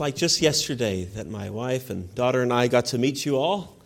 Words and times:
like 0.00 0.16
just 0.16 0.40
yesterday 0.40 1.04
that 1.04 1.28
my 1.28 1.50
wife 1.50 1.90
and 1.90 2.14
daughter 2.14 2.40
and 2.40 2.54
I 2.54 2.68
got 2.68 2.86
to 2.86 2.98
meet 2.98 3.26
you 3.26 3.36
all. 3.36 3.76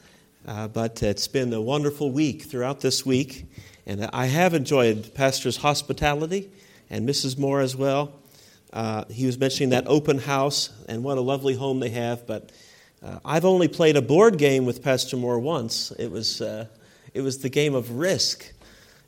Uh, 0.47 0.69
but 0.69 1.03
it's 1.03 1.27
been 1.27 1.53
a 1.53 1.61
wonderful 1.61 2.13
week 2.13 2.43
throughout 2.43 2.81
this 2.81 3.05
week. 3.05 3.47
And 3.85 4.09
I 4.13 4.27
have 4.27 4.55
enjoyed 4.55 5.13
Pastor's 5.15 5.57
hospitality 5.57 6.53
and 6.89 7.09
Mrs. 7.09 7.37
Moore 7.37 7.61
as 7.61 7.75
well. 7.75 8.13
Uh, 8.73 9.05
he 9.11 9.27
was 9.27 9.39
mentioning 9.39 9.71
that 9.71 9.89
open 9.89 10.19
house 10.19 10.71
and 10.89 11.03
what 11.03 11.19
a 11.19 11.21
lovely 11.21 11.55
home 11.55 11.81
they 11.81 11.91
have. 11.91 12.29
But 12.29 12.53
uh, 13.03 13.19
I've 13.25 13.45
only 13.45 13.67
played 13.67 13.97
a 13.97 14.03
board 14.03 14.39
game 14.39 14.67
with 14.67 14.85
Pastor 14.85 15.17
Moore 15.17 15.41
once. 15.41 15.91
It 15.99 16.13
was, 16.13 16.41
uh, 16.41 16.67
it 17.13 17.23
was 17.23 17.39
the 17.39 17.49
game 17.49 17.75
of 17.75 17.91
Risk. 17.91 18.53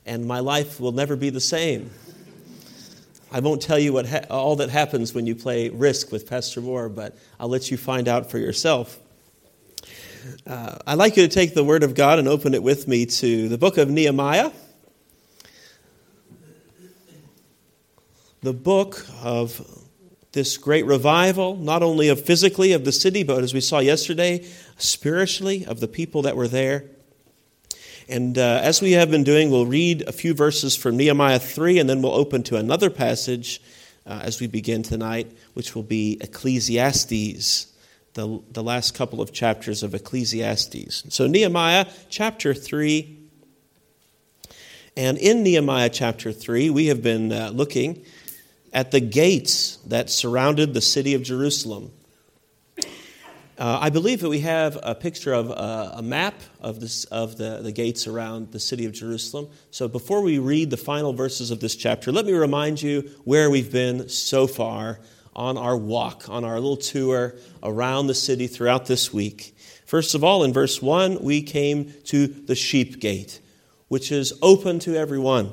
And 0.05 0.25
my 0.25 0.39
life 0.39 0.81
will 0.81 0.91
never 0.91 1.15
be 1.15 1.29
the 1.29 1.39
same. 1.39 1.89
I 3.29 3.41
won't 3.41 3.61
tell 3.61 3.77
you 3.77 3.91
what 3.91 4.07
ha- 4.07 4.25
all 4.29 4.55
that 4.57 4.69
happens 4.69 5.13
when 5.13 5.25
you 5.25 5.35
play 5.35 5.67
Risk 5.69 6.11
with 6.13 6.29
Pastor 6.29 6.61
Moore, 6.61 6.87
but 6.87 7.17
I'll 7.39 7.49
let 7.49 7.69
you 7.69 7.75
find 7.75 8.07
out 8.07 8.31
for 8.31 8.37
yourself. 8.37 8.97
Uh, 10.45 10.77
I'd 10.87 10.97
like 10.97 11.17
you 11.17 11.27
to 11.27 11.33
take 11.33 11.53
the 11.53 11.63
Word 11.63 11.83
of 11.83 11.93
God 11.93 12.19
and 12.19 12.27
open 12.27 12.53
it 12.53 12.63
with 12.63 12.87
me 12.87 13.05
to 13.05 13.49
the 13.49 13.57
book 13.57 13.77
of 13.77 13.89
Nehemiah. 13.89 14.51
The 18.43 18.53
book 18.53 19.05
of 19.21 19.61
this 20.31 20.57
great 20.57 20.85
revival, 20.85 21.57
not 21.57 21.83
only 21.83 22.07
of 22.07 22.21
physically 22.21 22.71
of 22.71 22.85
the 22.85 22.91
city, 22.93 23.23
but 23.23 23.43
as 23.43 23.53
we 23.53 23.59
saw 23.59 23.79
yesterday, 23.79 24.45
spiritually 24.77 25.65
of 25.65 25.81
the 25.81 25.87
people 25.87 26.21
that 26.21 26.37
were 26.37 26.47
there. 26.47 26.85
And 28.09 28.37
uh, 28.37 28.61
as 28.63 28.81
we 28.81 28.93
have 28.93 29.11
been 29.11 29.25
doing, 29.25 29.51
we'll 29.51 29.65
read 29.65 30.07
a 30.07 30.13
few 30.13 30.33
verses 30.33 30.77
from 30.77 30.95
Nehemiah 30.95 31.39
3, 31.39 31.79
and 31.79 31.89
then 31.89 32.01
we'll 32.01 32.13
open 32.13 32.41
to 32.43 32.55
another 32.55 32.89
passage 32.89 33.61
uh, 34.05 34.21
as 34.23 34.39
we 34.39 34.47
begin 34.47 34.81
tonight, 34.81 35.29
which 35.55 35.75
will 35.75 35.83
be 35.83 36.17
Ecclesiastes, 36.21 37.67
the, 38.13 38.41
the 38.51 38.63
last 38.63 38.95
couple 38.95 39.21
of 39.21 39.33
chapters 39.33 39.83
of 39.83 39.93
Ecclesiastes. 39.93 41.03
So, 41.09 41.27
Nehemiah 41.27 41.85
chapter 42.09 42.53
3. 42.53 43.15
And 44.95 45.17
in 45.17 45.43
Nehemiah 45.43 45.89
chapter 45.89 46.31
3, 46.31 46.69
we 46.69 46.87
have 46.87 47.03
been 47.03 47.33
uh, 47.33 47.49
looking 47.53 48.05
at 48.71 48.91
the 48.91 49.01
gates 49.01 49.77
that 49.87 50.09
surrounded 50.09 50.73
the 50.73 50.81
city 50.81 51.13
of 51.13 51.23
Jerusalem. 51.23 51.91
Uh, 53.57 53.79
I 53.81 53.89
believe 53.89 54.21
that 54.21 54.29
we 54.29 54.41
have 54.41 54.77
a 54.83 54.93
picture 54.93 55.33
of 55.33 55.49
uh, 55.49 55.93
a 55.95 56.03
map 56.03 56.35
of, 56.61 56.79
this, 56.79 57.05
of 57.05 57.37
the, 57.37 57.61
the 57.63 57.71
gates 57.71 58.05
around 58.05 58.51
the 58.51 58.59
city 58.59 58.85
of 58.85 58.91
Jerusalem. 58.91 59.49
So 59.71 59.87
before 59.87 60.21
we 60.21 60.37
read 60.37 60.69
the 60.69 60.77
final 60.77 61.11
verses 61.11 61.49
of 61.49 61.59
this 61.59 61.75
chapter, 61.75 62.11
let 62.11 62.27
me 62.27 62.33
remind 62.33 62.83
you 62.83 63.09
where 63.23 63.49
we've 63.49 63.71
been 63.71 64.09
so 64.09 64.45
far 64.45 64.99
on 65.35 65.57
our 65.57 65.75
walk, 65.75 66.29
on 66.29 66.45
our 66.45 66.55
little 66.55 66.77
tour 66.77 67.33
around 67.63 68.05
the 68.05 68.13
city 68.13 68.45
throughout 68.45 68.85
this 68.85 69.11
week. 69.11 69.55
First 69.87 70.13
of 70.13 70.23
all, 70.23 70.43
in 70.43 70.53
verse 70.53 70.79
1, 70.79 71.23
we 71.23 71.41
came 71.41 71.91
to 72.05 72.27
the 72.27 72.55
sheep 72.55 72.99
gate, 72.99 73.39
which 73.87 74.11
is 74.11 74.33
open 74.43 74.77
to 74.79 74.95
everyone. 74.95 75.51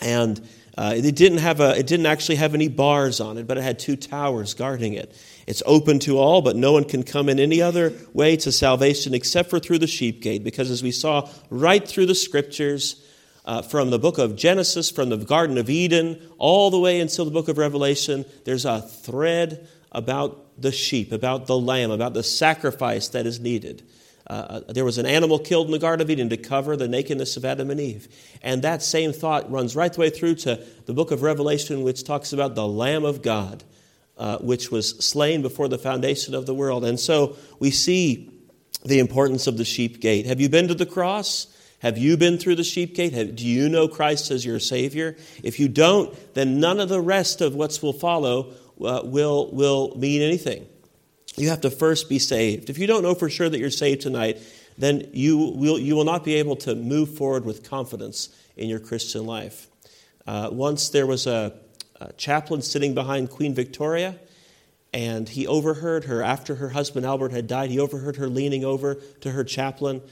And 0.00 0.40
uh, 0.78 0.94
it, 0.96 1.16
didn't 1.16 1.38
have 1.38 1.60
a, 1.60 1.76
it 1.78 1.86
didn't 1.86 2.06
actually 2.06 2.36
have 2.36 2.54
any 2.54 2.68
bars 2.68 3.20
on 3.20 3.36
it, 3.36 3.46
but 3.46 3.58
it 3.58 3.62
had 3.62 3.78
two 3.78 3.96
towers 3.96 4.54
guarding 4.54 4.94
it. 4.94 5.14
It's 5.50 5.64
open 5.66 5.98
to 6.00 6.16
all, 6.16 6.42
but 6.42 6.54
no 6.54 6.70
one 6.70 6.84
can 6.84 7.02
come 7.02 7.28
in 7.28 7.40
any 7.40 7.60
other 7.60 7.92
way 8.12 8.36
to 8.36 8.52
salvation 8.52 9.14
except 9.14 9.50
for 9.50 9.58
through 9.58 9.80
the 9.80 9.88
sheep 9.88 10.22
gate, 10.22 10.44
because 10.44 10.70
as 10.70 10.80
we 10.80 10.92
saw 10.92 11.28
right 11.50 11.86
through 11.86 12.06
the 12.06 12.14
scriptures, 12.14 13.04
uh, 13.44 13.60
from 13.60 13.90
the 13.90 13.98
book 13.98 14.18
of 14.18 14.36
Genesis, 14.36 14.92
from 14.92 15.08
the 15.08 15.16
Garden 15.16 15.58
of 15.58 15.68
Eden, 15.68 16.22
all 16.38 16.70
the 16.70 16.78
way 16.78 17.00
until 17.00 17.24
the 17.24 17.32
book 17.32 17.48
of 17.48 17.58
Revelation, 17.58 18.24
there's 18.44 18.64
a 18.64 18.80
thread 18.80 19.66
about 19.90 20.46
the 20.56 20.70
sheep, 20.70 21.10
about 21.10 21.48
the 21.48 21.58
lamb, 21.58 21.90
about 21.90 22.14
the 22.14 22.22
sacrifice 22.22 23.08
that 23.08 23.26
is 23.26 23.40
needed. 23.40 23.82
Uh, 24.28 24.60
uh, 24.68 24.72
there 24.72 24.84
was 24.84 24.98
an 24.98 25.06
animal 25.06 25.40
killed 25.40 25.66
in 25.66 25.72
the 25.72 25.80
Garden 25.80 26.06
of 26.06 26.10
Eden 26.10 26.28
to 26.28 26.36
cover 26.36 26.76
the 26.76 26.86
nakedness 26.86 27.36
of 27.36 27.44
Adam 27.44 27.72
and 27.72 27.80
Eve. 27.80 28.06
And 28.40 28.62
that 28.62 28.84
same 28.84 29.12
thought 29.12 29.50
runs 29.50 29.74
right 29.74 29.92
the 29.92 30.00
way 30.00 30.10
through 30.10 30.36
to 30.36 30.64
the 30.86 30.92
book 30.92 31.10
of 31.10 31.22
Revelation, 31.22 31.82
which 31.82 32.04
talks 32.04 32.32
about 32.32 32.54
the 32.54 32.68
Lamb 32.68 33.04
of 33.04 33.20
God 33.20 33.64
uh, 34.20 34.36
which 34.38 34.70
was 34.70 34.90
slain 34.98 35.40
before 35.40 35.66
the 35.66 35.78
foundation 35.78 36.34
of 36.34 36.44
the 36.44 36.54
world. 36.54 36.84
And 36.84 37.00
so 37.00 37.36
we 37.58 37.70
see 37.70 38.30
the 38.84 38.98
importance 38.98 39.46
of 39.46 39.56
the 39.56 39.64
sheep 39.64 39.98
gate. 39.98 40.26
Have 40.26 40.42
you 40.42 40.50
been 40.50 40.68
to 40.68 40.74
the 40.74 40.84
cross? 40.84 41.46
Have 41.78 41.96
you 41.96 42.18
been 42.18 42.36
through 42.36 42.56
the 42.56 42.64
sheep 42.64 42.94
gate? 42.94 43.14
Have, 43.14 43.34
do 43.34 43.46
you 43.46 43.70
know 43.70 43.88
Christ 43.88 44.30
as 44.30 44.44
your 44.44 44.60
Savior? 44.60 45.16
If 45.42 45.58
you 45.58 45.68
don't, 45.68 46.14
then 46.34 46.60
none 46.60 46.80
of 46.80 46.90
the 46.90 47.00
rest 47.00 47.40
of 47.40 47.54
what 47.54 47.78
will 47.82 47.94
follow 47.94 48.52
uh, 48.84 49.00
will, 49.04 49.50
will 49.52 49.96
mean 49.96 50.20
anything. 50.20 50.66
You 51.36 51.48
have 51.48 51.62
to 51.62 51.70
first 51.70 52.10
be 52.10 52.18
saved. 52.18 52.68
If 52.68 52.76
you 52.76 52.86
don't 52.86 53.02
know 53.02 53.14
for 53.14 53.30
sure 53.30 53.48
that 53.48 53.58
you're 53.58 53.70
saved 53.70 54.02
tonight, 54.02 54.38
then 54.76 55.08
you 55.14 55.38
will, 55.38 55.78
you 55.78 55.96
will 55.96 56.04
not 56.04 56.24
be 56.24 56.34
able 56.34 56.56
to 56.56 56.74
move 56.74 57.16
forward 57.16 57.46
with 57.46 57.68
confidence 57.68 58.28
in 58.58 58.68
your 58.68 58.80
Christian 58.80 59.24
life. 59.24 59.66
Uh, 60.26 60.50
once 60.52 60.90
there 60.90 61.06
was 61.06 61.26
a, 61.26 61.54
chaplain 62.16 62.62
sitting 62.62 62.94
behind 62.94 63.30
Queen 63.30 63.54
Victoria, 63.54 64.16
and 64.92 65.28
he 65.28 65.46
overheard 65.46 66.04
her 66.04 66.22
after 66.22 66.56
her 66.56 66.70
husband 66.70 67.06
Albert 67.06 67.32
had 67.32 67.46
died. 67.46 67.70
He 67.70 67.78
overheard 67.78 68.16
her 68.16 68.28
leaning 68.28 68.64
over 68.64 68.94
to 69.20 69.30
her 69.30 69.44
chaplain, 69.44 70.02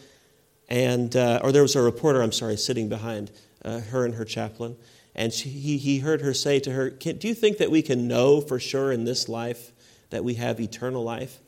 and 0.69 1.15
uh, 1.17 1.41
or 1.43 1.53
there 1.53 1.63
was 1.63 1.77
a 1.77 1.83
reporter, 1.83 2.23
I'm 2.23 2.33
sorry, 2.33 2.57
sitting 2.57 2.89
behind 2.89 3.31
uh, 3.65 3.81
her 3.81 4.05
and 4.05 4.15
her 4.15 4.25
chaplain, 4.25 4.77
and 5.15 5.33
she, 5.33 5.49
he, 5.49 5.79
he 5.79 5.99
heard 5.99 6.21
her 6.21 6.35
say 6.35 6.61
to 6.61 6.73
her, 6.73 6.91
"Do 6.91 7.27
you 7.27 7.35
think 7.35 7.59
that 7.59 7.71
we 7.71 7.83
can 7.83 8.07
know 8.07 8.41
for 8.41 8.61
sure 8.61 8.93
in 8.93 9.05
this 9.05 9.29
life 9.29 9.73
that 10.11 10.25
we 10.25 10.35
have 10.35 10.61
eternal 10.61 11.03
life?" 11.03 11.41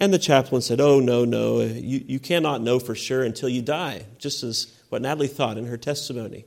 And 0.00 0.14
the 0.14 0.18
chaplain 0.18 0.62
said, 0.62 0.80
Oh, 0.80 1.00
no, 1.00 1.24
no, 1.24 1.60
you, 1.60 2.04
you 2.06 2.20
cannot 2.20 2.62
know 2.62 2.78
for 2.78 2.94
sure 2.94 3.24
until 3.24 3.48
you 3.48 3.60
die, 3.60 4.06
just 4.18 4.44
as 4.44 4.72
what 4.90 5.02
Natalie 5.02 5.26
thought 5.26 5.58
in 5.58 5.66
her 5.66 5.76
testimony. 5.76 6.44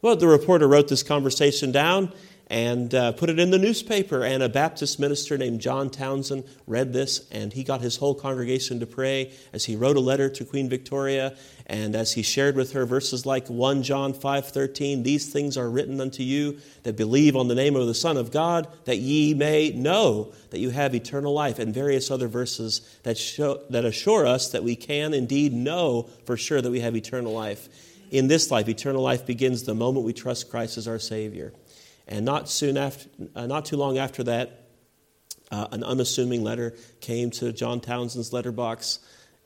Well, 0.00 0.16
the 0.16 0.26
reporter 0.26 0.66
wrote 0.66 0.88
this 0.88 1.02
conversation 1.02 1.72
down 1.72 2.12
and 2.48 2.94
uh, 2.94 3.12
put 3.12 3.28
it 3.28 3.38
in 3.38 3.50
the 3.50 3.58
newspaper. 3.58 4.22
And 4.22 4.42
a 4.42 4.48
Baptist 4.48 5.00
minister 5.00 5.36
named 5.36 5.60
John 5.60 5.90
Townsend 5.90 6.44
read 6.66 6.92
this, 6.92 7.26
and 7.30 7.52
he 7.52 7.64
got 7.64 7.80
his 7.80 7.96
whole 7.96 8.14
congregation 8.14 8.78
to 8.80 8.86
pray 8.86 9.32
as 9.52 9.64
he 9.64 9.74
wrote 9.74 9.96
a 9.96 10.00
letter 10.00 10.28
to 10.30 10.44
Queen 10.44 10.68
Victoria, 10.68 11.36
and 11.66 11.96
as 11.96 12.12
he 12.12 12.22
shared 12.22 12.54
with 12.54 12.72
her 12.72 12.86
verses 12.86 13.26
like 13.26 13.48
1 13.48 13.82
John 13.82 14.12
5:13, 14.12 15.02
"These 15.02 15.26
things 15.30 15.56
are 15.56 15.68
written 15.68 16.00
unto 16.00 16.22
you 16.22 16.58
that 16.84 16.96
believe 16.96 17.34
on 17.34 17.48
the 17.48 17.54
name 17.54 17.74
of 17.74 17.86
the 17.86 17.94
Son 17.94 18.16
of 18.16 18.30
God, 18.30 18.68
that 18.84 18.98
ye 18.98 19.34
may 19.34 19.70
know 19.70 20.28
that 20.50 20.60
you 20.60 20.70
have 20.70 20.94
eternal 20.94 21.32
life," 21.32 21.58
and 21.58 21.74
various 21.74 22.10
other 22.10 22.28
verses 22.28 22.80
that 23.02 23.18
show 23.18 23.60
that 23.70 23.84
assure 23.84 24.26
us 24.26 24.48
that 24.48 24.62
we 24.62 24.76
can 24.76 25.12
indeed 25.12 25.52
know 25.52 26.06
for 26.24 26.36
sure 26.36 26.60
that 26.60 26.70
we 26.70 26.80
have 26.80 26.96
eternal 26.96 27.32
life. 27.32 27.68
In 28.12 28.28
this 28.28 28.52
life, 28.52 28.68
eternal 28.68 29.02
life 29.02 29.26
begins 29.26 29.64
the 29.64 29.74
moment 29.74 30.06
we 30.06 30.12
trust 30.12 30.48
Christ 30.48 30.78
as 30.78 30.86
our 30.86 31.00
Savior. 31.00 31.52
And 32.08 32.24
not 32.24 32.48
soon 32.48 32.76
after, 32.76 33.08
uh, 33.34 33.46
not 33.46 33.64
too 33.64 33.76
long 33.76 33.98
after 33.98 34.22
that, 34.24 34.66
uh, 35.50 35.68
an 35.72 35.84
unassuming 35.84 36.42
letter 36.42 36.74
came 37.00 37.30
to 37.30 37.52
John 37.52 37.80
Townsend's 37.80 38.32
letterbox, 38.32 38.98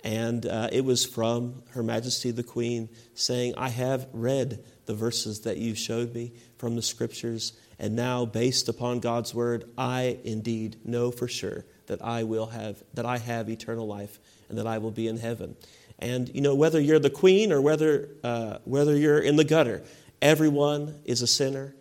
and 0.02 0.46
uh, 0.46 0.68
it 0.72 0.84
was 0.84 1.04
from 1.04 1.62
Her 1.70 1.82
Majesty 1.82 2.30
the 2.30 2.42
Queen 2.42 2.88
saying, 3.14 3.54
"I 3.56 3.68
have 3.68 4.08
read 4.12 4.64
the 4.86 4.94
verses 4.94 5.40
that 5.40 5.58
you 5.58 5.74
showed 5.74 6.14
me 6.14 6.32
from 6.58 6.76
the 6.76 6.82
Scriptures, 6.82 7.52
and 7.78 7.96
now, 7.96 8.24
based 8.24 8.68
upon 8.68 9.00
God's 9.00 9.34
word, 9.34 9.64
I 9.76 10.18
indeed 10.24 10.76
know 10.84 11.10
for 11.10 11.28
sure 11.28 11.64
that 11.86 12.02
I 12.02 12.24
will 12.24 12.46
have 12.46 12.82
that 12.94 13.06
I 13.06 13.18
have 13.18 13.50
eternal 13.50 13.86
life, 13.86 14.18
and 14.48 14.58
that 14.58 14.66
I 14.66 14.78
will 14.78 14.90
be 14.90 15.06
in 15.06 15.18
heaven." 15.18 15.56
And 15.98 16.34
you 16.34 16.40
know, 16.40 16.54
whether 16.54 16.80
you're 16.80 16.98
the 16.98 17.10
queen 17.10 17.52
or 17.52 17.60
whether 17.60 18.08
uh, 18.24 18.58
whether 18.64 18.96
you're 18.96 19.20
in 19.20 19.36
the 19.36 19.44
gutter, 19.44 19.82
everyone 20.22 20.94
is 21.04 21.20
a 21.20 21.26
sinner 21.26 21.74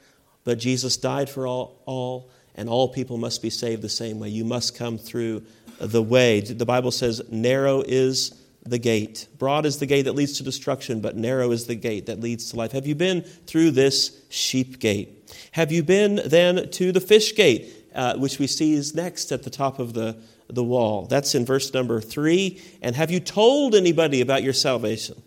but 0.43 0.57
Jesus 0.57 0.97
died 0.97 1.29
for 1.29 1.45
all, 1.45 1.81
all, 1.85 2.29
and 2.55 2.69
all 2.69 2.89
people 2.89 3.17
must 3.17 3.41
be 3.41 3.49
saved 3.49 3.81
the 3.81 3.89
same 3.89 4.19
way. 4.19 4.29
You 4.29 4.45
must 4.45 4.75
come 4.75 4.97
through 4.97 5.43
the 5.79 6.01
way. 6.01 6.41
The 6.41 6.65
Bible 6.65 6.91
says, 6.91 7.21
narrow 7.29 7.81
is 7.81 8.35
the 8.65 8.77
gate. 8.77 9.27
Broad 9.37 9.65
is 9.65 9.77
the 9.77 9.85
gate 9.85 10.03
that 10.03 10.13
leads 10.13 10.37
to 10.37 10.43
destruction, 10.43 10.99
but 10.99 11.15
narrow 11.15 11.51
is 11.51 11.67
the 11.67 11.75
gate 11.75 12.07
that 12.07 12.19
leads 12.19 12.51
to 12.51 12.57
life. 12.57 12.71
Have 12.73 12.85
you 12.85 12.95
been 12.95 13.21
through 13.21 13.71
this 13.71 14.21
sheep 14.29 14.79
gate? 14.79 15.33
Have 15.53 15.71
you 15.71 15.83
been 15.83 16.21
then 16.25 16.69
to 16.71 16.91
the 16.91 16.99
fish 16.99 17.35
gate, 17.35 17.73
uh, 17.95 18.15
which 18.17 18.39
we 18.39 18.47
see 18.47 18.73
is 18.73 18.93
next 18.93 19.31
at 19.31 19.43
the 19.43 19.49
top 19.49 19.79
of 19.79 19.93
the, 19.93 20.17
the 20.47 20.63
wall? 20.63 21.05
That's 21.05 21.33
in 21.35 21.45
verse 21.45 21.73
number 21.73 22.01
three. 22.01 22.61
And 22.81 22.95
have 22.95 23.11
you 23.11 23.19
told 23.19 23.75
anybody 23.75 24.21
about 24.21 24.43
your 24.43 24.53
salvation? 24.53 25.21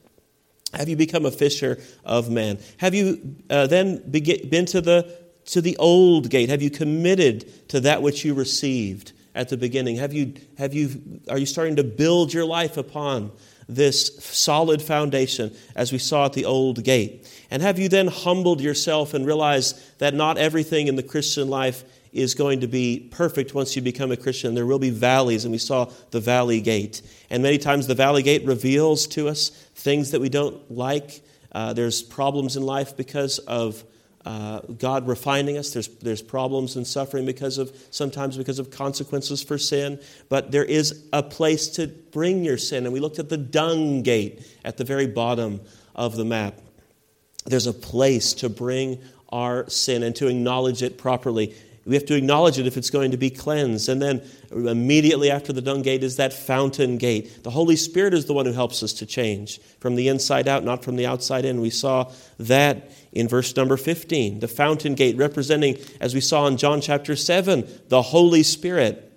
Have 0.74 0.88
you 0.88 0.96
become 0.96 1.26
a 1.26 1.30
fisher 1.30 1.78
of 2.04 2.30
men? 2.30 2.58
Have 2.78 2.94
you 2.94 3.36
uh, 3.50 3.66
then 3.66 3.98
been 4.10 4.66
to 4.66 4.80
the, 4.80 5.14
to 5.46 5.60
the 5.60 5.76
old 5.76 6.30
gate? 6.30 6.48
Have 6.48 6.62
you 6.62 6.70
committed 6.70 7.69
to 7.69 7.80
that 7.80 8.02
which 8.02 8.24
you 8.24 8.34
received 8.34 9.12
at 9.34 9.48
the 9.48 9.56
beginning? 9.56 9.96
Have 9.96 10.12
you, 10.12 10.34
have 10.58 10.74
you, 10.74 11.20
are 11.28 11.38
you 11.38 11.46
starting 11.46 11.76
to 11.76 11.84
build 11.84 12.32
your 12.32 12.44
life 12.44 12.76
upon 12.76 13.32
this 13.69 14.16
solid 14.24 14.82
foundation 14.82 15.54
as 15.74 15.92
we 15.92 15.98
saw 15.98 16.26
at 16.26 16.32
the 16.32 16.44
old 16.44 16.82
gate? 16.84 17.30
And 17.50 17.62
have 17.62 17.78
you 17.78 17.88
then 17.88 18.08
humbled 18.08 18.60
yourself 18.60 19.14
and 19.14 19.26
realized 19.26 19.98
that 19.98 20.14
not 20.14 20.38
everything 20.38 20.88
in 20.88 20.96
the 20.96 21.02
Christian 21.02 21.48
life 21.48 21.84
is 22.12 22.35
going 22.35 22.61
to 22.61 22.67
be 22.67 23.09
perfect 23.11 23.55
once 23.55 23.75
you 23.75 23.82
become 23.82 24.12
a 24.12 24.17
Christian. 24.17 24.55
There 24.55 24.67
will 24.67 24.79
be 24.79 24.91
valleys, 24.91 25.44
and 25.44 25.53
we 25.53 25.59
saw 25.59 25.91
the 26.11 26.20
valley 26.20 26.61
gate. 26.61 27.03
And 27.31 27.43
many 27.43 27.59
times 27.59 27.87
the 27.87 27.94
valley 27.94 28.23
gate 28.23 28.44
reveals 28.44 29.06
to 29.09 29.29
us 29.29 29.49
things 29.75 30.11
that 30.11 30.20
we 30.20 30.29
don't 30.29 30.70
like. 30.70 31.23
Uh, 31.53 31.73
there's 31.73 32.03
problems 32.03 32.56
in 32.56 32.62
life 32.62 32.97
because 32.97 33.38
of 33.41 33.85
uh, 34.25 34.61
God 34.61 35.09
refining 35.09 35.59
us. 35.59 35.73
There's, 35.73 35.88
there's 35.88 36.23
problems 36.23 36.76
and 36.76 36.87
suffering 36.87 37.26
because 37.26 37.59
of 37.59 37.75
sometimes 37.91 38.37
because 38.37 38.58
of 38.58 38.70
consequences 38.70 39.43
for 39.43 39.58
sin. 39.58 40.00
But 40.29 40.53
there 40.53 40.65
is 40.65 41.06
a 41.12 41.23
place 41.23 41.69
to 41.70 41.88
bring 41.88 42.44
your 42.44 42.58
sin. 42.58 42.85
And 42.85 42.93
we 42.93 43.00
looked 43.00 43.19
at 43.19 43.29
the 43.29 43.37
dung 43.37 44.03
gate 44.03 44.47
at 44.65 44.76
the 44.76 44.85
very 44.85 45.06
bottom 45.06 45.61
of 45.94 46.17
the 46.17 46.25
map. 46.25 46.58
There's 47.47 47.67
a 47.67 47.73
place 47.73 48.35
to 48.35 48.49
bring 48.49 49.00
our 49.31 49.69
sin 49.69 50.03
and 50.03 50.15
to 50.17 50.29
acknowledge 50.29 50.82
it 50.82 50.99
properly. 50.99 51.55
We 51.84 51.94
have 51.96 52.06
to 52.06 52.14
acknowledge 52.14 52.58
it 52.58 52.67
if 52.67 52.76
it's 52.76 52.90
going 52.90 53.11
to 53.11 53.17
be 53.17 53.29
cleansed. 53.29 53.88
And 53.88 54.00
then 54.00 54.23
immediately 54.52 55.31
after 55.31 55.52
the 55.52 55.61
dung 55.61 55.82
gate 55.82 56.05
is 56.05 56.17
that 56.17 56.32
fountain 56.32 56.96
gate. 56.96 57.43
The 57.43 57.50
Holy 57.50 57.75
Spirit 57.75 58.14
is 58.14 58.26
the 58.26 58.32
one 58.32 58.46
who 58.46 58.52
helps 58.52 58.82
us 58.82 58.93
to 58.94 59.06
change 59.06 59.61
from 59.81 59.96
the 59.96 60.06
inside 60.06 60.46
out, 60.46 60.64
not 60.64 60.84
from 60.84 60.94
the 60.94 61.06
outside 61.06 61.44
in. 61.44 61.61
We 61.61 61.70
saw 61.70 62.12
that 62.38 62.90
in 63.11 63.26
verse 63.26 63.56
number 63.56 63.76
15. 63.76 64.38
The 64.38 64.49
fountain 64.49 64.94
gate 64.94 65.17
representing, 65.17 65.76
as 66.00 66.14
we 66.14 66.20
saw 66.20 66.46
in 66.46 66.56
John 66.56 66.81
chapter 66.81 67.17
7, 67.17 67.67
the 67.88 68.02
Holy 68.02 68.44
Spirit. 68.44 69.08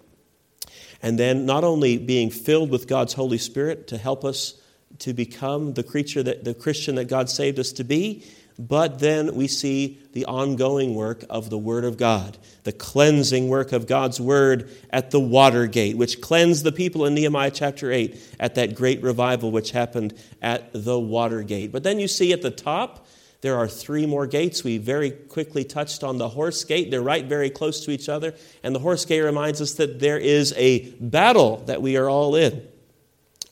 And 1.03 1.19
then 1.19 1.45
not 1.45 1.63
only 1.63 1.99
being 1.99 2.31
filled 2.31 2.71
with 2.71 2.87
God's 2.87 3.13
Holy 3.13 3.37
Spirit 3.37 3.87
to 3.89 3.97
help 3.97 4.25
us 4.25 4.59
to 4.99 5.13
become 5.13 5.73
the 5.73 5.83
creature 5.83 6.23
that 6.23 6.43
the 6.43 6.53
Christian 6.53 6.95
that 6.95 7.05
God 7.05 7.29
saved 7.29 7.59
us 7.59 7.71
to 7.73 7.83
be, 7.83 8.23
but 8.57 8.99
then 8.99 9.35
we 9.35 9.47
see 9.47 9.99
the 10.13 10.25
ongoing 10.25 10.95
work 10.95 11.25
of 11.29 11.49
the 11.49 11.57
Word 11.57 11.83
of 11.83 11.97
God, 11.97 12.37
the 12.63 12.71
cleansing 12.71 13.49
work 13.49 13.73
of 13.73 13.85
God's 13.85 14.21
Word 14.21 14.69
at 14.91 15.11
the 15.11 15.19
water 15.19 15.67
gate, 15.67 15.97
which 15.97 16.21
cleansed 16.21 16.63
the 16.63 16.71
people 16.71 17.05
in 17.05 17.13
Nehemiah 17.13 17.51
chapter 17.51 17.91
8 17.91 18.17
at 18.39 18.55
that 18.55 18.75
great 18.75 19.03
revival 19.03 19.51
which 19.51 19.71
happened 19.71 20.13
at 20.41 20.69
the 20.73 20.97
water 20.97 21.43
gate. 21.43 21.73
But 21.73 21.83
then 21.83 21.99
you 21.99 22.07
see 22.07 22.31
at 22.31 22.41
the 22.41 22.51
top, 22.51 23.05
there 23.41 23.57
are 23.57 23.67
three 23.67 24.05
more 24.05 24.25
gates. 24.25 24.63
We 24.63 24.77
very 24.77 25.11
quickly 25.11 25.65
touched 25.65 26.03
on 26.03 26.17
the 26.17 26.29
horse 26.29 26.63
gate. 26.63 26.89
They're 26.89 27.01
right 27.01 27.25
very 27.25 27.49
close 27.49 27.83
to 27.85 27.91
each 27.91 28.07
other. 28.07 28.33
And 28.63 28.73
the 28.73 28.79
horse 28.79 29.03
gate 29.03 29.21
reminds 29.21 29.61
us 29.61 29.73
that 29.73 29.99
there 29.99 30.17
is 30.17 30.53
a 30.55 30.89
battle 30.93 31.57
that 31.65 31.81
we 31.81 31.97
are 31.97 32.09
all 32.09 32.35
in. 32.35 32.65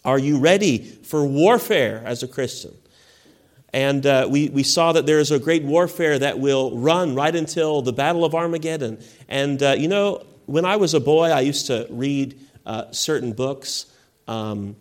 Are 0.05 0.19
you 0.19 0.37
ready 0.37 0.79
for 0.79 1.25
warfare 1.25 2.01
as 2.05 2.23
a 2.23 2.27
Christian? 2.27 2.75
And 3.71 4.05
uh, 4.05 4.27
we, 4.29 4.49
we 4.49 4.63
saw 4.63 4.91
that 4.91 5.05
there 5.05 5.19
is 5.19 5.31
a 5.31 5.39
great 5.39 5.63
warfare 5.63 6.19
that 6.19 6.39
will 6.39 6.77
run 6.77 7.15
right 7.15 7.35
until 7.35 7.81
the 7.81 7.93
Battle 7.93 8.23
of 8.23 8.35
Armageddon. 8.35 9.03
And, 9.27 9.63
uh, 9.63 9.75
you 9.77 9.87
know, 9.87 10.25
when 10.45 10.65
I 10.65 10.75
was 10.75 10.93
a 10.93 10.99
boy, 10.99 11.29
I 11.29 11.39
used 11.41 11.67
to 11.67 11.87
read 11.89 12.39
uh, 12.65 12.91
certain 12.91 13.33
books. 13.33 13.87
Um, 14.27 14.75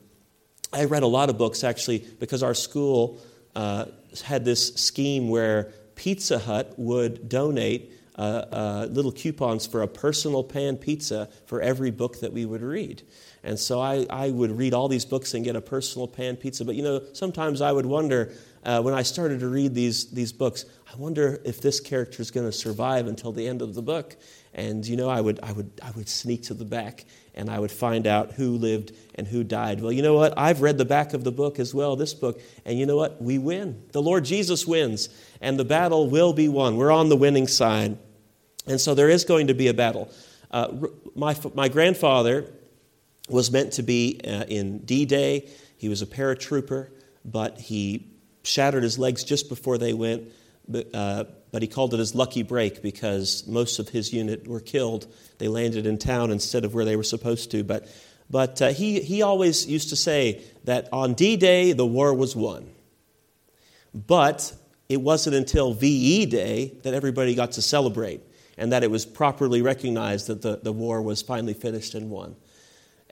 I 0.72 0.84
read 0.84 1.02
a 1.04 1.06
lot 1.06 1.30
of 1.30 1.38
books, 1.38 1.64
actually, 1.64 2.04
because 2.19 2.42
our 2.42 2.54
school 2.54 3.19
uh, 3.54 3.86
had 4.24 4.44
this 4.44 4.74
scheme 4.74 5.28
where 5.28 5.72
Pizza 5.94 6.38
Hut 6.38 6.74
would 6.76 7.28
donate 7.28 7.92
uh, 8.16 8.20
uh, 8.20 8.88
little 8.90 9.12
coupons 9.12 9.66
for 9.66 9.82
a 9.82 9.88
personal 9.88 10.44
pan 10.44 10.76
pizza 10.76 11.28
for 11.46 11.62
every 11.62 11.90
book 11.90 12.20
that 12.20 12.32
we 12.32 12.44
would 12.44 12.62
read. 12.62 13.02
And 13.44 13.59
so 13.59 13.81
I, 13.81 14.06
I 14.09 14.31
would 14.31 14.56
read 14.56 14.73
all 14.73 14.89
these 14.89 15.05
books 15.05 15.35
and 15.35 15.44
get 15.44 15.56
a 15.56 15.61
personal 15.61 16.06
pan 16.06 16.37
pizza. 16.37 16.65
But 16.65 16.77
you 16.77 16.83
know, 16.83 17.03
sometimes 17.12 17.61
I 17.61 17.73
would 17.73 17.87
wonder 17.87 18.33
uh, 18.65 18.81
when 18.81 18.94
I 18.94 19.03
started 19.03 19.41
to 19.41 19.49
read 19.49 19.75
these, 19.75 20.11
these 20.11 20.33
books, 20.33 20.65
I 20.93 20.97
wonder 20.97 21.41
if 21.44 21.61
this 21.61 21.81
character 21.81 22.23
is 22.23 22.31
going 22.31 22.47
to 22.47 22.53
survive 22.53 23.09
until 23.09 23.33
the 23.33 23.49
end 23.49 23.61
of 23.61 23.75
the 23.75 23.83
book. 23.83 24.17
And 24.55 24.87
you 24.87 24.97
know, 24.97 25.09
I 25.09 25.21
would, 25.21 25.41
I, 25.43 25.53
would, 25.53 25.73
I 25.83 25.91
would 25.93 26.09
sneak 26.09 26.44
to 26.44 26.55
the 26.55 26.65
back 26.65 27.05
and 27.35 27.50
I 27.50 27.59
would 27.59 27.73
find 27.73 28.06
out 28.06 28.33
who 28.33 28.56
lived 28.56 28.93
and 29.17 29.27
who 29.27 29.43
died. 29.43 29.81
Well, 29.81 29.91
you 29.91 30.03
know 30.03 30.15
what? 30.15 30.35
I've 30.37 30.61
read 30.61 30.79
the 30.79 30.85
back 30.85 31.15
of 31.15 31.25
the 31.25 31.33
book 31.33 31.59
as 31.59 31.75
well, 31.75 31.97
this 31.97 32.15
book, 32.15 32.41
and 32.65 32.79
you 32.79 32.87
know 32.87 32.97
what? 32.97 33.21
We 33.21 33.39
win. 33.39 33.83
The 33.93 34.03
Lord 34.03 34.25
Jesus 34.25 34.67
wins, 34.67 35.09
and 35.41 35.59
the 35.59 35.65
battle 35.65 36.11
will 36.11 36.33
be 36.33 36.49
won. 36.49 36.77
We're 36.77 36.93
on 36.93 37.09
the 37.09 37.17
winning 37.17 37.49
side. 37.49 37.97
And 38.67 38.81
so 38.81 38.94
there 38.94 39.09
is 39.09 39.25
going 39.25 39.47
to 39.49 39.55
be 39.55 39.69
a 39.69 39.75
battle. 39.75 40.12
Uh, 40.50 40.87
my, 41.15 41.35
my 41.55 41.69
grandfather 41.69 42.47
was 43.28 43.50
meant 43.50 43.74
to 43.74 43.82
be 43.82 44.20
uh, 44.24 44.44
in 44.44 44.78
D 44.78 45.04
Day. 45.04 45.48
He 45.76 45.88
was 45.88 46.02
a 46.02 46.06
paratrooper, 46.06 46.88
but 47.24 47.58
he 47.58 48.08
shattered 48.42 48.82
his 48.82 48.98
legs 48.98 49.24
just 49.24 49.48
before 49.48 49.78
they 49.78 49.92
went. 49.92 50.24
But, 50.69 50.94
uh, 50.94 51.24
but 51.50 51.62
he 51.62 51.69
called 51.69 51.92
it 51.92 51.98
his 51.98 52.14
lucky 52.14 52.42
break 52.42 52.82
because 52.82 53.46
most 53.46 53.78
of 53.78 53.88
his 53.88 54.12
unit 54.12 54.46
were 54.46 54.60
killed. 54.60 55.06
They 55.38 55.48
landed 55.48 55.86
in 55.86 55.98
town 55.98 56.30
instead 56.30 56.64
of 56.64 56.74
where 56.74 56.84
they 56.84 56.96
were 56.96 57.02
supposed 57.02 57.50
to. 57.50 57.64
But, 57.64 57.88
but 58.30 58.62
uh, 58.62 58.69
he, 58.69 59.00
he 59.00 59.22
always 59.22 59.66
used 59.66 59.90
to 59.90 59.96
say 59.96 60.42
that 60.64 60.88
on 60.92 61.14
D 61.14 61.36
Day, 61.36 61.72
the 61.72 61.86
war 61.86 62.14
was 62.14 62.36
won. 62.36 62.70
But 63.94 64.52
it 64.88 65.00
wasn't 65.00 65.36
until 65.36 65.74
VE 65.74 66.26
Day 66.26 66.78
that 66.82 66.94
everybody 66.94 67.34
got 67.34 67.52
to 67.52 67.62
celebrate 67.62 68.20
and 68.56 68.72
that 68.72 68.82
it 68.82 68.90
was 68.90 69.04
properly 69.04 69.62
recognized 69.62 70.26
that 70.28 70.42
the, 70.42 70.60
the 70.62 70.72
war 70.72 71.02
was 71.02 71.22
finally 71.22 71.54
finished 71.54 71.94
and 71.94 72.10
won. 72.10 72.36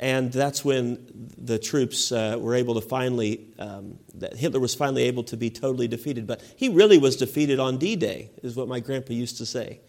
And 0.01 0.33
that's 0.33 0.65
when 0.65 1.29
the 1.37 1.59
troops 1.59 2.11
uh, 2.11 2.39
were 2.41 2.55
able 2.55 2.75
to 2.75 2.81
finally, 2.81 3.47
um, 3.59 3.99
Hitler 4.35 4.59
was 4.59 4.75
finally 4.75 5.03
able 5.03 5.23
to 5.25 5.37
be 5.37 5.51
totally 5.51 5.89
defeated. 5.89 6.27
But 6.27 6.43
he 6.57 6.71
really 6.71 6.97
was 6.97 7.17
defeated 7.17 7.61
on 7.61 7.77
D 7.77 7.97
Day, 7.97 8.31
is 8.43 8.57
what 8.57 8.67
my 8.67 8.81
grandpa 8.81 9.13
used 9.13 9.37
to 9.39 9.47
say. 9.47 9.81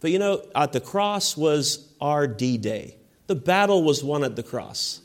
But 0.00 0.10
you 0.10 0.18
know, 0.18 0.42
at 0.54 0.72
the 0.72 0.80
cross 0.80 1.36
was 1.36 1.92
our 2.00 2.26
D 2.26 2.56
Day. 2.56 2.96
The 3.26 3.34
battle 3.34 3.82
was 3.84 4.02
won 4.02 4.24
at 4.24 4.36
the 4.36 4.42
cross. 4.42 5.02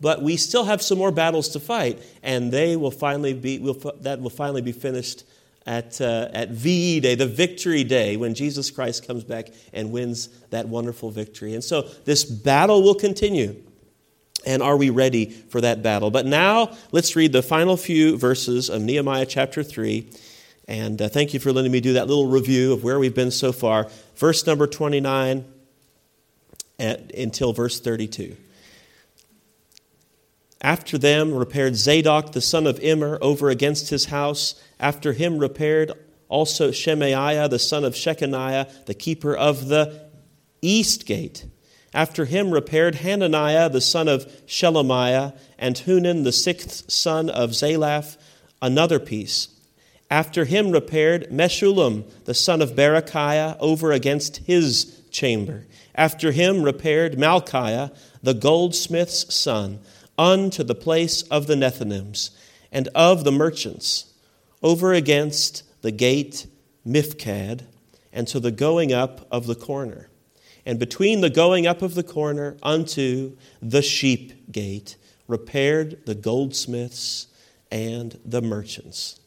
But 0.00 0.22
we 0.22 0.38
still 0.38 0.64
have 0.64 0.80
some 0.80 0.96
more 0.96 1.12
battles 1.12 1.50
to 1.50 1.60
fight, 1.60 2.02
and 2.22 2.50
they 2.50 2.74
will 2.76 2.90
finally 2.90 3.34
be, 3.34 3.58
will, 3.58 3.74
that 4.00 4.20
will 4.20 4.30
finally 4.30 4.62
be 4.62 4.72
finished 4.72 5.24
at, 5.66 6.00
uh, 6.00 6.28
at 6.32 6.50
VE 6.50 7.00
Day, 7.00 7.14
the 7.14 7.26
victory 7.26 7.84
day, 7.84 8.16
when 8.16 8.34
Jesus 8.34 8.70
Christ 8.70 9.06
comes 9.06 9.24
back 9.24 9.48
and 9.72 9.90
wins 9.90 10.28
that 10.50 10.68
wonderful 10.68 11.10
victory. 11.10 11.54
And 11.54 11.64
so 11.64 11.82
this 12.04 12.24
battle 12.24 12.82
will 12.82 12.94
continue. 12.94 13.62
And 14.44 14.62
are 14.62 14.76
we 14.76 14.90
ready 14.90 15.26
for 15.26 15.60
that 15.60 15.82
battle? 15.82 16.10
But 16.10 16.26
now 16.26 16.76
let's 16.92 17.16
read 17.16 17.32
the 17.32 17.42
final 17.42 17.76
few 17.76 18.16
verses 18.16 18.68
of 18.68 18.82
Nehemiah 18.82 19.26
chapter 19.26 19.62
3. 19.62 20.08
And 20.68 21.00
uh, 21.00 21.08
thank 21.08 21.32
you 21.32 21.40
for 21.40 21.52
letting 21.52 21.72
me 21.72 21.80
do 21.80 21.94
that 21.94 22.08
little 22.08 22.26
review 22.26 22.72
of 22.72 22.84
where 22.84 22.98
we've 22.98 23.14
been 23.14 23.30
so 23.30 23.52
far. 23.52 23.88
Verse 24.16 24.46
number 24.46 24.66
29 24.66 25.44
at, 26.78 27.12
until 27.14 27.52
verse 27.52 27.80
32. 27.80 28.36
After 30.60 30.98
them 30.98 31.34
repaired 31.34 31.76
Zadok 31.76 32.32
the 32.32 32.40
son 32.40 32.66
of 32.66 32.80
Immer 32.80 33.18
over 33.20 33.50
against 33.50 33.90
his 33.90 34.06
house. 34.06 34.60
After 34.80 35.12
him 35.12 35.38
repaired 35.38 35.92
also 36.28 36.72
Shemaiah 36.72 37.48
the 37.48 37.58
son 37.58 37.84
of 37.84 37.94
Shechaniah, 37.94 38.86
the 38.86 38.94
keeper 38.94 39.36
of 39.36 39.68
the 39.68 40.08
east 40.62 41.06
gate. 41.06 41.44
After 41.96 42.26
him 42.26 42.50
repaired 42.50 42.96
Hananiah 42.96 43.70
the 43.70 43.80
son 43.80 44.06
of 44.06 44.26
Shelemiah, 44.46 45.32
and 45.58 45.78
Hanun 45.78 46.24
the 46.24 46.30
sixth 46.30 46.90
son 46.92 47.30
of 47.30 47.52
Zalaph, 47.52 48.18
another 48.60 48.98
piece. 49.00 49.48
After 50.10 50.44
him 50.44 50.72
repaired 50.72 51.30
Meshullam 51.30 52.04
the 52.26 52.34
son 52.34 52.60
of 52.60 52.76
Berechiah 52.76 53.56
over 53.60 53.92
against 53.92 54.36
his 54.44 55.00
chamber. 55.10 55.64
After 55.94 56.32
him 56.32 56.62
repaired 56.62 57.16
Malchiah 57.16 57.96
the 58.22 58.34
goldsmith's 58.34 59.34
son 59.34 59.78
unto 60.18 60.62
the 60.62 60.74
place 60.74 61.22
of 61.22 61.46
the 61.46 61.54
Nethinims 61.54 62.28
and 62.70 62.88
of 62.94 63.24
the 63.24 63.32
merchants 63.32 64.12
over 64.62 64.92
against 64.92 65.62
the 65.80 65.92
gate 65.92 66.46
Miphkad 66.86 67.62
and 68.12 68.28
to 68.28 68.38
the 68.38 68.50
going 68.50 68.92
up 68.92 69.26
of 69.30 69.46
the 69.46 69.54
corner 69.54 70.10
and 70.66 70.78
between 70.80 71.20
the 71.20 71.30
going 71.30 71.66
up 71.66 71.80
of 71.80 71.94
the 71.94 72.02
corner 72.02 72.56
unto 72.62 73.36
the 73.62 73.80
sheep 73.80 74.52
gate 74.52 74.96
repaired 75.28 76.04
the 76.04 76.14
goldsmiths 76.14 77.28
and 77.70 78.18
the 78.24 78.42
merchants. 78.42 79.20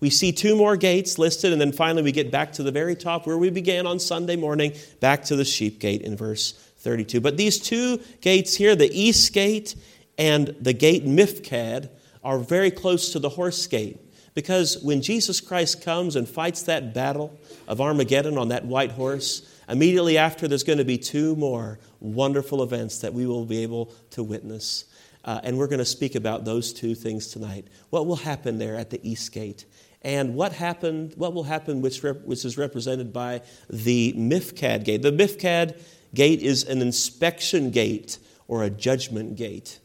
We 0.00 0.10
see 0.10 0.32
two 0.32 0.56
more 0.56 0.76
gates 0.76 1.16
listed, 1.18 1.52
and 1.52 1.60
then 1.60 1.70
finally 1.70 2.02
we 2.02 2.10
get 2.10 2.32
back 2.32 2.52
to 2.54 2.64
the 2.64 2.72
very 2.72 2.96
top 2.96 3.26
where 3.26 3.38
we 3.38 3.50
began 3.50 3.86
on 3.86 4.00
Sunday 4.00 4.34
morning, 4.34 4.72
back 4.98 5.24
to 5.26 5.36
the 5.36 5.44
sheep 5.44 5.78
gate 5.78 6.02
in 6.02 6.16
verse 6.16 6.52
32. 6.78 7.20
But 7.20 7.36
these 7.36 7.60
two 7.60 8.00
gates 8.20 8.56
here, 8.56 8.74
the 8.74 8.90
east 8.92 9.32
gate 9.32 9.76
and 10.18 10.56
the 10.60 10.72
gate 10.72 11.06
Miphkad, 11.06 11.88
are 12.24 12.38
very 12.38 12.70
close 12.70 13.12
to 13.12 13.20
the 13.20 13.28
horse 13.28 13.64
gate. 13.66 13.98
Because 14.34 14.82
when 14.82 15.02
Jesus 15.02 15.40
Christ 15.40 15.84
comes 15.84 16.16
and 16.16 16.28
fights 16.28 16.62
that 16.62 16.94
battle 16.94 17.38
of 17.68 17.80
Armageddon 17.80 18.38
on 18.38 18.48
that 18.48 18.64
white 18.64 18.92
horse, 18.92 19.46
Immediately 19.68 20.18
after, 20.18 20.48
there's 20.48 20.64
going 20.64 20.78
to 20.78 20.84
be 20.84 20.98
two 20.98 21.36
more 21.36 21.78
wonderful 22.00 22.62
events 22.62 22.98
that 22.98 23.14
we 23.14 23.26
will 23.26 23.44
be 23.44 23.62
able 23.62 23.92
to 24.10 24.22
witness. 24.22 24.84
Uh, 25.24 25.40
and 25.44 25.56
we're 25.56 25.68
going 25.68 25.78
to 25.78 25.84
speak 25.84 26.14
about 26.14 26.44
those 26.44 26.72
two 26.72 26.94
things 26.94 27.28
tonight. 27.28 27.68
What 27.90 28.06
will 28.06 28.16
happen 28.16 28.58
there 28.58 28.76
at 28.76 28.90
the 28.90 29.00
East 29.08 29.32
Gate? 29.32 29.64
and 30.02 30.34
what 30.34 30.52
happened, 30.52 31.14
what 31.16 31.32
will 31.32 31.44
happen, 31.44 31.80
which, 31.80 32.02
rep, 32.02 32.22
which 32.24 32.44
is 32.44 32.58
represented 32.58 33.12
by 33.12 33.42
the 33.70 34.12
Miphkad 34.14 34.84
gate. 34.84 35.02
The 35.02 35.12
Miphkad 35.12 35.80
gate 36.12 36.42
is 36.42 36.64
an 36.64 36.82
inspection 36.82 37.70
gate 37.70 38.18
or 38.48 38.64
a 38.64 38.70
judgment 38.70 39.36
gate. 39.36 39.78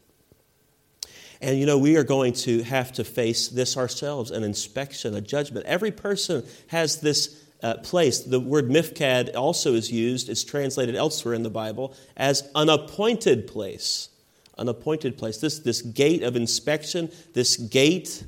And 1.40 1.58
you 1.58 1.66
know, 1.66 1.78
we 1.78 1.96
are 1.96 2.04
going 2.04 2.32
to 2.34 2.62
have 2.64 2.92
to 2.94 3.04
face 3.04 3.48
this 3.48 3.76
ourselves 3.76 4.32
an 4.32 4.42
inspection, 4.42 5.14
a 5.14 5.20
judgment. 5.20 5.66
Every 5.66 5.92
person 5.92 6.44
has 6.66 7.00
this 7.00 7.44
uh, 7.62 7.74
place. 7.78 8.20
The 8.20 8.40
word 8.40 8.68
mifkad 8.68 9.34
also 9.34 9.74
is 9.74 9.90
used, 9.90 10.28
it's 10.28 10.44
translated 10.44 10.94
elsewhere 10.94 11.34
in 11.34 11.42
the 11.42 11.50
Bible 11.50 11.94
as 12.16 12.48
an 12.54 12.68
appointed 12.68 13.46
place. 13.46 14.10
An 14.58 14.68
appointed 14.68 15.16
place. 15.16 15.38
This, 15.38 15.60
this 15.60 15.82
gate 15.82 16.22
of 16.22 16.34
inspection, 16.34 17.10
this 17.32 17.56
gate 17.56 18.24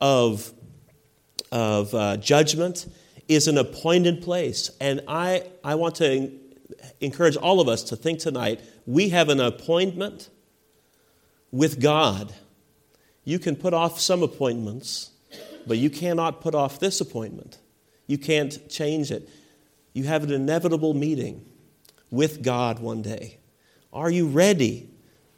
of 0.00 0.52
of 1.52 1.94
uh, 1.94 2.16
judgment 2.16 2.86
is 3.28 3.46
an 3.46 3.58
appointed 3.58 4.22
place. 4.22 4.70
And 4.80 5.02
I, 5.06 5.44
I 5.62 5.74
want 5.76 5.94
to 5.96 6.32
encourage 7.00 7.36
all 7.36 7.60
of 7.60 7.68
us 7.68 7.84
to 7.84 7.96
think 7.96 8.18
tonight 8.18 8.60
we 8.86 9.10
have 9.10 9.28
an 9.28 9.38
appointment 9.38 10.30
with 11.52 11.80
God. 11.80 12.34
You 13.24 13.38
can 13.38 13.54
put 13.54 13.74
off 13.74 14.00
some 14.00 14.22
appointments, 14.22 15.10
but 15.66 15.76
you 15.78 15.90
cannot 15.90 16.40
put 16.40 16.54
off 16.54 16.80
this 16.80 17.00
appointment. 17.00 17.58
You 18.06 18.18
can't 18.18 18.68
change 18.68 19.10
it. 19.10 19.28
You 19.92 20.04
have 20.04 20.24
an 20.24 20.32
inevitable 20.32 20.94
meeting 20.94 21.44
with 22.10 22.42
God 22.42 22.78
one 22.78 23.02
day. 23.02 23.38
Are 23.92 24.10
you 24.10 24.26
ready 24.26 24.90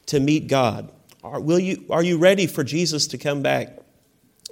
to 0.06 0.20
meet 0.20 0.48
God? 0.48 0.92
Are, 1.22 1.40
will 1.40 1.58
you, 1.58 1.84
are 1.90 2.02
you 2.02 2.18
ready 2.18 2.46
for 2.46 2.62
Jesus 2.62 3.06
to 3.08 3.18
come 3.18 3.42
back? 3.42 3.78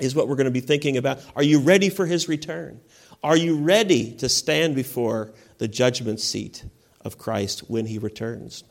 is 0.00 0.14
what 0.14 0.28
we're 0.28 0.36
going 0.36 0.46
to 0.46 0.50
be 0.50 0.60
thinking 0.60 0.96
about. 0.96 1.20
Are 1.36 1.42
you 1.42 1.60
ready 1.60 1.88
for 1.88 2.06
his 2.06 2.28
return? 2.28 2.80
Are 3.22 3.36
you 3.36 3.56
ready 3.56 4.12
to 4.16 4.28
stand 4.28 4.74
before 4.74 5.32
the 5.58 5.68
judgment 5.68 6.20
seat 6.20 6.64
of 7.02 7.18
Christ 7.18 7.70
when 7.70 7.86
he 7.86 7.98
returns? 7.98 8.64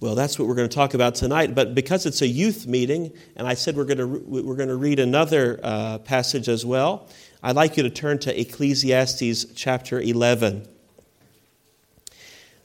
Well, 0.00 0.14
that's 0.14 0.38
what 0.38 0.46
we're 0.46 0.56
going 0.56 0.68
to 0.68 0.74
talk 0.74 0.92
about 0.92 1.14
tonight. 1.14 1.54
But 1.54 1.74
because 1.74 2.04
it's 2.04 2.20
a 2.20 2.26
youth 2.26 2.66
meeting, 2.66 3.12
and 3.34 3.46
I 3.46 3.54
said 3.54 3.76
we're 3.76 3.84
going 3.84 3.98
to, 3.98 4.06
we're 4.06 4.56
going 4.56 4.68
to 4.68 4.76
read 4.76 4.98
another 4.98 5.58
uh, 5.62 5.98
passage 5.98 6.48
as 6.48 6.66
well, 6.66 7.08
I'd 7.42 7.56
like 7.56 7.76
you 7.76 7.82
to 7.82 7.90
turn 7.90 8.18
to 8.20 8.40
Ecclesiastes 8.40 9.46
chapter 9.54 10.00
11. 10.00 10.66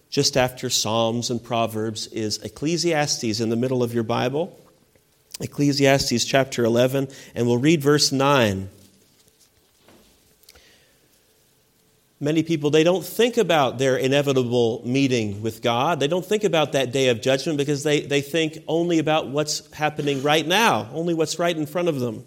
Just 0.09 0.37
after 0.37 0.69
Psalms 0.69 1.29
and 1.29 1.43
Proverbs 1.43 2.07
is 2.07 2.37
Ecclesiastes 2.39 3.39
in 3.39 3.49
the 3.49 3.55
middle 3.55 3.83
of 3.83 3.93
your 3.93 4.03
Bible. 4.03 4.57
Ecclesiastes 5.39 6.25
chapter 6.25 6.63
11, 6.63 7.07
and 7.35 7.47
we'll 7.47 7.57
read 7.57 7.81
verse 7.81 8.11
9. 8.11 8.69
Many 12.19 12.43
people, 12.43 12.69
they 12.69 12.83
don't 12.83 13.03
think 13.03 13.37
about 13.37 13.79
their 13.79 13.97
inevitable 13.97 14.83
meeting 14.85 15.41
with 15.41 15.63
God. 15.63 15.99
They 15.99 16.07
don't 16.07 16.25
think 16.25 16.43
about 16.43 16.73
that 16.73 16.91
day 16.91 17.07
of 17.09 17.19
judgment 17.19 17.57
because 17.57 17.83
they, 17.83 18.01
they 18.01 18.21
think 18.21 18.59
only 18.67 18.99
about 18.99 19.29
what's 19.29 19.69
happening 19.73 20.21
right 20.21 20.45
now, 20.45 20.87
only 20.93 21.15
what's 21.15 21.39
right 21.39 21.55
in 21.55 21.65
front 21.65 21.87
of 21.87 21.99
them. 21.99 22.23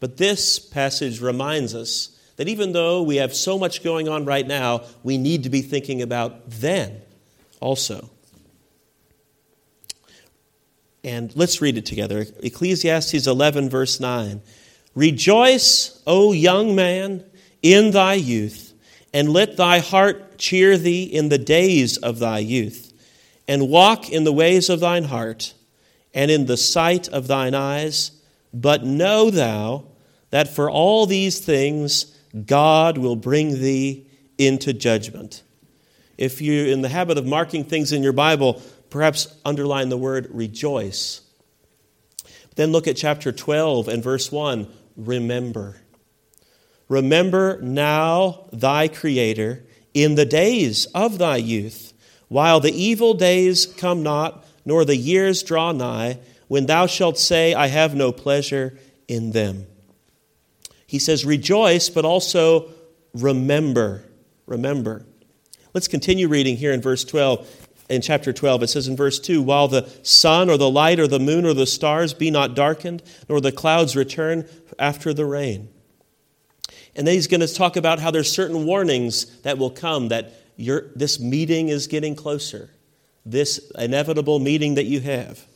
But 0.00 0.16
this 0.16 0.58
passage 0.58 1.20
reminds 1.20 1.74
us 1.74 2.16
that 2.36 2.48
even 2.48 2.72
though 2.72 3.02
we 3.02 3.16
have 3.16 3.34
so 3.34 3.58
much 3.58 3.82
going 3.82 4.08
on 4.08 4.24
right 4.24 4.46
now, 4.46 4.82
we 5.02 5.18
need 5.18 5.42
to 5.42 5.50
be 5.50 5.60
thinking 5.60 6.02
about 6.02 6.48
then 6.48 7.02
also. 7.60 8.08
And 11.02 11.34
let's 11.36 11.60
read 11.60 11.78
it 11.78 11.86
together. 11.86 12.26
Ecclesiastes 12.42 13.26
11, 13.26 13.70
verse 13.70 13.98
9. 13.98 14.40
Rejoice, 14.94 16.02
O 16.06 16.32
young 16.32 16.74
man, 16.74 17.24
in 17.62 17.92
thy 17.92 18.14
youth, 18.14 18.72
and 19.12 19.32
let 19.32 19.56
thy 19.56 19.78
heart 19.78 20.38
cheer 20.38 20.76
thee 20.76 21.04
in 21.04 21.28
the 21.28 21.38
days 21.38 21.96
of 21.96 22.18
thy 22.18 22.38
youth, 22.38 22.92
and 23.46 23.68
walk 23.68 24.10
in 24.10 24.24
the 24.24 24.32
ways 24.32 24.68
of 24.68 24.80
thine 24.80 25.04
heart, 25.04 25.54
and 26.14 26.30
in 26.30 26.46
the 26.46 26.56
sight 26.56 27.08
of 27.08 27.26
thine 27.26 27.54
eyes. 27.54 28.10
But 28.52 28.84
know 28.84 29.30
thou 29.30 29.84
that 30.30 30.48
for 30.48 30.70
all 30.70 31.06
these 31.06 31.40
things 31.40 32.14
God 32.46 32.98
will 32.98 33.16
bring 33.16 33.60
thee 33.60 34.06
into 34.36 34.72
judgment. 34.72 35.42
If 36.16 36.42
you're 36.42 36.66
in 36.66 36.82
the 36.82 36.88
habit 36.88 37.18
of 37.18 37.26
marking 37.26 37.64
things 37.64 37.92
in 37.92 38.02
your 38.02 38.12
Bible, 38.12 38.60
perhaps 38.90 39.34
underline 39.44 39.88
the 39.88 39.96
word 39.96 40.28
rejoice. 40.30 41.22
Then 42.56 42.72
look 42.72 42.88
at 42.88 42.96
chapter 42.96 43.30
12 43.32 43.88
and 43.88 44.02
verse 44.02 44.32
1 44.32 44.68
remember. 44.96 45.80
Remember 46.88 47.60
now 47.62 48.46
thy 48.52 48.88
Creator 48.88 49.64
in 49.94 50.14
the 50.14 50.26
days 50.26 50.86
of 50.86 51.18
thy 51.18 51.36
youth, 51.36 51.92
while 52.28 52.60
the 52.60 52.72
evil 52.72 53.14
days 53.14 53.66
come 53.66 54.02
not, 54.02 54.44
nor 54.64 54.84
the 54.84 54.96
years 54.96 55.42
draw 55.42 55.72
nigh, 55.72 56.18
when 56.48 56.66
thou 56.66 56.86
shalt 56.86 57.18
say, 57.18 57.54
I 57.54 57.68
have 57.68 57.94
no 57.94 58.10
pleasure 58.10 58.78
in 59.06 59.30
them. 59.32 59.66
He 60.86 60.98
says, 60.98 61.24
Rejoice, 61.24 61.90
but 61.90 62.04
also 62.04 62.70
remember. 63.14 64.04
Remember. 64.46 65.04
Let's 65.74 65.88
continue 65.88 66.28
reading 66.28 66.56
here 66.56 66.72
in 66.72 66.80
verse 66.80 67.04
12 67.04 67.66
in 67.88 68.00
chapter 68.00 68.32
12. 68.32 68.62
It 68.64 68.68
says 68.68 68.88
in 68.88 68.96
verse 68.96 69.20
2 69.20 69.42
While 69.42 69.68
the 69.68 69.88
sun 70.02 70.48
or 70.50 70.56
the 70.56 70.70
light 70.70 70.98
or 70.98 71.06
the 71.06 71.18
moon 71.18 71.44
or 71.44 71.54
the 71.54 71.66
stars 71.66 72.14
be 72.14 72.30
not 72.30 72.54
darkened, 72.54 73.02
nor 73.28 73.40
the 73.40 73.52
clouds 73.52 73.94
return 73.96 74.48
after 74.78 75.12
the 75.12 75.26
rain. 75.26 75.68
And 76.96 77.06
then 77.06 77.14
he's 77.14 77.28
going 77.28 77.40
to 77.40 77.54
talk 77.54 77.76
about 77.76 78.00
how 78.00 78.10
there's 78.10 78.32
certain 78.32 78.64
warnings 78.64 79.40
that 79.42 79.58
will 79.58 79.70
come 79.70 80.08
that 80.08 80.32
this 80.56 81.20
meeting 81.20 81.68
is 81.68 81.86
getting 81.86 82.16
closer, 82.16 82.70
this 83.24 83.70
inevitable 83.78 84.38
meeting 84.38 84.74
that 84.74 84.86
you 84.86 85.00
have. 85.00 85.46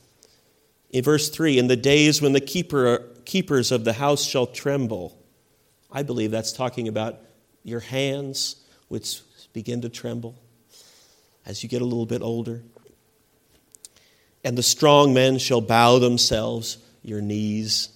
In 0.92 1.02
verse 1.02 1.30
3 1.30 1.58
In 1.58 1.66
the 1.66 1.76
days 1.76 2.22
when 2.22 2.32
the 2.32 2.40
keeper, 2.40 3.08
keepers 3.24 3.72
of 3.72 3.84
the 3.84 3.94
house 3.94 4.24
shall 4.24 4.46
tremble. 4.46 5.18
I 5.90 6.02
believe 6.02 6.30
that's 6.30 6.52
talking 6.52 6.88
about 6.88 7.18
your 7.64 7.80
hands, 7.80 8.56
which 8.88 9.20
begin 9.52 9.82
to 9.82 9.88
tremble 9.88 10.34
as 11.44 11.62
you 11.62 11.68
get 11.68 11.82
a 11.82 11.84
little 11.84 12.06
bit 12.06 12.22
older. 12.22 12.62
And 14.44 14.56
the 14.56 14.62
strong 14.62 15.14
men 15.14 15.38
shall 15.38 15.60
bow 15.60 15.98
themselves, 15.98 16.78
your 17.02 17.20
knees, 17.20 17.90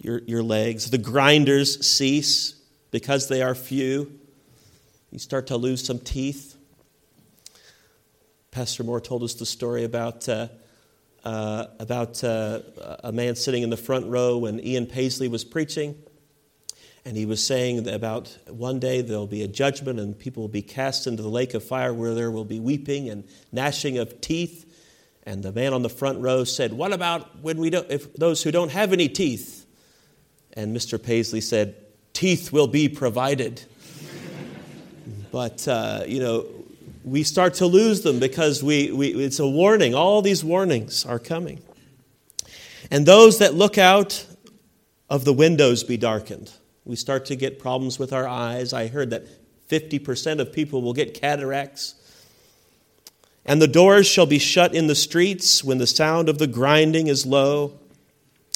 your, 0.00 0.20
your 0.20 0.42
legs. 0.42 0.90
The 0.90 0.98
grinders 0.98 1.86
cease 1.86 2.54
because 2.90 3.28
they 3.28 3.42
are 3.42 3.54
few. 3.54 4.18
You 5.10 5.18
start 5.18 5.48
to 5.48 5.56
lose 5.56 5.84
some 5.84 5.98
teeth. 5.98 6.56
Pastor 8.50 8.84
Moore 8.84 9.00
told 9.00 9.22
us 9.22 9.34
the 9.34 9.46
story 9.46 9.84
about, 9.84 10.28
uh, 10.28 10.48
uh, 11.24 11.66
about 11.78 12.22
uh, 12.24 12.60
a 13.04 13.12
man 13.12 13.36
sitting 13.36 13.62
in 13.62 13.70
the 13.70 13.76
front 13.76 14.06
row 14.06 14.38
when 14.38 14.60
Ian 14.60 14.86
Paisley 14.86 15.28
was 15.28 15.44
preaching. 15.44 15.96
And 17.04 17.16
he 17.16 17.26
was 17.26 17.44
saying 17.44 17.88
about 17.88 18.36
one 18.48 18.78
day 18.78 19.02
there'll 19.02 19.26
be 19.26 19.42
a 19.42 19.48
judgment 19.48 19.98
and 19.98 20.16
people 20.16 20.42
will 20.42 20.48
be 20.48 20.62
cast 20.62 21.06
into 21.06 21.22
the 21.22 21.28
lake 21.28 21.54
of 21.54 21.64
fire 21.64 21.92
where 21.92 22.14
there 22.14 22.30
will 22.30 22.44
be 22.44 22.60
weeping 22.60 23.08
and 23.08 23.24
gnashing 23.50 23.98
of 23.98 24.20
teeth. 24.20 24.68
And 25.24 25.42
the 25.42 25.52
man 25.52 25.72
on 25.72 25.82
the 25.82 25.88
front 25.88 26.20
row 26.20 26.44
said, 26.44 26.72
What 26.72 26.92
about 26.92 27.40
when 27.40 27.58
we 27.58 27.70
don't, 27.70 27.90
if 27.90 28.12
those 28.14 28.42
who 28.42 28.50
don't 28.50 28.70
have 28.70 28.92
any 28.92 29.08
teeth? 29.08 29.66
And 30.52 30.76
Mr. 30.76 31.02
Paisley 31.02 31.40
said, 31.40 31.76
Teeth 32.12 32.52
will 32.52 32.66
be 32.66 32.88
provided. 32.88 33.62
but, 35.32 35.66
uh, 35.66 36.04
you 36.06 36.20
know, 36.20 36.46
we 37.04 37.22
start 37.22 37.54
to 37.54 37.66
lose 37.66 38.02
them 38.02 38.18
because 38.18 38.62
we, 38.62 38.92
we, 38.92 39.08
it's 39.08 39.38
a 39.38 39.46
warning. 39.46 39.94
All 39.94 40.22
these 40.22 40.44
warnings 40.44 41.04
are 41.04 41.18
coming. 41.18 41.62
And 42.90 43.06
those 43.06 43.38
that 43.38 43.54
look 43.54 43.78
out 43.78 44.26
of 45.08 45.24
the 45.24 45.32
windows 45.32 45.84
be 45.84 45.96
darkened. 45.96 46.52
We 46.84 46.96
start 46.96 47.26
to 47.26 47.36
get 47.36 47.58
problems 47.58 47.98
with 47.98 48.12
our 48.12 48.26
eyes. 48.26 48.72
I 48.72 48.88
heard 48.88 49.10
that 49.10 49.26
50% 49.68 50.40
of 50.40 50.52
people 50.52 50.82
will 50.82 50.92
get 50.92 51.14
cataracts. 51.14 51.94
And 53.44 53.60
the 53.60 53.68
doors 53.68 54.06
shall 54.06 54.26
be 54.26 54.38
shut 54.38 54.74
in 54.74 54.86
the 54.86 54.94
streets 54.94 55.64
when 55.64 55.78
the 55.78 55.86
sound 55.86 56.28
of 56.28 56.38
the 56.38 56.46
grinding 56.46 57.08
is 57.08 57.26
low, 57.26 57.78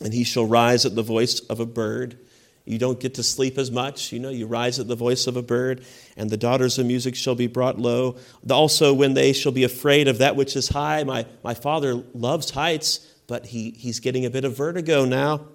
and 0.03 0.13
he 0.13 0.23
shall 0.23 0.45
rise 0.45 0.85
at 0.85 0.95
the 0.95 1.03
voice 1.03 1.41
of 1.41 1.59
a 1.59 1.67
bird. 1.67 2.19
You 2.67 2.79
don't 2.79 2.99
get 2.99 3.15
to 3.15 3.23
sleep 3.23 3.59
as 3.59 3.71
much, 3.71 4.13
you 4.13 4.19
know, 4.19 4.29
you 4.29 4.47
rise 4.47 4.81
at 4.81 4.89
the 4.89 4.97
voice 4.97 5.29
of 5.29 5.37
a 5.37 5.43
bird, 5.43 5.85
and 6.17 6.29
the 6.29 6.37
daughters 6.37 6.79
of 6.79 6.87
music 6.87 7.15
shall 7.15 7.37
be 7.37 7.47
brought 7.47 7.79
low. 7.79 8.17
Also, 8.51 8.93
when 8.93 9.15
they 9.15 9.33
shall 9.33 9.53
be 9.53 9.63
afraid 9.63 10.09
of 10.09 10.19
that 10.19 10.35
which 10.35 10.57
is 10.57 10.69
high, 10.69 11.05
my, 11.05 11.25
my 11.45 11.55
father 11.55 12.03
loves 12.13 12.51
heights, 12.51 12.99
but 13.29 13.47
he, 13.47 13.71
he's 13.71 14.01
getting 14.01 14.27
a 14.27 14.31
bit 14.31 14.45
of 14.45 14.57
vertigo 14.57 15.05
now. 15.05 15.47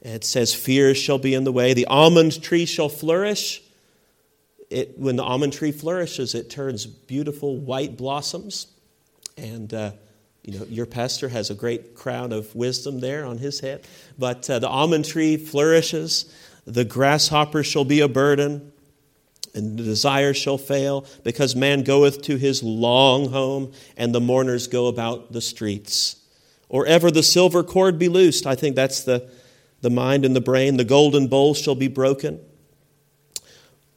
It 0.00 0.24
says, 0.24 0.54
Fear 0.54 0.94
shall 0.94 1.18
be 1.18 1.34
in 1.34 1.42
the 1.42 1.52
way. 1.52 1.74
The 1.74 1.86
almond 1.86 2.40
tree 2.42 2.64
shall 2.64 2.88
flourish. 2.88 3.60
It, 4.70 4.98
when 4.98 5.16
the 5.16 5.24
almond 5.24 5.52
tree 5.52 5.72
flourishes, 5.72 6.34
it 6.36 6.48
turns 6.48 6.86
beautiful 6.86 7.56
white 7.56 7.96
blossoms. 7.96 8.68
And 9.36 9.74
uh, 9.74 9.92
you 10.44 10.58
know, 10.58 10.64
your 10.66 10.86
pastor 10.86 11.28
has 11.28 11.50
a 11.50 11.54
great 11.54 11.94
crown 11.94 12.32
of 12.32 12.54
wisdom 12.54 13.00
there 13.00 13.24
on 13.24 13.38
his 13.38 13.60
head. 13.60 13.86
But 14.18 14.48
uh, 14.50 14.58
the 14.58 14.68
almond 14.68 15.04
tree 15.04 15.36
flourishes, 15.36 16.32
the 16.66 16.84
grasshopper 16.84 17.62
shall 17.62 17.84
be 17.84 18.00
a 18.00 18.08
burden, 18.08 18.72
and 19.54 19.78
the 19.78 19.84
desire 19.84 20.34
shall 20.34 20.58
fail, 20.58 21.06
because 21.22 21.54
man 21.54 21.82
goeth 21.82 22.22
to 22.22 22.36
his 22.36 22.62
long 22.62 23.30
home, 23.30 23.72
and 23.96 24.14
the 24.14 24.20
mourners 24.20 24.66
go 24.66 24.88
about 24.88 25.32
the 25.32 25.40
streets. 25.40 26.16
Or 26.68 26.86
ever 26.86 27.10
the 27.10 27.22
silver 27.22 27.62
cord 27.62 27.98
be 27.98 28.08
loosed. 28.08 28.46
I 28.46 28.54
think 28.54 28.74
that's 28.74 29.04
the, 29.04 29.30
the 29.82 29.90
mind 29.90 30.24
and 30.24 30.34
the 30.34 30.40
brain. 30.40 30.76
The 30.76 30.84
golden 30.84 31.28
bowl 31.28 31.54
shall 31.54 31.74
be 31.74 31.88
broken. 31.88 32.40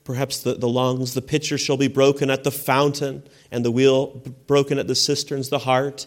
Perhaps 0.03 0.43
the, 0.43 0.53
the 0.53 0.67
lungs, 0.67 1.15
the 1.15 1.21
pitcher 1.21 1.57
shall 1.57 1.77
be 1.77 1.87
broken 1.87 2.29
at 2.29 2.43
the 2.43 2.51
fountain, 2.51 3.23
and 3.49 3.65
the 3.65 3.71
wheel 3.71 4.21
broken 4.45 4.77
at 4.77 4.87
the 4.87 4.93
cisterns, 4.93 5.49
the 5.49 5.59
heart. 5.59 6.05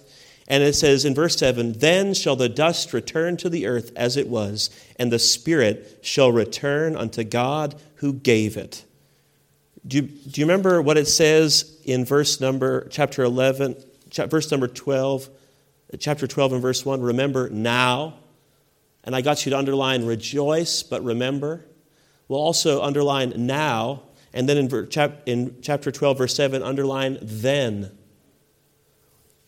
And 0.50 0.62
it 0.62 0.74
says 0.74 1.04
in 1.04 1.14
verse 1.14 1.36
7 1.36 1.74
Then 1.74 2.14
shall 2.14 2.34
the 2.34 2.48
dust 2.48 2.94
return 2.94 3.36
to 3.36 3.50
the 3.50 3.66
earth 3.66 3.92
as 3.94 4.16
it 4.16 4.28
was, 4.28 4.70
and 4.96 5.12
the 5.12 5.18
spirit 5.18 5.98
shall 6.02 6.32
return 6.32 6.96
unto 6.96 7.22
God 7.22 7.74
who 7.96 8.14
gave 8.14 8.56
it. 8.56 8.84
Do 9.86 9.98
you, 9.98 10.02
do 10.02 10.40
you 10.40 10.46
remember 10.46 10.80
what 10.82 10.96
it 10.96 11.06
says 11.06 11.78
in 11.84 12.04
verse 12.04 12.40
number, 12.40 12.88
chapter 12.90 13.22
11, 13.22 13.76
verse 14.26 14.50
number 14.50 14.68
12, 14.68 15.28
chapter 15.98 16.26
12 16.26 16.54
and 16.54 16.62
verse 16.62 16.84
1? 16.84 17.00
Remember 17.02 17.50
now. 17.50 18.14
And 19.04 19.14
I 19.14 19.20
got 19.20 19.46
you 19.46 19.50
to 19.50 19.58
underline 19.58 20.04
rejoice, 20.04 20.82
but 20.82 21.04
remember. 21.04 21.64
We'll 22.26 22.40
also 22.40 22.82
underline 22.82 23.32
now. 23.36 24.02
And 24.32 24.48
then 24.48 24.56
in, 24.58 24.88
in 25.26 25.56
chapter 25.62 25.90
12, 25.90 26.18
verse 26.18 26.34
7, 26.34 26.62
underline 26.62 27.18
then. 27.22 27.97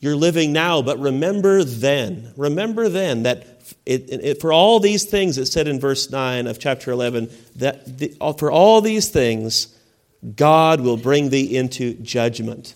You're 0.01 0.17
living 0.17 0.53
now, 0.53 0.81
but 0.81 0.99
remember 0.99 1.63
then. 1.63 2.33
Remember 2.37 2.89
then 2.89 3.25
that 3.25 3.47
it, 3.85 4.09
it, 4.11 4.41
for 4.41 4.51
all 4.51 4.81
these 4.81 5.05
things, 5.05 5.37
it 5.37 5.47
said 5.47 5.69
in 5.69 5.79
verse 5.79 6.11
9 6.11 6.47
of 6.47 6.59
chapter 6.59 6.91
11, 6.91 7.31
that 7.57 7.99
the, 7.99 8.17
for 8.39 8.51
all 8.51 8.81
these 8.81 9.11
things, 9.11 9.77
God 10.37 10.81
will 10.81 10.97
bring 10.97 11.29
thee 11.29 11.55
into 11.55 11.95
judgment. 11.95 12.75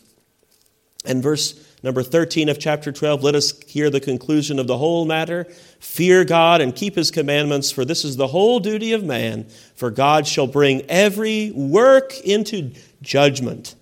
And 1.06 1.22
verse 1.22 1.58
number 1.82 2.02
13 2.02 2.50
of 2.50 2.58
chapter 2.58 2.92
12, 2.92 3.22
let 3.22 3.34
us 3.34 3.58
hear 3.62 3.88
the 3.88 4.00
conclusion 4.00 4.58
of 4.58 4.66
the 4.66 4.76
whole 4.76 5.06
matter. 5.06 5.44
Fear 5.80 6.26
God 6.26 6.60
and 6.60 6.76
keep 6.76 6.94
his 6.94 7.10
commandments, 7.10 7.70
for 7.70 7.86
this 7.86 8.04
is 8.04 8.16
the 8.16 8.28
whole 8.28 8.60
duty 8.60 8.92
of 8.92 9.02
man. 9.02 9.44
For 9.74 9.90
God 9.90 10.26
shall 10.26 10.46
bring 10.46 10.82
every 10.90 11.52
work 11.52 12.18
into 12.20 12.72
judgment 13.00 13.74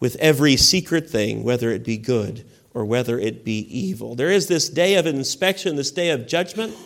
with 0.00 0.16
every 0.16 0.56
secret 0.56 1.08
thing, 1.08 1.44
whether 1.44 1.70
it 1.70 1.82
be 1.82 1.96
good 1.96 2.44
or 2.74 2.84
whether 2.84 3.18
it 3.18 3.44
be 3.44 3.60
evil. 3.70 4.16
There 4.16 4.30
is 4.30 4.48
this 4.48 4.68
day 4.68 4.96
of 4.96 5.06
inspection, 5.06 5.76
this 5.76 5.92
day 5.92 6.10
of 6.10 6.26
judgment, 6.26 6.76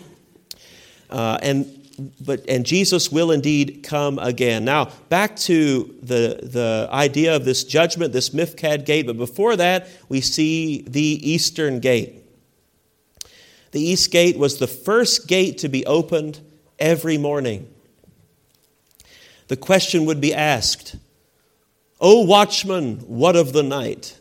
uh, 1.11 1.38
and 1.42 1.75
but 2.21 2.45
and 2.49 2.64
Jesus 2.64 3.11
will 3.11 3.33
indeed 3.33 3.80
come 3.83 4.18
again. 4.21 4.64
Now 4.64 4.92
back 5.09 5.35
to 5.37 5.97
the 6.02 6.38
the 6.42 6.88
idea 6.92 7.35
of 7.35 7.45
this 7.45 7.64
judgment, 7.64 8.12
this 8.12 8.30
Miphkad 8.30 8.85
gate. 8.85 9.07
But 9.07 9.16
before 9.16 9.57
that, 9.57 9.88
we 10.09 10.21
see 10.21 10.83
the 10.83 11.00
eastern 11.28 11.80
gate. 11.80 12.23
The 13.73 13.80
east 13.80 14.11
gate 14.12 14.38
was 14.38 14.59
the 14.59 14.66
first 14.66 15.26
gate 15.26 15.59
to 15.59 15.68
be 15.68 15.85
opened 15.87 16.40
every 16.78 17.18
morning. 17.18 17.68
The 19.49 19.57
question 19.57 20.04
would 20.04 20.21
be 20.21 20.35
asked, 20.35 20.97
"O 22.00 22.21
watchman, 22.21 22.99
what 23.09 23.35
of 23.35 23.52
the 23.52 23.62
night?" 23.62 24.17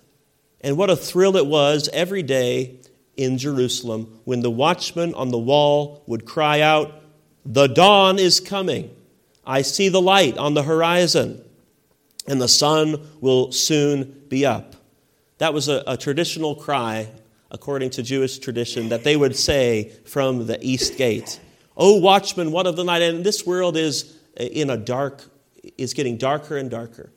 And 0.67 0.75
what 0.75 0.89
a 0.89 0.97
thrill 0.97 1.37
it 1.37 1.47
was 1.47 1.89
every 1.93 2.23
day 2.23 2.75
in 3.15 3.37
Jerusalem 3.37 4.19
when 4.25 4.41
the 4.41 4.51
watchman 4.51 5.13
on 5.13 5.29
the 5.29 5.37
wall 5.37 6.03
would 6.07 6.25
cry 6.25 6.59
out, 6.59 7.03
The 7.45 7.67
dawn 7.67 8.19
is 8.19 8.41
coming. 8.41 8.93
I 9.45 9.61
see 9.61 9.87
the 9.87 10.01
light 10.01 10.37
on 10.37 10.55
the 10.55 10.63
horizon, 10.63 11.41
and 12.27 12.41
the 12.41 12.49
sun 12.49 12.99
will 13.21 13.53
soon 13.53 14.25
be 14.27 14.45
up. 14.45 14.75
That 15.37 15.53
was 15.53 15.69
a, 15.69 15.85
a 15.87 15.95
traditional 15.95 16.53
cry, 16.53 17.11
according 17.49 17.91
to 17.91 18.03
Jewish 18.03 18.37
tradition, 18.37 18.89
that 18.89 19.05
they 19.05 19.15
would 19.15 19.37
say 19.37 19.93
from 20.03 20.47
the 20.47 20.59
east 20.61 20.97
gate. 20.97 21.39
Oh, 21.77 21.97
watchman, 22.01 22.51
what 22.51 22.67
of 22.67 22.75
the 22.75 22.83
night? 22.83 23.03
And 23.03 23.25
this 23.25 23.45
world 23.45 23.77
is 23.77 24.17
in 24.35 24.69
a 24.69 24.75
dark, 24.75 25.23
is 25.77 25.93
getting 25.93 26.17
darker 26.17 26.57
and 26.57 26.69
darker. 26.69 27.09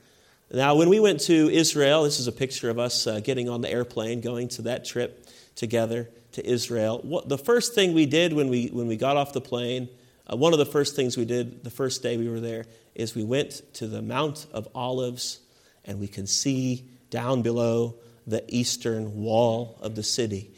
Now, 0.53 0.75
when 0.75 0.89
we 0.89 0.99
went 0.99 1.21
to 1.23 1.49
Israel, 1.49 2.03
this 2.03 2.19
is 2.19 2.27
a 2.27 2.33
picture 2.33 2.71
of 2.71 2.79
us 2.79 3.07
uh, 3.07 3.21
getting 3.21 3.49
on 3.49 3.61
the 3.61 3.71
airplane, 3.71 4.21
going 4.21 4.49
to 4.49 4.63
that 4.63 4.85
trip 4.85 5.29
together 5.55 6.11
to 6.33 6.45
Israel. 6.45 6.99
What, 7.05 7.29
the 7.29 7.39
first 7.39 7.73
thing 7.73 7.95
we 7.95 8.05
did 8.05 8.33
when 8.33 8.49
we, 8.49 8.67
when 8.67 8.89
we 8.89 8.97
got 8.97 9.17
off 9.17 9.33
the 9.33 9.41
plane, 9.41 9.89
uh, 10.27 10.37
one 10.37 10.53
of 10.53 10.59
the 10.59 10.67
first 10.67 10.97
things 10.97 11.17
we 11.17 11.25
did 11.25 11.63
the 11.63 11.71
first 11.71 12.03
day 12.03 12.17
we 12.17 12.29
were 12.29 12.41
there, 12.41 12.65
is 12.97 13.15
we 13.15 13.23
went 13.23 13.63
to 13.75 13.87
the 13.87 14.03
Mount 14.03 14.49
of 14.53 14.67
Olives 14.75 15.39
and 15.85 16.01
we 16.01 16.09
can 16.09 16.27
see 16.27 16.85
down 17.11 17.43
below 17.43 17.95
the 18.27 18.43
eastern 18.49 19.23
wall 19.23 19.79
of 19.81 19.95
the 19.95 20.03
city. 20.03 20.51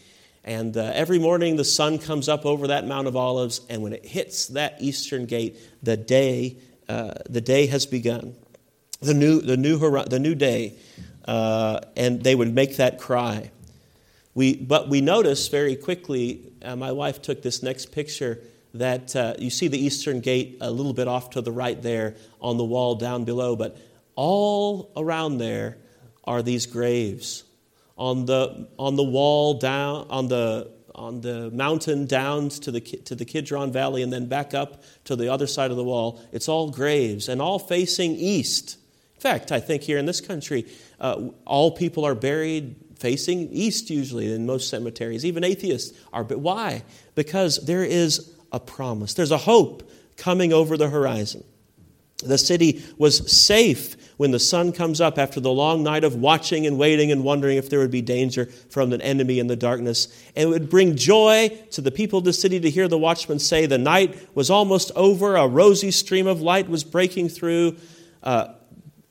And 0.43 0.75
uh, 0.75 0.91
every 0.95 1.19
morning 1.19 1.57
the 1.57 1.67
sun 1.67 1.99
comes 1.99 2.31
up 2.31 2.47
over 2.47 2.69
that 2.69 2.87
Mount 2.87 3.09
of 3.09 3.17
Olives, 3.17 3.61
and 3.69 3.83
when 3.83 3.93
it 3.93 4.07
hits 4.07 4.47
that 4.49 4.77
eastern 4.81 5.27
gate, 5.27 5.59
the 5.83 5.99
day, 5.99 6.57
uh, 6.89 7.13
the 7.29 7.43
day 7.43 7.67
has 7.67 7.85
begun 7.85 8.35
the 9.03 9.15
new, 9.15 9.41
the 9.41 9.57
new, 9.57 9.79
the 9.79 10.19
new 10.19 10.35
day, 10.35 10.75
uh, 11.27 11.81
and 11.97 12.23
they 12.23 12.35
would 12.35 12.55
make 12.55 12.77
that 12.77 12.99
cry. 12.99 13.51
We, 14.35 14.57
but 14.57 14.89
we 14.89 15.01
notice 15.01 15.49
very 15.49 15.77
quickly, 15.77 16.53
uh, 16.63 16.77
my 16.77 16.93
wife 16.93 17.21
took 17.21 17.43
this 17.43 17.63
next 17.63 17.93
picture, 17.93 18.41
that 18.75 19.15
uh, 19.15 19.35
you 19.39 19.51
see 19.51 19.69
the 19.69 19.79
eastern 19.79 20.21
gate 20.21 20.57
a 20.61 20.71
little 20.71 20.95
bit 20.95 21.07
off 21.07 21.31
to 21.31 21.43
the 21.43 21.53
right 21.53 21.81
there 21.83 22.17
on 22.41 22.57
the 22.57 22.65
wall 22.65 22.95
down 22.95 23.25
below, 23.25 23.55
but 23.55 23.77
all 24.15 24.91
around 24.97 25.39
there 25.39 25.77
are 26.25 26.43
these 26.43 26.65
graves. 26.67 27.45
On 27.99 28.25
the, 28.25 28.69
on 28.79 28.97
the 28.97 29.03
wall 29.03 29.55
down, 29.55 30.07
on 30.09 30.29
the, 30.29 30.71
on 30.95 31.21
the 31.21 31.51
mountain 31.51 32.07
down 32.07 32.49
to 32.49 32.71
the, 32.71 32.81
to 32.81 33.15
the 33.15 33.27
Kidron 33.27 33.73
Valley 33.73 34.03
and 34.03 34.11
then 34.11 34.27
back 34.27 34.55
up 34.55 34.83
to 35.05 35.17
the 35.17 35.29
other 35.29 35.47
side 35.47 35.71
of 35.71 35.77
the 35.77 35.85
wall, 35.85 36.21
it's 36.33 36.49
all 36.49 36.71
graves 36.71 37.29
and 37.29 37.43
all 37.43 37.59
facing 37.59 38.13
east 38.13 38.79
fact, 39.23 39.53
I 39.53 39.61
think 39.61 39.83
here 39.83 39.99
in 39.99 40.07
this 40.07 40.21
country, 40.21 40.67
uh, 41.01 41.29
all 41.47 41.71
people 41.71 42.05
are 42.05 42.15
buried 42.15 42.75
facing 42.99 43.49
east 43.51 43.89
usually 43.89 44.33
in 44.33 44.47
most 44.47 44.69
cemeteries. 44.69 45.25
Even 45.25 45.45
atheists 45.45 45.97
are. 46.13 46.25
But 46.25 46.41
why? 46.41 46.83
Because 47.15 47.65
there 47.65 47.85
is 47.85 48.35
a 48.51 48.61
promise, 48.61 49.15
there's 49.15 49.31
a 49.31 49.39
hope 49.39 49.89
coming 50.17 50.53
over 50.53 50.77
the 50.77 50.89
horizon. 50.89 51.45
The 52.19 52.39
city 52.39 52.85
was 52.99 53.33
safe 53.33 53.97
when 54.17 54.31
the 54.31 54.39
sun 54.39 54.71
comes 54.71 55.01
up 55.01 55.19
after 55.19 55.41
the 55.41 55.51
long 55.51 55.83
night 55.83 56.05
of 56.05 56.15
watching 56.15 56.67
and 56.67 56.79
waiting 56.79 57.11
and 57.11 57.25
wondering 57.25 57.57
if 57.57 57.69
there 57.71 57.81
would 57.81 57.91
be 57.91 58.03
danger 58.03 58.47
from 58.71 58.93
an 58.93 59.01
enemy 59.01 59.41
in 59.41 59.49
the 59.49 59.57
darkness. 59.57 60.07
And 60.37 60.49
it 60.49 60.53
would 60.53 60.71
bring 60.71 60.95
joy 60.97 61.49
to 61.73 61.81
the 61.81 61.91
people 61.91 62.21
of 62.21 62.25
the 62.25 62.33
city 62.33 62.61
to 62.61 62.71
hear 62.71 62.87
the 62.87 62.99
watchman 62.99 63.41
say, 63.41 63.67
The 63.67 63.79
night 63.79 64.29
was 64.37 64.51
almost 64.51 64.93
over, 64.95 65.35
a 65.35 65.49
rosy 65.49 65.91
stream 65.91 66.29
of 66.29 66.41
light 66.41 66.69
was 66.69 66.85
breaking 66.85 67.31
through. 67.31 67.77
Uh, 68.23 68.55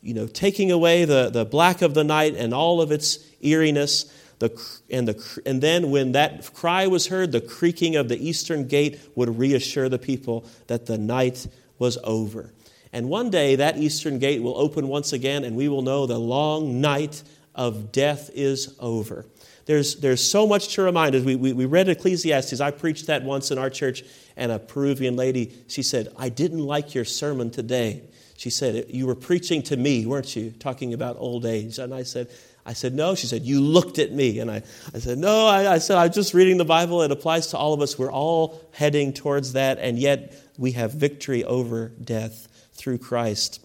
you 0.02 0.14
know, 0.14 0.28
taking 0.28 0.72
away 0.72 1.06
the, 1.06 1.30
the 1.30 1.46
black 1.46 1.82
of 1.82 1.94
the 1.94 2.04
night 2.04 2.36
and 2.36 2.54
all 2.54 2.82
of 2.82 2.92
its 2.92 3.20
eeriness. 3.44 4.12
The, 4.40 4.50
and, 4.90 5.08
the, 5.08 5.42
and 5.46 5.62
then 5.62 5.92
when 5.92 6.14
that 6.14 6.52
cry 6.54 6.88
was 6.88 7.08
heard, 7.08 7.32
the 7.32 7.42
creaking 7.42 7.96
of 7.96 8.10
the 8.10 8.18
eastern 8.18 8.68
gate 8.68 9.00
would 9.16 9.38
reassure 9.38 9.90
the 9.90 10.00
people 10.00 10.46
that 10.68 10.88
the 10.88 10.98
night 10.98 11.48
was 11.78 11.98
over. 12.04 12.52
And 12.92 13.08
one 13.08 13.30
day 13.30 13.56
that 13.56 13.78
eastern 13.78 14.20
gate 14.20 14.42
will 14.42 14.58
open 14.58 14.88
once 14.88 15.14
again, 15.14 15.44
and 15.44 15.56
we 15.56 15.70
will 15.70 15.84
know 15.84 16.06
the 16.08 16.18
long 16.18 16.82
night 16.82 17.22
of 17.54 17.92
death 17.92 18.32
is 18.34 18.76
over. 18.80 19.26
There's, 19.66 19.98
there's 19.98 20.28
so 20.28 20.48
much 20.48 20.74
to 20.76 20.82
remind 20.82 21.14
us. 21.16 21.24
We, 21.24 21.36
we, 21.36 21.54
we 21.54 21.66
read 21.66 21.88
Ecclesiastes. 21.88 22.60
I 22.60 22.72
preached 22.72 23.08
that 23.08 23.24
once 23.24 23.52
in 23.52 23.60
our 23.60 23.70
church, 23.70 24.04
and 24.36 24.52
a 24.52 24.58
Peruvian 24.58 25.16
lady, 25.16 25.54
she 25.68 25.84
said, 25.84 26.08
I 26.18 26.30
didn't 26.30 26.66
like 26.66 26.96
your 26.96 27.06
sermon 27.06 27.52
today 27.52 28.02
she 28.42 28.50
said, 28.50 28.88
You 28.90 29.06
were 29.06 29.14
preaching 29.14 29.62
to 29.62 29.78
me, 29.78 30.08
weren't 30.08 30.36
you? 30.36 30.50
Talking 30.50 30.96
about 30.96 31.16
old 31.20 31.46
age. 31.46 31.78
And 31.78 31.94
I 31.94 32.02
said, 32.02 32.28
I 32.66 32.74
said, 32.74 32.96
No. 32.96 33.14
She 33.14 33.28
said, 33.28 33.44
You 33.44 33.62
looked 33.62 34.00
at 34.00 34.12
me. 34.12 34.40
And 34.40 34.50
I, 34.50 34.64
I 34.96 34.98
said, 34.98 35.20
No. 35.20 35.46
I, 35.46 35.74
I 35.74 35.78
said, 35.78 35.98
I'm 35.98 36.12
just 36.12 36.34
reading 36.34 36.58
the 36.58 36.66
Bible. 36.66 37.04
It 37.04 37.12
applies 37.12 37.46
to 37.52 37.58
all 37.60 37.72
of 37.72 37.82
us. 37.82 38.00
We're 38.00 38.12
all 38.12 38.60
heading 38.72 39.14
towards 39.14 39.54
that. 39.54 39.78
And 39.78 40.00
yet 40.00 40.34
we 40.58 40.72
have 40.72 40.92
victory 40.92 41.44
over 41.44 41.90
death 41.90 42.48
through 42.74 42.98
Christ. 42.98 43.64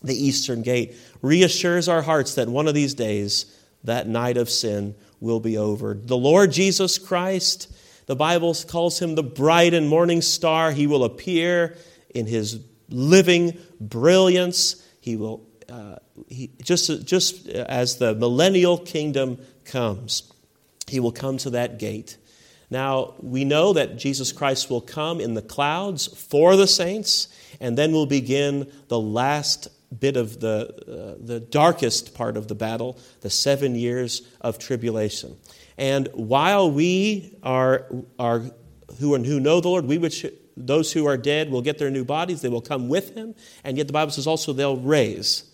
The 0.00 0.14
Eastern 0.14 0.62
Gate 0.62 0.94
reassures 1.20 1.88
our 1.88 2.02
hearts 2.02 2.36
that 2.36 2.46
one 2.48 2.68
of 2.68 2.74
these 2.74 2.94
days, 2.94 3.46
that 3.82 4.06
night 4.06 4.36
of 4.36 4.48
sin 4.48 4.94
will 5.18 5.40
be 5.40 5.58
over. 5.58 5.94
The 6.00 6.16
Lord 6.16 6.52
Jesus 6.52 6.98
Christ, 6.98 7.66
the 8.06 8.14
Bible 8.14 8.54
calls 8.68 9.02
him 9.02 9.16
the 9.16 9.24
bright 9.24 9.74
and 9.74 9.88
morning 9.88 10.22
star. 10.22 10.70
He 10.70 10.86
will 10.86 11.02
appear 11.02 11.76
in 12.14 12.26
his 12.26 12.60
living 12.88 13.58
brilliance. 13.88 14.82
He 15.00 15.16
will, 15.16 15.46
uh, 15.68 15.96
he, 16.28 16.50
just, 16.62 17.06
just 17.06 17.48
as 17.48 17.96
the 17.96 18.14
millennial 18.14 18.78
kingdom 18.78 19.38
comes. 19.64 20.30
he 20.88 21.00
will 21.00 21.12
come 21.12 21.38
to 21.38 21.50
that 21.50 21.78
gate. 21.78 22.16
Now, 22.70 23.14
we 23.20 23.44
know 23.44 23.72
that 23.74 23.96
Jesus 23.96 24.32
Christ 24.32 24.70
will 24.70 24.80
come 24.80 25.20
in 25.20 25.34
the 25.34 25.42
clouds 25.42 26.06
for 26.06 26.56
the 26.56 26.66
saints, 26.66 27.28
and 27.60 27.78
then 27.78 27.92
we'll 27.92 28.06
begin 28.06 28.70
the 28.88 28.98
last 28.98 29.68
bit 29.98 30.16
of 30.16 30.40
the, 30.40 31.16
uh, 31.18 31.24
the 31.24 31.40
darkest 31.40 32.14
part 32.14 32.36
of 32.36 32.48
the 32.48 32.54
battle, 32.54 32.98
the 33.20 33.30
seven 33.30 33.74
years 33.74 34.22
of 34.40 34.58
tribulation. 34.58 35.36
And 35.78 36.08
while 36.12 36.70
we 36.70 37.36
are, 37.42 37.86
are 38.18 38.42
who, 38.98 39.14
and 39.14 39.24
who 39.24 39.40
know 39.40 39.60
the 39.60 39.68
Lord, 39.68 39.84
we 39.86 39.98
which, 39.98 40.26
those 40.56 40.92
who 40.92 41.06
are 41.06 41.16
dead 41.16 41.50
will 41.50 41.62
get 41.62 41.78
their 41.78 41.90
new 41.90 42.04
bodies, 42.04 42.40
they 42.40 42.48
will 42.48 42.60
come 42.60 42.88
with 42.88 43.14
him, 43.14 43.34
and 43.64 43.76
yet 43.76 43.86
the 43.86 43.92
Bible 43.92 44.12
says 44.12 44.26
also 44.26 44.52
they'll 44.52 44.76
raise. 44.76 45.44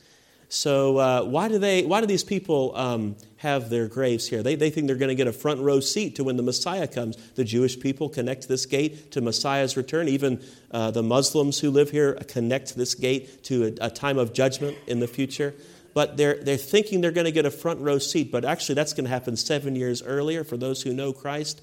So 0.53 0.99
uh, 0.99 1.23
why 1.23 1.47
do 1.47 1.59
they? 1.59 1.85
Why 1.85 2.01
do 2.01 2.09
these 2.09 2.25
people 2.25 2.77
um, 2.77 3.15
have 3.37 3.71
their 3.71 3.87
graves 3.87 4.27
here? 4.27 4.43
They, 4.43 4.57
they 4.57 4.69
think 4.69 4.89
they're 4.89 4.97
going 4.97 5.11
to 5.11 5.15
get 5.15 5.29
a 5.29 5.33
front 5.33 5.61
row 5.61 5.79
seat 5.79 6.17
to 6.17 6.25
when 6.25 6.37
the 6.37 6.43
Messiah 6.43 6.89
comes. 6.89 7.17
The 7.35 7.45
Jewish 7.45 7.79
people 7.79 8.09
connect 8.09 8.49
this 8.49 8.67
gate 8.67 9.13
to 9.13 9.21
Messiah's 9.21 9.77
return. 9.77 10.09
Even 10.09 10.43
uh, 10.73 10.91
the 10.91 11.05
Muslims 11.05 11.61
who 11.61 11.71
live 11.71 11.91
here 11.91 12.15
connect 12.27 12.75
this 12.75 12.97
gate 12.97 13.45
to 13.45 13.77
a, 13.81 13.87
a 13.87 13.91
time 13.91 14.19
of 14.19 14.33
judgment 14.33 14.77
in 14.89 14.99
the 14.99 15.07
future. 15.07 15.55
But 15.95 16.17
they're, 16.17 16.43
they're 16.43 16.57
thinking 16.57 17.01
they're 17.01 17.13
going 17.13 17.27
to 17.27 17.33
get 17.33 17.47
a 17.47 17.51
front 17.51 17.81
row 17.81 17.99
seat. 17.99 18.33
But 18.33 18.45
actually, 18.45 18.75
that's 18.75 18.93
going 18.93 19.05
to 19.05 19.11
happen 19.11 19.37
seven 19.37 19.77
years 19.77 20.03
earlier 20.03 20.43
for 20.43 20.57
those 20.57 20.83
who 20.83 20.93
know 20.93 21.13
Christ. 21.13 21.63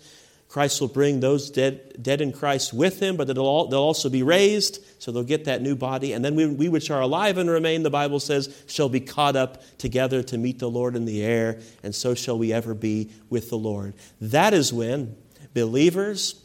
Christ 0.49 0.79
will 0.79 0.87
bring 0.87 1.19
those 1.19 1.51
dead, 1.51 2.01
dead 2.01 2.21
in 2.21 2.31
Christ 2.31 2.73
with 2.73 3.01
him, 3.01 3.17
but 3.17 3.37
all, 3.37 3.67
they'll 3.67 3.79
also 3.79 4.09
be 4.09 4.23
raised, 4.23 4.83
so 4.97 5.11
they'll 5.11 5.23
get 5.23 5.45
that 5.45 5.61
new 5.61 5.75
body. 5.75 6.13
And 6.13 6.23
then 6.23 6.35
we, 6.35 6.47
we, 6.47 6.69
which 6.69 6.89
are 6.89 7.01
alive 7.01 7.37
and 7.37 7.49
remain, 7.49 7.83
the 7.83 7.89
Bible 7.89 8.19
says, 8.19 8.63
shall 8.65 8.87
be 8.87 9.01
caught 9.01 9.35
up 9.35 9.61
together 9.77 10.23
to 10.23 10.37
meet 10.37 10.59
the 10.59 10.69
Lord 10.69 10.95
in 10.95 11.05
the 11.05 11.21
air, 11.21 11.59
and 11.83 11.93
so 11.93 12.15
shall 12.15 12.37
we 12.37 12.53
ever 12.53 12.73
be 12.73 13.09
with 13.29 13.49
the 13.49 13.57
Lord. 13.57 13.93
That 14.21 14.53
is 14.53 14.71
when 14.71 15.17
believers 15.53 16.41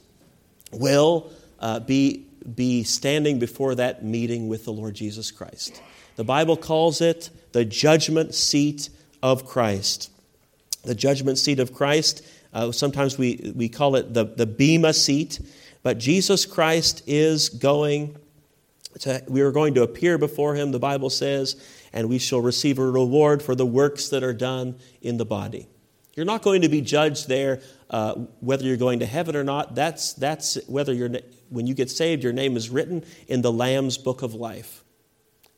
will 0.73 1.31
uh, 1.61 1.79
be, 1.81 2.27
be 2.55 2.83
standing 2.83 3.39
before 3.39 3.77
that 3.77 4.05
meeting 4.05 4.49
with 4.49 4.65
the 4.65 4.73
Lord 4.73 4.95
Jesus 4.95 5.31
Christ. 5.31 5.81
The 6.17 6.25
Bible 6.25 6.57
calls 6.57 7.01
it 7.01 7.31
the 7.53 7.65
judgment 7.65 8.35
seat 8.35 8.89
of 9.23 9.47
Christ. 9.47 10.11
The 10.83 10.95
judgment 10.97 11.39
seat 11.39 11.61
of 11.61 11.73
Christ 11.73 12.27
uh, 12.53 12.73
sometimes 12.73 13.19
we, 13.19 13.53
we 13.55 13.69
call 13.69 13.97
it 13.97 14.13
the, 14.13 14.25
the 14.25 14.47
Bema 14.47 14.93
seat. 14.93 15.41
But 15.83 15.99
Jesus 15.99 16.47
Christ 16.47 17.03
is 17.07 17.49
going 17.49 18.17
to, 19.01 19.23
we 19.27 19.41
are 19.41 19.51
going 19.51 19.75
to 19.75 19.83
appear 19.83 20.19
before 20.19 20.55
him, 20.55 20.71
the 20.71 20.79
Bible 20.79 21.11
says, 21.11 21.57
and 21.93 22.09
we 22.09 22.19
shall 22.19 22.41
receive 22.41 22.79
a 22.79 22.87
reward 22.87 23.43
for 23.43 23.55
the 23.55 23.67
works 23.67 24.09
that 24.11 24.23
are 24.23 24.33
done 24.33 24.77
in 25.01 25.17
the 25.17 25.25
body. 25.25 25.67
You're 26.15 26.27
not 26.27 26.43
going 26.43 26.63
to 26.63 26.69
be 26.69 26.83
judged 26.83 27.27
there 27.27 27.63
uh, 27.91 28.15
whether 28.41 28.65
you're 28.65 28.77
going 28.77 29.01
to 29.01 29.07
heaven 29.07 29.35
or 29.35 29.45
not. 29.45 29.75
That's, 29.75 30.13
that's 30.13 30.59
whether 30.67 30.93
you're, 30.93 31.11
when 31.49 31.67
you 31.67 31.75
get 31.75 31.91
saved, 31.91 32.23
your 32.23 32.33
name 32.33 32.57
is 32.57 32.71
written 32.71 33.05
in 33.29 33.43
the 33.43 33.53
Lamb's 33.53 33.99
book 33.99 34.23
of 34.23 34.35
life. 34.35 34.85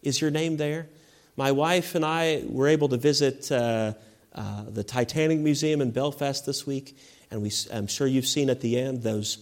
Is 0.03 0.21
your 0.21 0.31
name 0.31 0.57
there? 0.57 0.89
My 1.37 1.51
wife 1.51 1.95
and 1.97 2.05
I 2.05 2.45
were 2.47 2.69
able 2.69 2.89
to 2.91 2.97
visit. 2.97 3.51
Uh, 3.51 3.95
uh, 4.35 4.65
the 4.69 4.85
Titanic 4.85 5.39
Museum 5.39 5.81
in 5.81 5.91
Belfast 5.91 6.45
this 6.45 6.67
week, 6.67 6.97
and 7.31 7.43
we, 7.43 7.53
I'm 7.73 7.87
sure 7.87 8.07
you've 8.07 8.27
seen 8.27 8.51
at 8.51 8.61
the 8.61 8.79
end 8.79 9.03
those, 9.03 9.39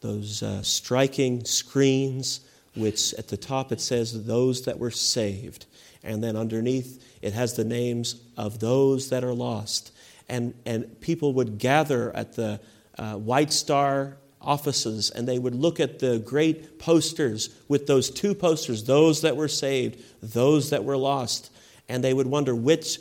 those 0.00 0.42
uh, 0.42 0.62
striking 0.62 1.44
screens, 1.44 2.40
which 2.74 3.14
at 3.14 3.28
the 3.28 3.36
top 3.36 3.72
it 3.72 3.80
says, 3.80 4.24
Those 4.26 4.64
that 4.64 4.78
were 4.78 4.90
saved. 4.90 5.66
And 6.02 6.22
then 6.22 6.36
underneath 6.36 7.04
it 7.22 7.32
has 7.32 7.54
the 7.54 7.64
names 7.64 8.20
of 8.36 8.60
those 8.60 9.10
that 9.10 9.24
are 9.24 9.34
lost. 9.34 9.92
And, 10.28 10.54
and 10.64 11.00
people 11.00 11.32
would 11.34 11.58
gather 11.58 12.14
at 12.14 12.34
the 12.34 12.60
uh, 12.96 13.14
White 13.14 13.52
Star 13.52 14.16
offices 14.40 15.10
and 15.10 15.26
they 15.26 15.38
would 15.38 15.54
look 15.54 15.80
at 15.80 15.98
the 15.98 16.18
great 16.20 16.78
posters 16.78 17.50
with 17.68 17.86
those 17.86 18.10
two 18.10 18.34
posters, 18.34 18.84
those 18.84 19.22
that 19.22 19.36
were 19.36 19.48
saved, 19.48 20.00
those 20.22 20.70
that 20.70 20.84
were 20.84 20.96
lost. 20.96 21.50
And 21.88 22.02
they 22.02 22.14
would 22.14 22.26
wonder 22.26 22.54
which 22.54 22.98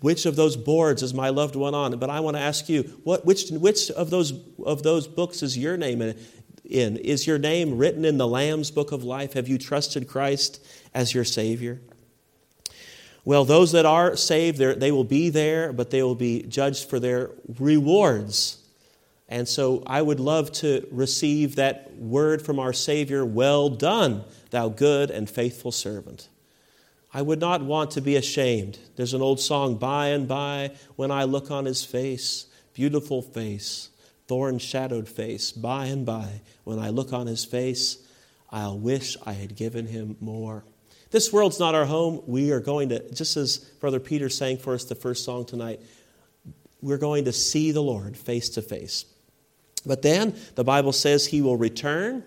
which 0.00 0.26
of 0.26 0.36
those 0.36 0.56
boards 0.56 1.02
is 1.02 1.14
my 1.14 1.30
loved 1.30 1.56
one 1.56 1.74
on? 1.74 1.98
But 1.98 2.10
I 2.10 2.20
want 2.20 2.36
to 2.36 2.42
ask 2.42 2.68
you, 2.68 2.82
what, 3.04 3.24
which, 3.24 3.50
which 3.50 3.90
of, 3.90 4.10
those, 4.10 4.32
of 4.64 4.82
those 4.82 5.06
books 5.06 5.42
is 5.42 5.56
your 5.56 5.76
name 5.76 6.02
in? 6.02 6.18
in? 6.64 6.96
Is 6.96 7.26
your 7.26 7.38
name 7.38 7.78
written 7.78 8.04
in 8.04 8.18
the 8.18 8.26
Lamb's 8.26 8.70
book 8.70 8.92
of 8.92 9.04
life? 9.04 9.34
Have 9.34 9.48
you 9.48 9.58
trusted 9.58 10.08
Christ 10.08 10.64
as 10.94 11.14
your 11.14 11.24
Savior? 11.24 11.80
Well, 13.24 13.44
those 13.44 13.72
that 13.72 13.86
are 13.86 14.16
saved, 14.16 14.58
they 14.58 14.92
will 14.92 15.04
be 15.04 15.30
there, 15.30 15.72
but 15.72 15.90
they 15.90 16.02
will 16.02 16.14
be 16.14 16.42
judged 16.42 16.88
for 16.88 17.00
their 17.00 17.30
rewards. 17.58 18.62
And 19.28 19.48
so 19.48 19.82
I 19.86 20.00
would 20.00 20.20
love 20.20 20.52
to 20.52 20.86
receive 20.92 21.56
that 21.56 21.92
word 21.96 22.40
from 22.42 22.60
our 22.60 22.72
Savior 22.72 23.24
Well 23.24 23.68
done, 23.68 24.22
thou 24.50 24.68
good 24.68 25.10
and 25.10 25.28
faithful 25.28 25.72
servant. 25.72 26.28
I 27.16 27.22
would 27.22 27.40
not 27.40 27.62
want 27.62 27.92
to 27.92 28.02
be 28.02 28.16
ashamed. 28.16 28.78
There's 28.96 29.14
an 29.14 29.22
old 29.22 29.40
song, 29.40 29.76
By 29.76 30.08
and 30.08 30.28
by, 30.28 30.72
when 30.96 31.10
I 31.10 31.24
look 31.24 31.50
on 31.50 31.64
his 31.64 31.82
face, 31.82 32.44
beautiful 32.74 33.22
face, 33.22 33.88
thorn 34.28 34.58
shadowed 34.58 35.08
face, 35.08 35.50
by 35.50 35.86
and 35.86 36.04
by, 36.04 36.42
when 36.64 36.78
I 36.78 36.90
look 36.90 37.14
on 37.14 37.26
his 37.26 37.42
face, 37.42 38.06
I'll 38.50 38.78
wish 38.78 39.16
I 39.24 39.32
had 39.32 39.56
given 39.56 39.86
him 39.86 40.18
more. 40.20 40.66
This 41.10 41.32
world's 41.32 41.58
not 41.58 41.74
our 41.74 41.86
home. 41.86 42.20
We 42.26 42.50
are 42.50 42.60
going 42.60 42.90
to, 42.90 43.10
just 43.14 43.38
as 43.38 43.60
Brother 43.80 43.98
Peter 43.98 44.28
sang 44.28 44.58
for 44.58 44.74
us 44.74 44.84
the 44.84 44.94
first 44.94 45.24
song 45.24 45.46
tonight, 45.46 45.80
we're 46.82 46.98
going 46.98 47.24
to 47.24 47.32
see 47.32 47.70
the 47.72 47.82
Lord 47.82 48.14
face 48.18 48.50
to 48.50 48.60
face. 48.60 49.06
But 49.86 50.02
then 50.02 50.36
the 50.54 50.64
Bible 50.64 50.92
says 50.92 51.24
he 51.24 51.40
will 51.40 51.56
return 51.56 52.24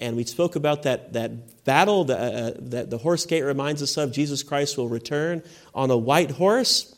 and 0.00 0.16
we 0.16 0.24
spoke 0.24 0.56
about 0.56 0.82
that, 0.82 1.12
that 1.12 1.64
battle 1.64 2.04
that, 2.04 2.18
uh, 2.18 2.52
that 2.70 2.90
the 2.90 2.98
horse 2.98 3.24
gate 3.26 3.42
reminds 3.42 3.82
us 3.82 3.96
of. 3.96 4.12
Jesus 4.12 4.42
Christ 4.42 4.76
will 4.76 4.88
return 4.88 5.42
on 5.74 5.90
a 5.90 5.96
white 5.96 6.32
horse. 6.32 6.94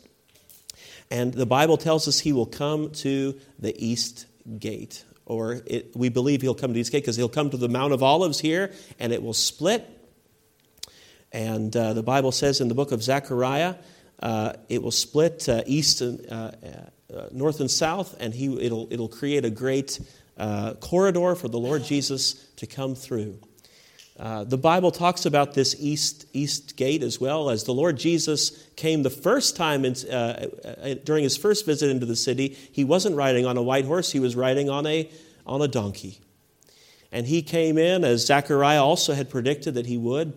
And 1.10 1.32
the 1.32 1.46
Bible 1.46 1.76
tells 1.76 2.08
us 2.08 2.18
he 2.18 2.32
will 2.32 2.46
come 2.46 2.90
to 2.92 3.38
the 3.58 3.74
east 3.84 4.26
gate. 4.58 5.04
Or 5.26 5.60
it, 5.66 5.94
we 5.94 6.08
believe 6.08 6.42
he'll 6.42 6.54
come 6.54 6.70
to 6.70 6.74
the 6.74 6.80
east 6.80 6.92
gate 6.92 7.02
because 7.02 7.16
he'll 7.16 7.28
come 7.28 7.50
to 7.50 7.56
the 7.56 7.68
Mount 7.68 7.92
of 7.92 8.02
Olives 8.02 8.40
here 8.40 8.72
and 8.98 9.12
it 9.12 9.22
will 9.22 9.34
split. 9.34 9.86
And 11.30 11.76
uh, 11.76 11.92
the 11.92 12.02
Bible 12.02 12.32
says 12.32 12.60
in 12.60 12.68
the 12.68 12.74
book 12.74 12.92
of 12.92 13.02
Zechariah, 13.02 13.74
uh, 14.20 14.54
it 14.68 14.82
will 14.82 14.90
split 14.90 15.48
uh, 15.48 15.62
east 15.66 16.00
and 16.00 16.26
uh, 16.30 16.52
uh, 17.14 17.26
north 17.32 17.60
and 17.60 17.70
south, 17.70 18.16
and 18.18 18.32
he, 18.32 18.46
it'll, 18.64 18.88
it'll 18.90 19.08
create 19.08 19.44
a 19.44 19.50
great 19.50 20.00
uh, 20.36 20.74
corridor 20.74 21.34
for 21.34 21.48
the 21.48 21.58
Lord 21.58 21.84
Jesus 21.84 22.34
to 22.56 22.66
come 22.66 22.94
through. 22.94 23.38
Uh, 24.18 24.44
the 24.44 24.58
Bible 24.58 24.92
talks 24.92 25.26
about 25.26 25.54
this 25.54 25.74
east, 25.78 26.26
east 26.32 26.76
gate 26.76 27.02
as 27.02 27.20
well 27.20 27.50
as 27.50 27.64
the 27.64 27.74
Lord 27.74 27.96
Jesus 27.98 28.68
came 28.76 29.02
the 29.02 29.10
first 29.10 29.56
time 29.56 29.84
in, 29.84 29.94
uh, 30.08 30.48
uh, 30.64 30.94
during 31.04 31.24
his 31.24 31.36
first 31.36 31.66
visit 31.66 31.90
into 31.90 32.06
the 32.06 32.14
city. 32.14 32.56
He 32.70 32.84
wasn't 32.84 33.16
riding 33.16 33.44
on 33.44 33.56
a 33.56 33.62
white 33.62 33.84
horse, 33.86 34.12
he 34.12 34.20
was 34.20 34.36
riding 34.36 34.70
on 34.70 34.86
a, 34.86 35.10
on 35.46 35.62
a 35.62 35.68
donkey. 35.68 36.20
And 37.10 37.26
he 37.26 37.42
came 37.42 37.76
in, 37.76 38.04
as 38.04 38.26
Zechariah 38.26 38.82
also 38.82 39.14
had 39.14 39.30
predicted 39.30 39.74
that 39.74 39.86
he 39.86 39.96
would, 39.96 40.32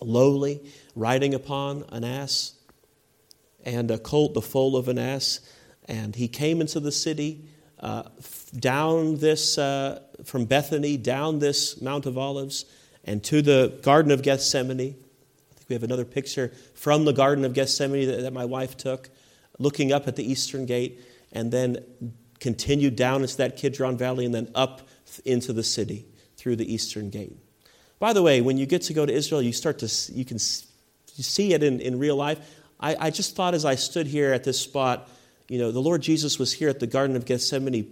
lowly, 0.00 0.60
riding 0.94 1.34
upon 1.34 1.84
an 1.90 2.04
ass 2.04 2.54
and 3.64 3.90
a 3.90 3.98
colt, 3.98 4.34
the 4.34 4.42
foal 4.42 4.76
of 4.76 4.88
an 4.88 4.98
ass. 4.98 5.40
And 5.86 6.16
he 6.16 6.28
came 6.28 6.60
into 6.60 6.80
the 6.80 6.92
city 6.92 7.48
uh, 7.84 8.02
down 8.58 9.16
this, 9.18 9.58
uh, 9.58 10.00
from 10.24 10.46
Bethany, 10.46 10.96
down 10.96 11.38
this 11.38 11.82
Mount 11.82 12.06
of 12.06 12.16
Olives, 12.16 12.64
and 13.04 13.22
to 13.24 13.42
the 13.42 13.78
Garden 13.82 14.10
of 14.10 14.22
Gethsemane. 14.22 14.80
I 14.80 15.54
think 15.54 15.68
we 15.68 15.74
have 15.74 15.82
another 15.82 16.06
picture 16.06 16.50
from 16.74 17.04
the 17.04 17.12
Garden 17.12 17.44
of 17.44 17.52
Gethsemane 17.52 18.06
that, 18.06 18.22
that 18.22 18.32
my 18.32 18.46
wife 18.46 18.78
took, 18.78 19.10
looking 19.58 19.92
up 19.92 20.08
at 20.08 20.16
the 20.16 20.24
eastern 20.24 20.64
gate, 20.64 21.02
and 21.30 21.52
then 21.52 21.84
continued 22.40 22.96
down 22.96 23.20
into 23.20 23.36
that 23.36 23.58
Kidron 23.58 23.98
Valley 23.98 24.24
and 24.24 24.34
then 24.34 24.50
up 24.54 24.88
into 25.26 25.52
the 25.52 25.62
city 25.62 26.06
through 26.38 26.56
the 26.56 26.72
eastern 26.72 27.10
gate. 27.10 27.36
By 27.98 28.14
the 28.14 28.22
way, 28.22 28.40
when 28.40 28.56
you 28.56 28.64
get 28.64 28.82
to 28.82 28.94
go 28.94 29.04
to 29.04 29.12
Israel, 29.12 29.42
you 29.42 29.52
start 29.52 29.78
to 29.80 30.12
you 30.12 30.24
can 30.24 30.38
see 30.38 31.52
it 31.52 31.62
in, 31.62 31.80
in 31.80 31.98
real 31.98 32.16
life. 32.16 32.38
I, 32.80 32.96
I 32.98 33.10
just 33.10 33.36
thought 33.36 33.52
as 33.52 33.66
I 33.66 33.74
stood 33.74 34.06
here 34.06 34.32
at 34.32 34.42
this 34.42 34.58
spot, 34.58 35.08
you 35.48 35.58
know, 35.58 35.70
the 35.70 35.80
Lord 35.80 36.02
Jesus 36.02 36.38
was 36.38 36.52
here 36.52 36.68
at 36.68 36.80
the 36.80 36.86
Garden 36.86 37.16
of 37.16 37.24
Gethsemane 37.24 37.90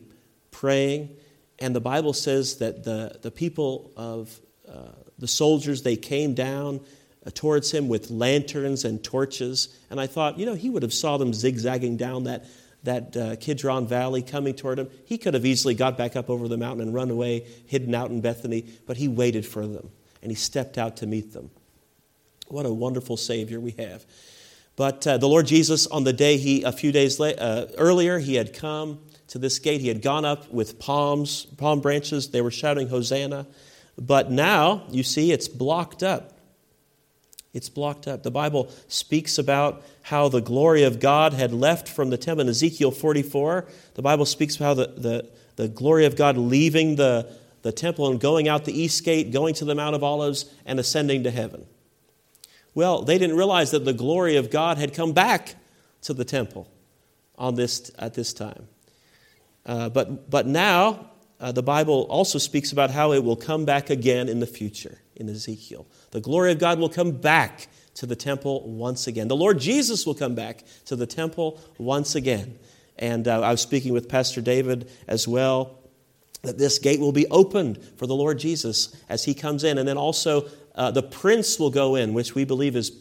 praying, 0.50 1.16
and 1.58 1.74
the 1.74 1.80
Bible 1.80 2.12
says 2.12 2.56
that 2.56 2.84
the, 2.84 3.18
the 3.22 3.30
people 3.30 3.92
of 3.96 4.40
uh, 4.68 4.88
the 5.18 5.28
soldiers, 5.28 5.82
they 5.82 5.96
came 5.96 6.34
down 6.34 6.80
uh, 7.24 7.30
towards 7.34 7.70
him 7.70 7.88
with 7.88 8.10
lanterns 8.10 8.84
and 8.84 9.02
torches. 9.02 9.68
And 9.90 10.00
I 10.00 10.06
thought, 10.06 10.38
you 10.38 10.46
know, 10.46 10.54
he 10.54 10.70
would 10.70 10.82
have 10.82 10.94
saw 10.94 11.18
them 11.18 11.32
zigzagging 11.32 11.96
down 11.96 12.24
that, 12.24 12.46
that 12.82 13.16
uh, 13.16 13.36
Kidron 13.36 13.86
Valley 13.86 14.22
coming 14.22 14.54
toward 14.54 14.78
him. 14.78 14.88
He 15.04 15.18
could 15.18 15.34
have 15.34 15.46
easily 15.46 15.74
got 15.74 15.96
back 15.96 16.16
up 16.16 16.28
over 16.30 16.48
the 16.48 16.56
mountain 16.56 16.80
and 16.80 16.94
run 16.94 17.10
away, 17.10 17.46
hidden 17.66 17.94
out 17.94 18.10
in 18.10 18.20
Bethany, 18.20 18.66
but 18.86 18.96
he 18.96 19.08
waited 19.08 19.46
for 19.46 19.66
them, 19.66 19.90
and 20.22 20.32
he 20.32 20.36
stepped 20.36 20.78
out 20.78 20.96
to 20.98 21.06
meet 21.06 21.32
them. 21.32 21.50
What 22.48 22.66
a 22.66 22.72
wonderful 22.72 23.16
Savior 23.16 23.60
we 23.60 23.72
have. 23.78 24.04
But 24.76 25.06
uh, 25.06 25.18
the 25.18 25.28
Lord 25.28 25.46
Jesus, 25.46 25.86
on 25.86 26.04
the 26.04 26.12
day 26.12 26.36
he, 26.38 26.62
a 26.62 26.72
few 26.72 26.92
days 26.92 27.20
la- 27.20 27.28
uh, 27.28 27.66
earlier, 27.76 28.18
he 28.18 28.36
had 28.36 28.54
come 28.54 29.00
to 29.28 29.38
this 29.38 29.58
gate. 29.58 29.80
He 29.80 29.88
had 29.88 30.02
gone 30.02 30.24
up 30.24 30.50
with 30.50 30.78
palms, 30.78 31.46
palm 31.56 31.80
branches. 31.80 32.30
They 32.30 32.40
were 32.40 32.50
shouting, 32.50 32.88
Hosanna. 32.88 33.46
But 33.98 34.30
now, 34.30 34.84
you 34.90 35.02
see, 35.02 35.32
it's 35.32 35.48
blocked 35.48 36.02
up. 36.02 36.32
It's 37.52 37.68
blocked 37.68 38.08
up. 38.08 38.22
The 38.22 38.30
Bible 38.30 38.70
speaks 38.88 39.36
about 39.36 39.82
how 40.02 40.28
the 40.28 40.40
glory 40.40 40.84
of 40.84 41.00
God 41.00 41.34
had 41.34 41.52
left 41.52 41.86
from 41.86 42.08
the 42.08 42.16
temple. 42.16 42.42
In 42.42 42.48
Ezekiel 42.48 42.90
44, 42.90 43.68
the 43.94 44.02
Bible 44.02 44.24
speaks 44.24 44.56
about 44.56 44.64
how 44.64 44.74
the, 44.74 44.86
the, 44.96 45.30
the 45.56 45.68
glory 45.68 46.06
of 46.06 46.16
God 46.16 46.38
leaving 46.38 46.96
the, 46.96 47.30
the 47.60 47.72
temple 47.72 48.10
and 48.10 48.18
going 48.18 48.48
out 48.48 48.64
the 48.64 48.78
east 48.78 49.04
gate, 49.04 49.32
going 49.32 49.54
to 49.54 49.66
the 49.66 49.74
Mount 49.74 49.94
of 49.94 50.02
Olives, 50.02 50.46
and 50.64 50.80
ascending 50.80 51.24
to 51.24 51.30
heaven. 51.30 51.66
Well, 52.74 53.02
they 53.02 53.18
didn't 53.18 53.36
realize 53.36 53.70
that 53.72 53.84
the 53.84 53.92
glory 53.92 54.36
of 54.36 54.50
God 54.50 54.78
had 54.78 54.94
come 54.94 55.12
back 55.12 55.56
to 56.02 56.14
the 56.14 56.24
temple 56.24 56.68
on 57.36 57.54
this, 57.54 57.90
at 57.98 58.14
this 58.14 58.32
time. 58.32 58.68
Uh, 59.64 59.88
but, 59.88 60.30
but 60.30 60.46
now, 60.46 61.10
uh, 61.40 61.52
the 61.52 61.62
Bible 61.62 62.06
also 62.08 62.38
speaks 62.38 62.72
about 62.72 62.90
how 62.90 63.12
it 63.12 63.22
will 63.22 63.36
come 63.36 63.64
back 63.64 63.90
again 63.90 64.28
in 64.28 64.40
the 64.40 64.46
future 64.46 64.98
in 65.16 65.28
Ezekiel. 65.28 65.86
The 66.12 66.20
glory 66.20 66.52
of 66.52 66.58
God 66.58 66.78
will 66.78 66.88
come 66.88 67.12
back 67.12 67.68
to 67.94 68.06
the 68.06 68.16
temple 68.16 68.68
once 68.68 69.06
again. 69.06 69.28
The 69.28 69.36
Lord 69.36 69.58
Jesus 69.58 70.06
will 70.06 70.14
come 70.14 70.34
back 70.34 70.64
to 70.86 70.96
the 70.96 71.06
temple 71.06 71.60
once 71.78 72.14
again. 72.14 72.58
And 72.98 73.26
uh, 73.28 73.40
I 73.40 73.50
was 73.50 73.60
speaking 73.60 73.92
with 73.92 74.08
Pastor 74.08 74.40
David 74.40 74.90
as 75.08 75.26
well 75.28 75.78
that 76.42 76.58
this 76.58 76.78
gate 76.78 77.00
will 77.00 77.12
be 77.12 77.26
opened 77.28 77.82
for 77.96 78.06
the 78.06 78.14
Lord 78.14 78.38
Jesus 78.38 78.94
as 79.08 79.24
he 79.24 79.34
comes 79.34 79.64
in. 79.64 79.78
And 79.78 79.86
then 79.86 79.96
also 79.96 80.48
uh, 80.74 80.90
the 80.90 81.02
prince 81.02 81.58
will 81.58 81.70
go 81.70 81.94
in, 81.94 82.14
which 82.14 82.34
we 82.34 82.44
believe 82.44 82.76
is 82.76 82.92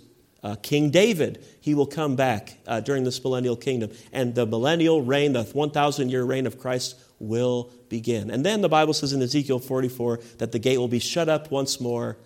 uh, 0.44 0.56
King 0.62 0.90
David, 0.90 1.46
he 1.62 1.76
will 1.76 1.86
come 1.86 2.16
back 2.16 2.58
uh, 2.66 2.80
during 2.80 3.04
this 3.04 3.24
millennial 3.24 3.56
kingdom. 3.56 3.92
And 4.12 4.34
the 4.34 4.46
millennial 4.46 5.02
reign, 5.02 5.34
the 5.34 5.44
1,000 5.44 6.10
year 6.10 6.24
reign 6.24 6.48
of 6.48 6.58
Christ, 6.58 7.00
will 7.20 7.70
begin. 7.90 8.32
And 8.32 8.44
then 8.44 8.62
the 8.62 8.70
Bible 8.70 8.94
says 8.94 9.14
in 9.14 9.22
Ezekiel 9.22 9.60
44 9.60 10.20
that 10.40 10.52
the 10.52 10.60
gate 10.60 10.80
will 10.80 10.88
be 10.88 11.00
shut 11.00 11.30
up 11.30 11.52
once 11.52 11.80
more 11.80 12.18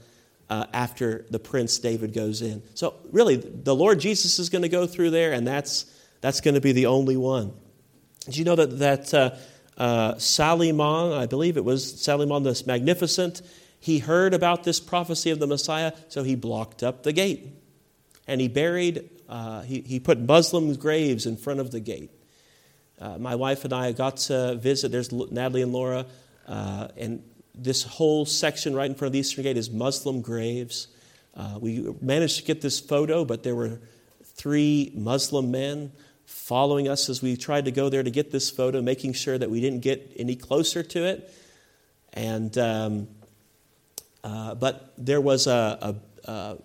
uh, 0.49 0.65
after 0.71 1.25
the 1.29 1.39
prince 1.39 1.77
David 1.79 2.13
goes 2.13 2.41
in. 2.41 2.63
So, 2.75 2.93
really, 3.11 3.35
the 3.35 3.75
Lord 3.75 3.99
Jesus 3.99 4.39
is 4.39 4.49
going 4.49 4.61
to 4.61 4.69
go 4.69 4.85
through 4.85 5.09
there, 5.09 5.33
and 5.33 5.45
that's, 5.45 5.85
that's 6.21 6.39
going 6.39 6.55
to 6.55 6.61
be 6.61 6.71
the 6.71 6.85
only 6.85 7.17
one. 7.17 7.51
Did 8.25 8.37
you 8.37 8.45
know 8.45 8.55
that, 8.55 8.79
that 8.79 9.13
uh, 9.13 9.35
uh, 9.77 10.17
Suleiman, 10.17 11.13
I 11.13 11.25
believe 11.25 11.57
it 11.57 11.65
was 11.65 11.99
Suleiman 11.99 12.43
the 12.43 12.63
Magnificent, 12.65 13.41
he 13.85 13.99
heard 13.99 14.33
about 14.33 14.63
this 14.63 14.79
prophecy 14.79 15.29
of 15.29 15.37
the 15.37 15.45
Messiah, 15.45 15.93
so 16.07 16.23
he 16.23 16.33
blocked 16.33 16.81
up 16.81 17.03
the 17.03 17.13
gate 17.13 17.45
and 18.25 18.41
he 18.41 18.47
buried, 18.47 19.07
uh, 19.29 19.61
he, 19.61 19.81
he 19.81 19.99
put 19.99 20.17
Muslim 20.17 20.73
graves 20.73 21.27
in 21.27 21.37
front 21.37 21.59
of 21.59 21.69
the 21.69 21.79
gate. 21.79 22.09
Uh, 22.99 23.19
my 23.19 23.35
wife 23.35 23.63
and 23.63 23.71
I 23.73 23.91
got 23.91 24.17
to 24.17 24.55
visit. 24.55 24.91
There's 24.91 25.11
Natalie 25.11 25.61
and 25.61 25.71
Laura, 25.71 26.07
uh, 26.47 26.87
and 26.97 27.21
this 27.53 27.83
whole 27.83 28.25
section 28.25 28.73
right 28.73 28.89
in 28.89 28.95
front 28.95 29.09
of 29.09 29.13
the 29.13 29.19
Eastern 29.19 29.43
Gate 29.43 29.55
is 29.55 29.69
Muslim 29.69 30.21
graves. 30.21 30.87
Uh, 31.35 31.59
we 31.61 31.87
managed 32.01 32.37
to 32.37 32.43
get 32.43 32.61
this 32.61 32.79
photo, 32.79 33.23
but 33.23 33.43
there 33.43 33.53
were 33.53 33.81
three 34.23 34.93
Muslim 34.95 35.51
men 35.51 35.91
following 36.25 36.87
us 36.87 37.07
as 37.07 37.21
we 37.21 37.37
tried 37.37 37.65
to 37.65 37.71
go 37.71 37.89
there 37.89 38.01
to 38.01 38.09
get 38.09 38.31
this 38.31 38.49
photo, 38.49 38.81
making 38.81 39.13
sure 39.13 39.37
that 39.37 39.51
we 39.51 39.61
didn't 39.61 39.81
get 39.81 40.11
any 40.17 40.35
closer 40.35 40.81
to 40.81 41.03
it. 41.05 41.31
And 42.13 42.57
um, 42.57 43.07
uh, 44.25 44.55
but 44.55 44.91
there 44.97 45.21
was 45.21 45.45
a, 45.45 45.95
a, 46.25 46.31
a 46.31 46.57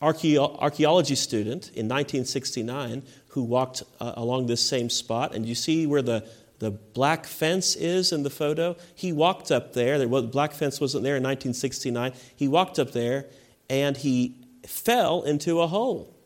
archaeology 0.00 1.14
student 1.14 1.68
in 1.68 1.86
1969 1.86 3.02
who 3.28 3.42
walked 3.42 3.82
uh, 4.00 4.14
along 4.16 4.46
this 4.46 4.66
same 4.66 4.88
spot. 4.88 5.34
And 5.34 5.44
you 5.44 5.54
see 5.54 5.86
where 5.86 6.00
the, 6.00 6.26
the 6.58 6.70
black 6.70 7.26
fence 7.26 7.76
is 7.76 8.10
in 8.10 8.22
the 8.22 8.30
photo? 8.30 8.74
He 8.94 9.12
walked 9.12 9.50
up 9.50 9.74
there. 9.74 9.98
The 9.98 10.06
black 10.22 10.52
fence 10.52 10.80
wasn't 10.80 11.04
there 11.04 11.16
in 11.16 11.22
1969. 11.22 12.14
He 12.34 12.48
walked 12.48 12.78
up 12.78 12.92
there 12.92 13.26
and 13.68 13.94
he 13.94 14.36
fell 14.66 15.24
into 15.24 15.60
a 15.60 15.66
hole. 15.66 16.16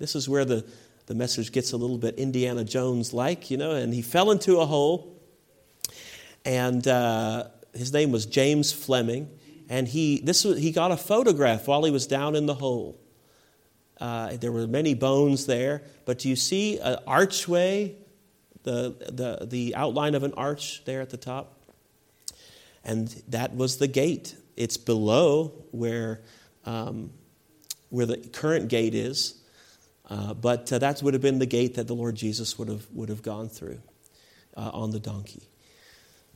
This 0.00 0.16
is 0.16 0.28
where 0.28 0.44
the, 0.44 0.66
the 1.06 1.14
message 1.14 1.52
gets 1.52 1.70
a 1.70 1.76
little 1.76 1.98
bit 1.98 2.16
Indiana 2.18 2.64
Jones 2.64 3.12
like, 3.12 3.48
you 3.48 3.58
know, 3.58 3.76
and 3.76 3.94
he 3.94 4.02
fell 4.02 4.32
into 4.32 4.58
a 4.58 4.66
hole. 4.66 5.22
And 6.44 6.86
uh, 6.88 7.44
his 7.72 7.92
name 7.92 8.10
was 8.10 8.26
James 8.26 8.72
Fleming 8.72 9.28
and 9.72 9.88
he, 9.88 10.20
this 10.20 10.44
was, 10.44 10.58
he 10.58 10.70
got 10.70 10.92
a 10.92 10.98
photograph 10.98 11.66
while 11.66 11.82
he 11.84 11.90
was 11.90 12.06
down 12.06 12.36
in 12.36 12.44
the 12.44 12.52
hole. 12.52 13.00
Uh, 13.98 14.36
there 14.36 14.52
were 14.52 14.66
many 14.66 14.92
bones 14.92 15.46
there, 15.46 15.80
but 16.04 16.18
do 16.18 16.28
you 16.28 16.36
see 16.36 16.78
an 16.78 16.98
archway, 17.06 17.96
the, 18.64 18.94
the, 19.10 19.46
the 19.46 19.74
outline 19.74 20.14
of 20.14 20.24
an 20.24 20.34
arch 20.34 20.84
there 20.84 21.00
at 21.00 21.08
the 21.08 21.16
top? 21.16 21.58
And 22.84 23.08
that 23.28 23.56
was 23.56 23.78
the 23.78 23.86
gate. 23.86 24.36
It's 24.58 24.76
below 24.76 25.54
where, 25.70 26.20
um, 26.66 27.10
where 27.88 28.04
the 28.04 28.18
current 28.18 28.68
gate 28.68 28.94
is, 28.94 29.40
uh, 30.10 30.34
but 30.34 30.70
uh, 30.70 30.80
that 30.80 31.02
would 31.02 31.14
have 31.14 31.22
been 31.22 31.38
the 31.38 31.46
gate 31.46 31.76
that 31.76 31.86
the 31.86 31.94
Lord 31.94 32.14
Jesus 32.14 32.58
would 32.58 32.68
have, 32.68 32.86
would 32.92 33.08
have 33.08 33.22
gone 33.22 33.48
through 33.48 33.80
uh, 34.54 34.70
on 34.74 34.90
the 34.90 35.00
donkey. 35.00 35.48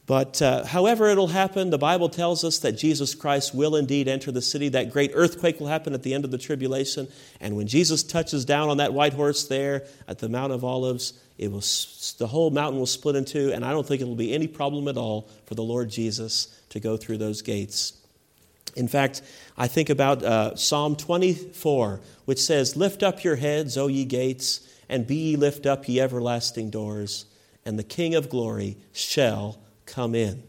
But 0.07 0.41
uh, 0.41 0.65
however 0.65 1.09
it'll 1.09 1.27
happen, 1.27 1.71
the 1.71 1.79
Bible 1.79 2.09
tells 2.09 2.45
us 2.45 2.59
that 2.61 2.73
Jesus 2.73 3.15
Christ 3.15 3.53
will 3.53 3.75
indeed 3.75 4.07
enter 4.07 4.31
the 4.31 4.41
city. 4.41 4.69
That 4.69 4.93
great 4.93 5.11
earthquake 5.15 5.59
will 5.59 5.67
happen 5.67 5.95
at 5.95 6.05
the 6.05 6.15
end 6.15 6.25
of 6.25 6.31
the 6.31 6.39
tribulation. 6.39 7.09
And 7.41 7.57
when 7.57 7.67
Jesus 7.67 8.05
touches 8.05 8.45
down 8.45 8.69
on 8.69 8.77
that 8.77 8.93
white 8.93 9.15
horse 9.15 9.49
there 9.49 9.85
at 10.07 10.21
the 10.21 10.29
Mount 10.29 10.53
of 10.53 10.63
Olives, 10.63 11.13
it 11.39 11.51
will, 11.51 11.65
the 12.19 12.29
whole 12.29 12.51
mountain 12.51 12.79
will 12.79 12.87
split 12.87 13.17
in 13.17 13.25
two. 13.25 13.53
And 13.53 13.65
I 13.65 13.73
don't 13.73 13.85
think 13.85 14.01
it 14.01 14.07
will 14.07 14.15
be 14.15 14.33
any 14.33 14.47
problem 14.47 14.87
at 14.87 14.97
all 14.97 15.29
for 15.47 15.57
the 15.57 15.65
Lord 15.65 15.91
Jesus 15.91 16.57
to 16.69 16.79
go 16.79 16.97
through 16.97 17.19
those 17.19 17.43
gates. 17.43 17.95
In 18.77 18.87
fact, 18.87 19.23
I 19.57 19.67
think 19.67 19.91
about 19.91 20.23
uh, 20.23 20.55
Psalm 20.55 20.95
24, 20.95 22.01
which 22.27 22.39
says, 22.39 22.77
Lift 22.77 23.03
up 23.03 23.25
your 23.25 23.37
heads, 23.37 23.77
O 23.77 23.89
ye 23.89 24.05
gates, 24.05 24.61
and 24.89 25.05
be 25.07 25.17
ye 25.17 25.37
lift 25.37 25.67
up, 25.67 25.89
ye 25.89 25.99
everlasting 25.99 26.71
doors, 26.71 27.25
and 27.65 27.77
the 27.77 27.83
King 27.83 28.15
of 28.15 28.29
glory 28.29 28.77
shall 28.93 29.59
come 29.87 30.15
in. 30.15 30.43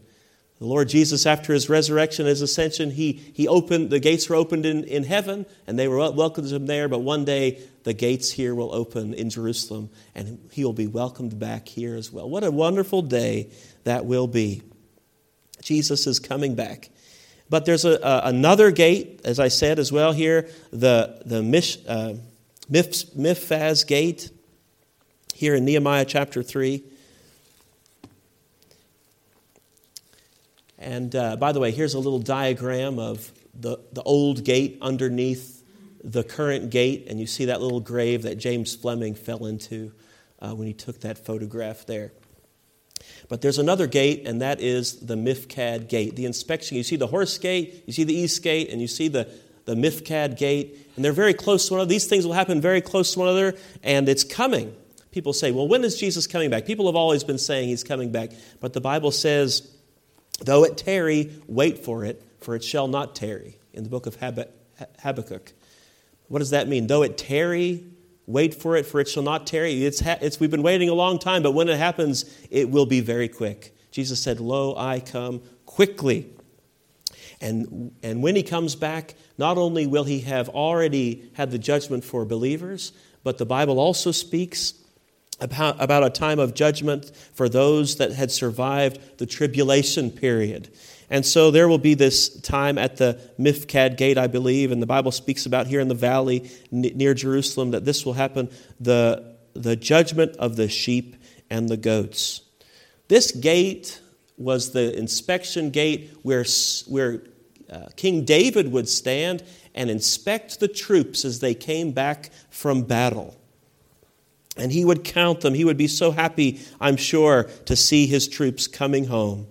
The 0.58 0.66
Lord 0.66 0.88
Jesus, 0.88 1.24
after 1.24 1.52
his 1.52 1.68
resurrection, 1.68 2.26
his 2.26 2.42
ascension, 2.42 2.90
he, 2.90 3.12
he 3.12 3.46
opened, 3.46 3.90
the 3.90 4.00
gates 4.00 4.28
were 4.28 4.34
opened 4.34 4.66
in, 4.66 4.82
in 4.84 5.04
heaven, 5.04 5.46
and 5.68 5.78
they 5.78 5.86
were 5.86 6.10
welcomed 6.10 6.50
him 6.50 6.66
there. 6.66 6.88
But 6.88 6.98
one 6.98 7.24
day, 7.24 7.60
the 7.84 7.92
gates 7.92 8.32
here 8.32 8.56
will 8.56 8.74
open 8.74 9.14
in 9.14 9.30
Jerusalem, 9.30 9.88
and 10.16 10.48
he 10.50 10.64
will 10.64 10.72
be 10.72 10.88
welcomed 10.88 11.38
back 11.38 11.68
here 11.68 11.94
as 11.94 12.12
well. 12.12 12.28
What 12.28 12.42
a 12.42 12.50
wonderful 12.50 13.02
day 13.02 13.52
that 13.84 14.04
will 14.04 14.26
be. 14.26 14.62
Jesus 15.62 16.08
is 16.08 16.18
coming 16.18 16.56
back. 16.56 16.90
But 17.48 17.64
there's 17.64 17.84
a, 17.84 17.98
a 18.02 18.28
another 18.28 18.72
gate, 18.72 19.20
as 19.24 19.38
I 19.38 19.48
said 19.48 19.78
as 19.78 19.92
well 19.92 20.12
here, 20.12 20.48
the, 20.72 21.22
the 21.24 21.40
Mish, 21.40 21.78
uh, 21.86 22.14
Miphaz 22.68 23.86
gate 23.86 24.30
here 25.34 25.54
in 25.54 25.64
Nehemiah 25.64 26.04
chapter 26.04 26.42
3. 26.42 26.82
And 30.78 31.14
uh, 31.14 31.36
by 31.36 31.52
the 31.52 31.60
way, 31.60 31.70
here's 31.70 31.94
a 31.94 31.98
little 31.98 32.20
diagram 32.20 32.98
of 32.98 33.32
the, 33.54 33.78
the 33.92 34.02
old 34.02 34.44
gate 34.44 34.78
underneath 34.80 35.64
the 36.04 36.22
current 36.22 36.70
gate. 36.70 37.06
And 37.08 37.18
you 37.18 37.26
see 37.26 37.46
that 37.46 37.60
little 37.60 37.80
grave 37.80 38.22
that 38.22 38.36
James 38.36 38.74
Fleming 38.74 39.14
fell 39.14 39.46
into 39.46 39.92
uh, 40.40 40.54
when 40.54 40.66
he 40.66 40.72
took 40.72 41.00
that 41.00 41.18
photograph 41.18 41.86
there. 41.86 42.12
But 43.28 43.42
there's 43.42 43.58
another 43.58 43.86
gate, 43.86 44.26
and 44.26 44.40
that 44.40 44.60
is 44.60 45.00
the 45.00 45.14
Miphkad 45.14 45.88
gate. 45.88 46.16
The 46.16 46.24
inspection, 46.24 46.76
you 46.76 46.82
see 46.82 46.96
the 46.96 47.06
horse 47.06 47.36
gate, 47.38 47.84
you 47.86 47.92
see 47.92 48.04
the 48.04 48.14
east 48.14 48.42
gate, 48.42 48.70
and 48.70 48.80
you 48.80 48.88
see 48.88 49.08
the, 49.08 49.28
the 49.66 49.74
Miphkad 49.74 50.36
gate. 50.36 50.90
And 50.96 51.04
they're 51.04 51.12
very 51.12 51.34
close 51.34 51.68
to 51.68 51.74
one 51.74 51.80
another. 51.80 51.88
These 51.88 52.06
things 52.06 52.26
will 52.26 52.32
happen 52.32 52.60
very 52.60 52.80
close 52.80 53.12
to 53.12 53.18
one 53.20 53.28
another, 53.28 53.56
and 53.82 54.08
it's 54.08 54.24
coming. 54.24 54.74
People 55.10 55.32
say, 55.32 55.52
well, 55.52 55.66
when 55.66 55.84
is 55.84 55.98
Jesus 55.98 56.26
coming 56.26 56.50
back? 56.50 56.66
People 56.66 56.86
have 56.86 56.96
always 56.96 57.24
been 57.24 57.38
saying 57.38 57.68
he's 57.68 57.84
coming 57.84 58.12
back. 58.12 58.30
But 58.60 58.72
the 58.72 58.80
Bible 58.80 59.10
says 59.10 59.68
Though 60.38 60.64
it 60.64 60.76
tarry, 60.76 61.32
wait 61.46 61.78
for 61.78 62.04
it, 62.04 62.22
for 62.40 62.54
it 62.54 62.62
shall 62.62 62.88
not 62.88 63.14
tarry. 63.14 63.58
In 63.72 63.84
the 63.84 63.90
book 63.90 64.06
of 64.06 64.16
Habakkuk. 64.16 65.52
What 66.28 66.38
does 66.40 66.50
that 66.50 66.68
mean? 66.68 66.86
Though 66.86 67.02
it 67.02 67.16
tarry, 67.18 67.84
wait 68.26 68.54
for 68.54 68.76
it, 68.76 68.86
for 68.86 69.00
it 69.00 69.08
shall 69.08 69.22
not 69.22 69.46
tarry. 69.46 69.84
It's, 69.84 70.02
it's, 70.02 70.38
we've 70.38 70.50
been 70.50 70.62
waiting 70.62 70.88
a 70.88 70.94
long 70.94 71.18
time, 71.18 71.42
but 71.42 71.52
when 71.52 71.68
it 71.68 71.78
happens, 71.78 72.24
it 72.50 72.70
will 72.70 72.86
be 72.86 73.00
very 73.00 73.28
quick. 73.28 73.74
Jesus 73.90 74.20
said, 74.20 74.40
Lo, 74.40 74.76
I 74.76 75.00
come 75.00 75.42
quickly. 75.64 76.30
And, 77.40 77.94
and 78.02 78.22
when 78.22 78.36
he 78.36 78.42
comes 78.42 78.74
back, 78.74 79.14
not 79.38 79.58
only 79.58 79.86
will 79.86 80.04
he 80.04 80.20
have 80.20 80.48
already 80.48 81.30
had 81.34 81.50
the 81.50 81.58
judgment 81.58 82.04
for 82.04 82.24
believers, 82.24 82.92
but 83.22 83.38
the 83.38 83.46
Bible 83.46 83.78
also 83.78 84.10
speaks 84.10 84.74
about, 85.40 85.80
about 85.80 86.04
a 86.04 86.10
time 86.10 86.38
of 86.38 86.54
judgment 86.54 87.10
for 87.34 87.48
those 87.48 87.96
that 87.96 88.12
had 88.12 88.30
survived 88.30 89.18
the 89.18 89.26
tribulation 89.26 90.10
period. 90.10 90.68
And 91.10 91.24
so 91.24 91.50
there 91.50 91.68
will 91.68 91.78
be 91.78 91.94
this 91.94 92.28
time 92.40 92.76
at 92.76 92.96
the 92.96 93.18
Miphkad 93.38 93.96
gate, 93.96 94.18
I 94.18 94.26
believe, 94.26 94.72
and 94.72 94.82
the 94.82 94.86
Bible 94.86 95.12
speaks 95.12 95.46
about 95.46 95.66
here 95.66 95.80
in 95.80 95.88
the 95.88 95.94
valley 95.94 96.50
near 96.70 97.14
Jerusalem 97.14 97.70
that 97.70 97.84
this 97.84 98.04
will 98.04 98.12
happen 98.12 98.50
the, 98.78 99.36
the 99.54 99.76
judgment 99.76 100.36
of 100.36 100.56
the 100.56 100.68
sheep 100.68 101.16
and 101.48 101.68
the 101.68 101.78
goats. 101.78 102.42
This 103.08 103.32
gate 103.32 104.00
was 104.36 104.72
the 104.72 104.96
inspection 104.96 105.70
gate 105.70 106.10
where, 106.22 106.44
where 106.86 107.22
uh, 107.70 107.86
King 107.96 108.24
David 108.24 108.70
would 108.70 108.88
stand 108.88 109.42
and 109.74 109.90
inspect 109.90 110.60
the 110.60 110.68
troops 110.68 111.24
as 111.24 111.40
they 111.40 111.54
came 111.54 111.92
back 111.92 112.30
from 112.50 112.82
battle. 112.82 113.37
And 114.58 114.72
he 114.72 114.84
would 114.84 115.04
count 115.04 115.40
them. 115.40 115.54
He 115.54 115.64
would 115.64 115.76
be 115.76 115.86
so 115.86 116.10
happy, 116.10 116.60
I'm 116.80 116.96
sure, 116.96 117.44
to 117.66 117.76
see 117.76 118.06
his 118.06 118.28
troops 118.28 118.66
coming 118.66 119.04
home. 119.04 119.46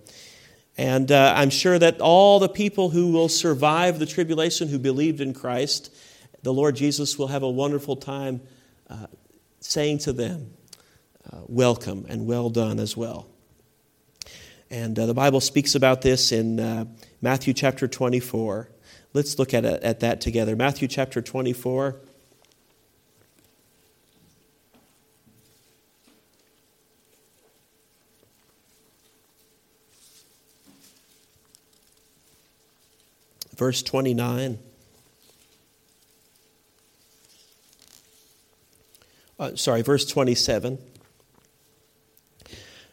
And 0.76 1.10
uh, 1.10 1.34
I'm 1.36 1.50
sure 1.50 1.78
that 1.78 2.00
all 2.00 2.38
the 2.38 2.48
people 2.48 2.90
who 2.90 3.10
will 3.10 3.28
survive 3.28 3.98
the 3.98 4.06
tribulation 4.06 4.68
who 4.68 4.78
believed 4.78 5.20
in 5.20 5.34
Christ, 5.34 5.92
the 6.42 6.52
Lord 6.52 6.76
Jesus 6.76 7.18
will 7.18 7.26
have 7.28 7.42
a 7.42 7.50
wonderful 7.50 7.96
time 7.96 8.40
uh, 8.88 9.06
saying 9.60 9.98
to 9.98 10.12
them, 10.12 10.52
uh, 11.30 11.38
Welcome 11.48 12.06
and 12.08 12.26
well 12.26 12.48
done 12.48 12.78
as 12.78 12.96
well. 12.96 13.26
And 14.70 14.98
uh, 14.98 15.06
the 15.06 15.14
Bible 15.14 15.40
speaks 15.40 15.74
about 15.74 16.02
this 16.02 16.30
in 16.30 16.60
uh, 16.60 16.84
Matthew 17.20 17.54
chapter 17.54 17.88
24. 17.88 18.70
Let's 19.14 19.38
look 19.38 19.54
at, 19.54 19.64
at 19.64 20.00
that 20.00 20.20
together. 20.20 20.54
Matthew 20.54 20.86
chapter 20.86 21.22
24. 21.22 21.96
Verse 33.58 33.82
29. 33.82 34.56
Uh, 39.40 39.56
sorry, 39.56 39.82
verse 39.82 40.06
27. 40.06 40.78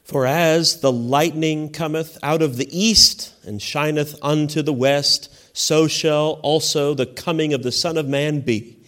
For 0.03 0.25
as 0.25 0.81
the 0.81 0.91
lightning 0.91 1.69
cometh 1.71 2.17
out 2.23 2.41
of 2.41 2.57
the 2.57 2.67
east 2.75 3.33
and 3.45 3.61
shineth 3.61 4.15
unto 4.23 4.63
the 4.63 4.73
west, 4.73 5.55
so 5.55 5.87
shall 5.87 6.39
also 6.41 6.95
the 6.95 7.05
coming 7.05 7.53
of 7.53 7.61
the 7.61 7.71
Son 7.71 7.95
of 7.95 8.07
Man 8.07 8.39
be. 8.39 8.79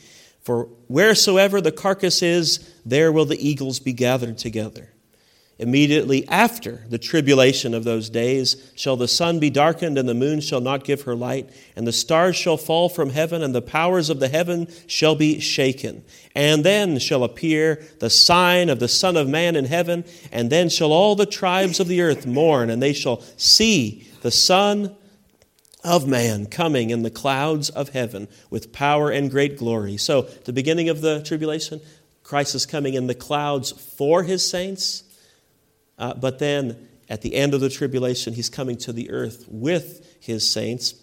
For 0.41 0.69
wheresoever 0.87 1.61
the 1.61 1.71
carcass 1.71 2.23
is, 2.23 2.73
there 2.85 3.11
will 3.11 3.25
the 3.25 3.47
eagles 3.47 3.79
be 3.79 3.93
gathered 3.93 4.39
together. 4.39 4.93
Immediately 5.59 6.27
after 6.27 6.83
the 6.87 6.99
tribulation 6.99 7.73
of 7.73 7.83
those 7.83 8.11
days 8.11 8.71
shall 8.75 8.95
the 8.95 9.07
sun 9.07 9.39
be 9.39 9.49
darkened, 9.49 9.97
and 9.97 10.07
the 10.07 10.13
moon 10.13 10.39
shall 10.39 10.61
not 10.61 10.83
give 10.83 11.01
her 11.01 11.15
light, 11.15 11.49
and 11.75 11.87
the 11.87 11.91
stars 11.91 12.35
shall 12.35 12.57
fall 12.57 12.89
from 12.89 13.09
heaven, 13.09 13.41
and 13.41 13.55
the 13.55 13.61
powers 13.61 14.11
of 14.11 14.19
the 14.19 14.27
heaven 14.27 14.67
shall 14.85 15.15
be 15.15 15.39
shaken. 15.39 16.03
And 16.35 16.63
then 16.63 16.99
shall 16.99 17.23
appear 17.23 17.83
the 17.97 18.11
sign 18.11 18.69
of 18.69 18.79
the 18.79 18.87
Son 18.87 19.17
of 19.17 19.27
Man 19.27 19.55
in 19.55 19.65
heaven, 19.65 20.05
and 20.31 20.51
then 20.51 20.69
shall 20.69 20.91
all 20.91 21.15
the 21.15 21.25
tribes 21.25 21.79
of 21.79 21.87
the 21.87 22.01
earth 22.01 22.27
mourn, 22.27 22.69
and 22.69 22.81
they 22.81 22.93
shall 22.93 23.21
see 23.35 24.07
the 24.21 24.29
Son 24.31 24.95
of 25.83 26.07
Man 26.07 26.45
coming 26.45 26.91
in 26.91 27.01
the 27.01 27.09
clouds 27.09 27.69
of 27.71 27.89
heaven 27.89 28.27
with 28.51 28.71
power 28.71 29.09
and 29.09 29.31
great 29.31 29.57
glory. 29.57 29.97
So, 29.97 30.21
the 30.21 30.53
beginning 30.53 30.89
of 30.89 31.01
the 31.01 31.23
tribulation, 31.23 31.81
Christ 32.21 32.53
is 32.53 32.67
coming 32.67 32.93
in 32.93 33.07
the 33.07 33.15
clouds 33.15 33.71
for 33.71 34.21
his 34.21 34.47
saints 34.47 35.03
uh, 35.97 36.13
but 36.13 36.39
then 36.39 36.87
at 37.09 37.21
the 37.21 37.35
end 37.35 37.53
of 37.53 37.61
the 37.61 37.69
tribulation, 37.69 38.33
he's 38.33 38.49
coming 38.49 38.77
to 38.77 38.91
the 38.91 39.09
earth 39.11 39.45
with 39.47 40.17
his 40.19 40.49
saints. 40.49 40.95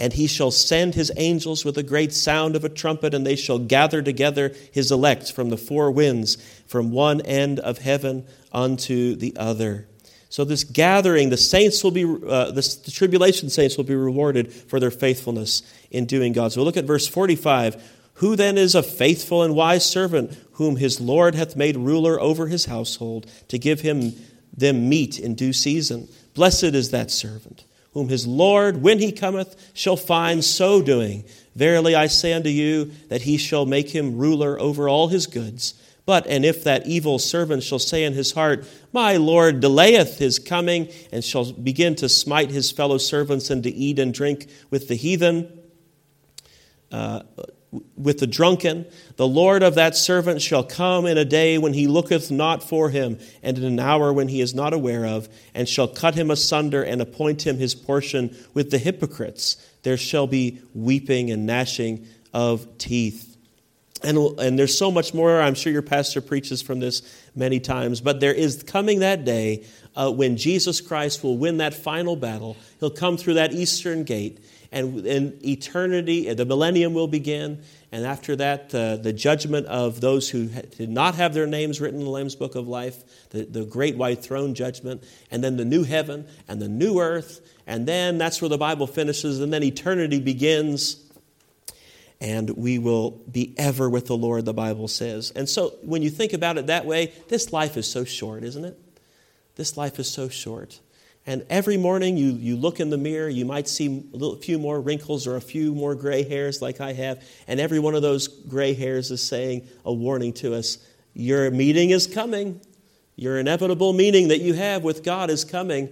And 0.00 0.12
he 0.12 0.26
shall 0.26 0.50
send 0.50 0.94
his 0.94 1.12
angels 1.16 1.64
with 1.64 1.78
a 1.78 1.82
great 1.82 2.12
sound 2.12 2.56
of 2.56 2.64
a 2.64 2.68
trumpet, 2.68 3.14
and 3.14 3.24
they 3.24 3.36
shall 3.36 3.58
gather 3.58 4.02
together 4.02 4.52
his 4.72 4.90
elect 4.90 5.30
from 5.30 5.50
the 5.50 5.56
four 5.56 5.90
winds, 5.90 6.36
from 6.66 6.90
one 6.90 7.20
end 7.20 7.60
of 7.60 7.78
heaven 7.78 8.26
unto 8.52 9.14
the 9.14 9.36
other. 9.36 9.86
So, 10.30 10.44
this 10.44 10.64
gathering, 10.64 11.30
the 11.30 11.36
saints 11.36 11.84
will 11.84 11.92
be, 11.92 12.04
uh, 12.04 12.50
this, 12.50 12.74
the 12.74 12.90
tribulation 12.90 13.50
saints 13.50 13.76
will 13.76 13.84
be 13.84 13.94
rewarded 13.94 14.52
for 14.52 14.80
their 14.80 14.90
faithfulness 14.90 15.62
in 15.92 16.06
doing 16.06 16.32
God's 16.32 16.56
will. 16.56 16.64
Look 16.64 16.76
at 16.76 16.86
verse 16.86 17.06
45. 17.06 17.93
Who 18.14 18.36
then 18.36 18.56
is 18.56 18.74
a 18.74 18.82
faithful 18.82 19.42
and 19.42 19.54
wise 19.54 19.84
servant 19.84 20.36
whom 20.52 20.76
his 20.76 21.00
Lord 21.00 21.34
hath 21.34 21.56
made 21.56 21.76
ruler 21.76 22.20
over 22.20 22.46
his 22.46 22.66
household 22.66 23.26
to 23.48 23.58
give 23.58 23.80
him 23.80 24.14
them 24.56 24.88
meat 24.88 25.18
in 25.18 25.34
due 25.34 25.52
season? 25.52 26.08
Blessed 26.34 26.64
is 26.64 26.90
that 26.90 27.10
servant 27.10 27.64
whom 27.94 28.08
his 28.08 28.26
Lord, 28.26 28.82
when 28.82 28.98
he 28.98 29.12
cometh, 29.12 29.70
shall 29.72 29.96
find 29.96 30.44
so 30.44 30.82
doing. 30.82 31.24
Verily 31.54 31.94
I 31.94 32.08
say 32.08 32.32
unto 32.32 32.48
you 32.48 32.90
that 33.08 33.22
he 33.22 33.36
shall 33.36 33.66
make 33.66 33.90
him 33.90 34.18
ruler 34.18 34.60
over 34.60 34.88
all 34.88 35.08
his 35.08 35.28
goods. 35.28 35.74
But, 36.04 36.26
and 36.26 36.44
if 36.44 36.64
that 36.64 36.86
evil 36.86 37.18
servant 37.18 37.62
shall 37.62 37.78
say 37.78 38.04
in 38.04 38.12
his 38.12 38.32
heart, 38.32 38.66
My 38.92 39.16
Lord 39.16 39.60
delayeth 39.60 40.18
his 40.18 40.38
coming, 40.38 40.88
and 41.12 41.24
shall 41.24 41.52
begin 41.52 41.94
to 41.96 42.08
smite 42.08 42.50
his 42.50 42.70
fellow 42.70 42.98
servants 42.98 43.48
and 43.48 43.62
to 43.62 43.72
eat 43.72 43.98
and 43.98 44.12
drink 44.12 44.48
with 44.70 44.88
the 44.88 44.96
heathen, 44.96 45.60
uh, 46.92 47.22
with 47.96 48.18
the 48.18 48.26
drunken. 48.26 48.86
The 49.16 49.26
Lord 49.26 49.62
of 49.62 49.74
that 49.74 49.96
servant 49.96 50.42
shall 50.42 50.64
come 50.64 51.06
in 51.06 51.18
a 51.18 51.24
day 51.24 51.58
when 51.58 51.74
he 51.74 51.86
looketh 51.86 52.30
not 52.30 52.62
for 52.62 52.90
him, 52.90 53.18
and 53.42 53.56
in 53.58 53.64
an 53.64 53.80
hour 53.80 54.12
when 54.12 54.28
he 54.28 54.40
is 54.40 54.54
not 54.54 54.72
aware 54.72 55.06
of, 55.06 55.28
and 55.54 55.68
shall 55.68 55.88
cut 55.88 56.14
him 56.14 56.30
asunder 56.30 56.82
and 56.82 57.00
appoint 57.00 57.46
him 57.46 57.58
his 57.58 57.74
portion 57.74 58.36
with 58.54 58.70
the 58.70 58.78
hypocrites. 58.78 59.56
There 59.82 59.96
shall 59.96 60.26
be 60.26 60.60
weeping 60.74 61.30
and 61.30 61.46
gnashing 61.46 62.06
of 62.32 62.78
teeth. 62.78 63.36
And, 64.02 64.18
and 64.38 64.58
there's 64.58 64.76
so 64.76 64.90
much 64.90 65.14
more. 65.14 65.40
I'm 65.40 65.54
sure 65.54 65.72
your 65.72 65.82
pastor 65.82 66.20
preaches 66.20 66.60
from 66.60 66.80
this 66.80 67.02
many 67.34 67.58
times. 67.58 68.00
But 68.00 68.20
there 68.20 68.34
is 68.34 68.62
coming 68.62 68.98
that 69.00 69.24
day 69.24 69.64
uh, 69.96 70.10
when 70.10 70.36
Jesus 70.36 70.80
Christ 70.80 71.22
will 71.24 71.38
win 71.38 71.58
that 71.58 71.72
final 71.72 72.16
battle. 72.16 72.56
He'll 72.80 72.90
come 72.90 73.16
through 73.16 73.34
that 73.34 73.52
eastern 73.54 74.04
gate 74.04 74.44
and 74.74 75.06
in 75.06 75.38
eternity, 75.44 76.34
the 76.34 76.44
millennium 76.44 76.94
will 76.94 77.06
begin. 77.06 77.62
And 77.92 78.04
after 78.04 78.34
that, 78.34 78.74
uh, 78.74 78.96
the 78.96 79.12
judgment 79.12 79.66
of 79.68 80.00
those 80.00 80.28
who 80.28 80.46
did 80.46 80.90
not 80.90 81.14
have 81.14 81.32
their 81.32 81.46
names 81.46 81.80
written 81.80 82.00
in 82.00 82.04
the 82.04 82.10
Lamb's 82.10 82.34
Book 82.34 82.56
of 82.56 82.66
Life, 82.66 83.30
the, 83.30 83.44
the 83.44 83.64
great 83.64 83.96
white 83.96 84.20
throne 84.20 84.52
judgment, 84.52 85.04
and 85.30 85.44
then 85.44 85.56
the 85.56 85.64
new 85.64 85.84
heaven 85.84 86.26
and 86.48 86.60
the 86.60 86.68
new 86.68 86.98
earth. 86.98 87.40
And 87.68 87.86
then 87.86 88.18
that's 88.18 88.42
where 88.42 88.48
the 88.48 88.58
Bible 88.58 88.88
finishes, 88.88 89.38
and 89.40 89.52
then 89.52 89.62
eternity 89.62 90.18
begins. 90.18 91.00
And 92.20 92.50
we 92.50 92.80
will 92.80 93.12
be 93.30 93.54
ever 93.56 93.88
with 93.88 94.06
the 94.06 94.16
Lord, 94.16 94.44
the 94.44 94.52
Bible 94.52 94.88
says. 94.88 95.30
And 95.36 95.48
so 95.48 95.74
when 95.82 96.02
you 96.02 96.10
think 96.10 96.32
about 96.32 96.58
it 96.58 96.66
that 96.66 96.84
way, 96.84 97.12
this 97.28 97.52
life 97.52 97.76
is 97.76 97.86
so 97.86 98.04
short, 98.04 98.42
isn't 98.42 98.64
it? 98.64 98.76
This 99.54 99.76
life 99.76 100.00
is 100.00 100.10
so 100.10 100.28
short. 100.28 100.80
And 101.26 101.46
every 101.48 101.78
morning 101.78 102.16
you, 102.18 102.32
you 102.32 102.56
look 102.56 102.80
in 102.80 102.90
the 102.90 102.98
mirror, 102.98 103.28
you 103.28 103.46
might 103.46 103.66
see 103.66 103.86
a 104.12 104.16
little, 104.16 104.36
few 104.36 104.58
more 104.58 104.80
wrinkles 104.80 105.26
or 105.26 105.36
a 105.36 105.40
few 105.40 105.74
more 105.74 105.94
gray 105.94 106.22
hairs 106.22 106.60
like 106.60 106.80
I 106.80 106.92
have. 106.92 107.24
And 107.48 107.58
every 107.60 107.78
one 107.78 107.94
of 107.94 108.02
those 108.02 108.28
gray 108.28 108.74
hairs 108.74 109.10
is 109.10 109.22
saying 109.22 109.66
a 109.84 109.92
warning 109.92 110.34
to 110.34 110.54
us 110.54 110.78
your 111.14 111.50
meeting 111.50 111.90
is 111.90 112.06
coming. 112.06 112.60
Your 113.16 113.38
inevitable 113.38 113.92
meeting 113.92 114.28
that 114.28 114.40
you 114.40 114.54
have 114.54 114.82
with 114.82 115.04
God 115.04 115.30
is 115.30 115.44
coming, 115.44 115.88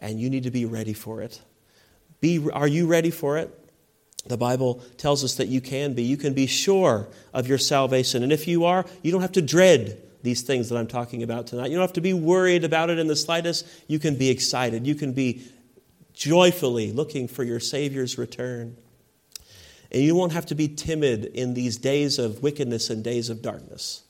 and 0.00 0.18
you 0.18 0.30
need 0.30 0.44
to 0.44 0.50
be 0.50 0.64
ready 0.64 0.94
for 0.94 1.20
it. 1.20 1.40
Be, 2.20 2.48
are 2.50 2.66
you 2.66 2.86
ready 2.86 3.10
for 3.10 3.36
it? 3.36 3.50
The 4.26 4.38
Bible 4.38 4.82
tells 4.96 5.22
us 5.24 5.34
that 5.34 5.48
you 5.48 5.60
can 5.60 5.92
be. 5.92 6.04
You 6.04 6.16
can 6.16 6.32
be 6.32 6.46
sure 6.46 7.08
of 7.34 7.46
your 7.46 7.58
salvation. 7.58 8.22
And 8.22 8.32
if 8.32 8.48
you 8.48 8.64
are, 8.64 8.86
you 9.02 9.12
don't 9.12 9.20
have 9.20 9.32
to 9.32 9.42
dread 9.42 10.00
these 10.22 10.42
things 10.42 10.68
that 10.68 10.76
I'm 10.76 10.86
talking 10.86 11.22
about 11.22 11.46
tonight. 11.46 11.70
You 11.70 11.76
don't 11.76 11.82
have 11.82 11.94
to 11.94 12.00
be 12.00 12.14
worried 12.14 12.64
about 12.64 12.90
it 12.90 12.98
in 12.98 13.06
the 13.06 13.16
slightest. 13.16 13.66
You 13.88 13.98
can 13.98 14.16
be 14.16 14.30
excited. 14.30 14.86
You 14.86 14.94
can 14.94 15.12
be 15.12 15.42
joyfully 16.12 16.92
looking 16.92 17.28
for 17.28 17.42
your 17.42 17.60
Savior's 17.60 18.18
return. 18.18 18.76
And 19.90 20.02
you 20.02 20.14
won't 20.14 20.32
have 20.32 20.46
to 20.46 20.54
be 20.54 20.68
timid 20.68 21.26
in 21.26 21.54
these 21.54 21.76
days 21.76 22.18
of 22.18 22.42
wickedness 22.42 22.88
and 22.88 23.04
days 23.04 23.28
of 23.28 23.42
darkness. 23.42 24.02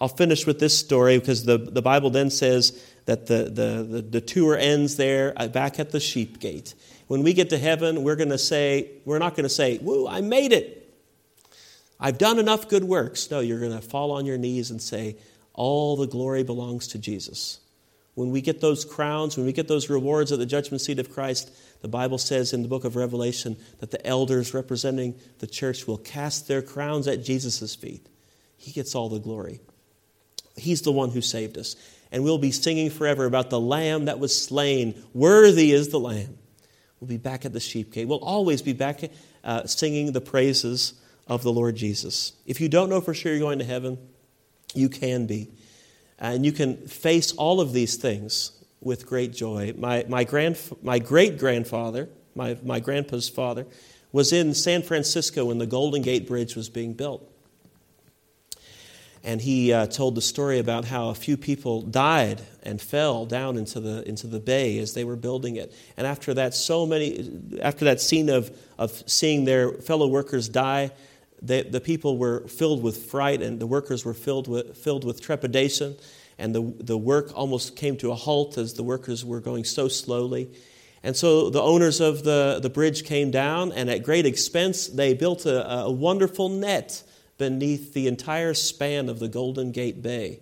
I'll 0.00 0.08
finish 0.08 0.46
with 0.46 0.60
this 0.60 0.78
story 0.78 1.18
because 1.18 1.44
the, 1.44 1.58
the 1.58 1.82
Bible 1.82 2.10
then 2.10 2.30
says 2.30 2.84
that 3.06 3.26
the, 3.26 3.44
the, 3.44 3.82
the, 3.82 4.02
the 4.02 4.20
tour 4.20 4.56
ends 4.56 4.96
there 4.96 5.32
uh, 5.36 5.48
back 5.48 5.78
at 5.80 5.90
the 5.90 6.00
sheep 6.00 6.38
gate. 6.38 6.74
When 7.08 7.22
we 7.22 7.32
get 7.32 7.50
to 7.50 7.58
heaven, 7.58 8.04
we're 8.04 8.16
going 8.16 8.28
to 8.28 8.38
say, 8.38 8.90
we're 9.04 9.18
not 9.18 9.34
going 9.34 9.44
to 9.44 9.48
say, 9.48 9.78
Woo, 9.78 10.06
I 10.06 10.20
made 10.20 10.52
it. 10.52 10.78
I've 11.98 12.18
done 12.18 12.38
enough 12.38 12.68
good 12.68 12.84
works. 12.84 13.30
No, 13.30 13.40
you're 13.40 13.58
going 13.58 13.72
to 13.72 13.80
fall 13.80 14.12
on 14.12 14.24
your 14.24 14.38
knees 14.38 14.70
and 14.70 14.80
say, 14.80 15.16
all 15.58 15.96
the 15.96 16.06
glory 16.06 16.44
belongs 16.44 16.86
to 16.86 16.98
Jesus. 16.98 17.58
When 18.14 18.30
we 18.30 18.40
get 18.40 18.60
those 18.60 18.84
crowns, 18.84 19.36
when 19.36 19.44
we 19.44 19.52
get 19.52 19.66
those 19.66 19.90
rewards 19.90 20.30
at 20.30 20.38
the 20.38 20.46
judgment 20.46 20.80
seat 20.80 21.00
of 21.00 21.12
Christ, 21.12 21.50
the 21.82 21.88
Bible 21.88 22.18
says 22.18 22.52
in 22.52 22.62
the 22.62 22.68
book 22.68 22.84
of 22.84 22.94
Revelation 22.94 23.56
that 23.80 23.90
the 23.90 24.04
elders 24.06 24.54
representing 24.54 25.16
the 25.40 25.46
church 25.48 25.86
will 25.86 25.98
cast 25.98 26.46
their 26.46 26.62
crowns 26.62 27.08
at 27.08 27.24
Jesus' 27.24 27.74
feet. 27.74 28.08
He 28.56 28.70
gets 28.70 28.94
all 28.94 29.08
the 29.08 29.18
glory. 29.18 29.60
He's 30.56 30.82
the 30.82 30.92
one 30.92 31.10
who 31.10 31.20
saved 31.20 31.58
us. 31.58 31.74
And 32.12 32.22
we'll 32.22 32.38
be 32.38 32.52
singing 32.52 32.90
forever 32.90 33.24
about 33.24 33.50
the 33.50 33.60
lamb 33.60 34.04
that 34.04 34.20
was 34.20 34.40
slain. 34.40 35.00
Worthy 35.12 35.72
is 35.72 35.88
the 35.88 36.00
lamb. 36.00 36.38
We'll 37.00 37.08
be 37.08 37.16
back 37.16 37.44
at 37.44 37.52
the 37.52 37.60
sheep 37.60 37.92
gate. 37.92 38.06
We'll 38.06 38.18
always 38.18 38.62
be 38.62 38.72
back 38.74 39.00
uh, 39.42 39.66
singing 39.66 40.12
the 40.12 40.20
praises 40.20 40.94
of 41.26 41.42
the 41.42 41.52
Lord 41.52 41.74
Jesus. 41.74 42.32
If 42.46 42.60
you 42.60 42.68
don't 42.68 42.90
know 42.90 43.00
for 43.00 43.12
sure 43.12 43.32
you're 43.32 43.40
going 43.40 43.58
to 43.58 43.64
heaven, 43.64 43.98
you 44.74 44.88
can 44.88 45.26
be. 45.26 45.48
And 46.18 46.44
you 46.44 46.52
can 46.52 46.76
face 46.76 47.32
all 47.32 47.60
of 47.60 47.72
these 47.72 47.96
things 47.96 48.52
with 48.80 49.06
great 49.06 49.32
joy. 49.32 49.74
My, 49.76 50.04
my, 50.08 50.24
grand, 50.24 50.58
my 50.82 50.98
great 50.98 51.38
grandfather, 51.38 52.08
my, 52.34 52.56
my 52.62 52.80
grandpa's 52.80 53.28
father, 53.28 53.66
was 54.12 54.32
in 54.32 54.54
San 54.54 54.82
Francisco 54.82 55.46
when 55.46 55.58
the 55.58 55.66
Golden 55.66 56.02
Gate 56.02 56.26
Bridge 56.26 56.56
was 56.56 56.68
being 56.68 56.94
built. 56.94 57.28
And 59.24 59.40
he 59.40 59.72
uh, 59.72 59.86
told 59.86 60.14
the 60.14 60.22
story 60.22 60.58
about 60.58 60.84
how 60.84 61.10
a 61.10 61.14
few 61.14 61.36
people 61.36 61.82
died 61.82 62.40
and 62.62 62.80
fell 62.80 63.26
down 63.26 63.56
into 63.56 63.80
the, 63.80 64.08
into 64.08 64.26
the 64.26 64.38
bay 64.38 64.78
as 64.78 64.94
they 64.94 65.04
were 65.04 65.16
building 65.16 65.56
it. 65.56 65.74
And 65.96 66.06
after 66.06 66.34
that, 66.34 66.54
so 66.54 66.86
many, 66.86 67.28
after 67.60 67.84
that 67.86 68.00
scene 68.00 68.28
of, 68.28 68.56
of 68.78 69.02
seeing 69.06 69.44
their 69.44 69.72
fellow 69.72 70.06
workers 70.06 70.48
die, 70.48 70.92
they, 71.42 71.62
the 71.62 71.80
people 71.80 72.18
were 72.18 72.46
filled 72.48 72.82
with 72.82 73.06
fright 73.06 73.42
and 73.42 73.60
the 73.60 73.66
workers 73.66 74.04
were 74.04 74.14
filled 74.14 74.48
with, 74.48 74.76
filled 74.76 75.04
with 75.04 75.20
trepidation. 75.20 75.96
And 76.38 76.54
the, 76.54 76.62
the 76.78 76.96
work 76.96 77.32
almost 77.34 77.76
came 77.76 77.96
to 77.98 78.10
a 78.12 78.14
halt 78.14 78.58
as 78.58 78.74
the 78.74 78.82
workers 78.82 79.24
were 79.24 79.40
going 79.40 79.64
so 79.64 79.88
slowly. 79.88 80.50
And 81.02 81.16
so 81.16 81.50
the 81.50 81.62
owners 81.62 82.00
of 82.00 82.24
the, 82.24 82.58
the 82.60 82.70
bridge 82.70 83.04
came 83.04 83.30
down, 83.30 83.72
and 83.72 83.88
at 83.88 84.02
great 84.02 84.26
expense, 84.26 84.88
they 84.88 85.14
built 85.14 85.46
a, 85.46 85.84
a 85.84 85.90
wonderful 85.90 86.48
net 86.48 87.02
beneath 87.38 87.92
the 87.94 88.08
entire 88.08 88.52
span 88.52 89.08
of 89.08 89.20
the 89.20 89.28
Golden 89.28 89.70
Gate 89.70 90.02
Bay. 90.02 90.40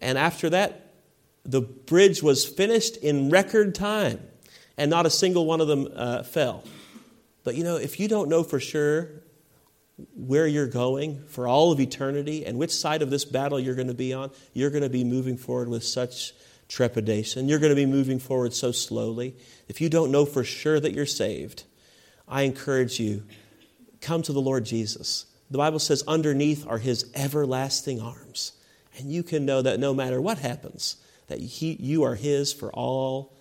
And 0.00 0.18
after 0.18 0.50
that, 0.50 0.92
the 1.44 1.60
bridge 1.60 2.22
was 2.22 2.44
finished 2.44 2.96
in 2.98 3.30
record 3.30 3.74
time, 3.74 4.20
and 4.76 4.90
not 4.90 5.06
a 5.06 5.10
single 5.10 5.46
one 5.46 5.60
of 5.60 5.68
them 5.68 5.88
uh, 5.94 6.22
fell. 6.24 6.64
But 7.44 7.54
you 7.54 7.64
know, 7.64 7.76
if 7.76 7.98
you 7.98 8.08
don't 8.08 8.28
know 8.28 8.42
for 8.42 8.60
sure 8.60 9.22
where 10.14 10.46
you're 10.46 10.68
going 10.68 11.24
for 11.26 11.48
all 11.48 11.72
of 11.72 11.80
eternity 11.80 12.46
and 12.46 12.58
which 12.58 12.74
side 12.74 13.02
of 13.02 13.10
this 13.10 13.24
battle 13.24 13.58
you're 13.58 13.74
going 13.74 13.88
to 13.88 13.94
be 13.94 14.12
on, 14.12 14.30
you're 14.52 14.70
going 14.70 14.82
to 14.82 14.88
be 14.88 15.04
moving 15.04 15.36
forward 15.36 15.68
with 15.68 15.82
such 15.82 16.32
trepidation. 16.68 17.48
You're 17.48 17.58
going 17.58 17.72
to 17.72 17.76
be 17.76 17.86
moving 17.86 18.18
forward 18.18 18.54
so 18.54 18.70
slowly. 18.70 19.34
If 19.68 19.80
you 19.80 19.88
don't 19.88 20.12
know 20.12 20.24
for 20.24 20.44
sure 20.44 20.78
that 20.78 20.92
you're 20.92 21.06
saved, 21.06 21.64
I 22.28 22.42
encourage 22.42 23.00
you 23.00 23.24
come 24.00 24.22
to 24.22 24.32
the 24.32 24.40
Lord 24.40 24.64
Jesus. 24.64 25.26
The 25.50 25.58
Bible 25.58 25.78
says 25.78 26.04
underneath 26.06 26.66
are 26.66 26.78
his 26.78 27.10
everlasting 27.14 28.00
arms. 28.00 28.52
And 28.98 29.10
you 29.10 29.22
can 29.22 29.46
know 29.46 29.62
that 29.62 29.80
no 29.80 29.94
matter 29.94 30.20
what 30.20 30.38
happens, 30.38 30.96
that 31.28 31.40
he, 31.40 31.72
you 31.80 32.04
are 32.04 32.14
his 32.14 32.52
for 32.52 32.70
all 32.72 33.34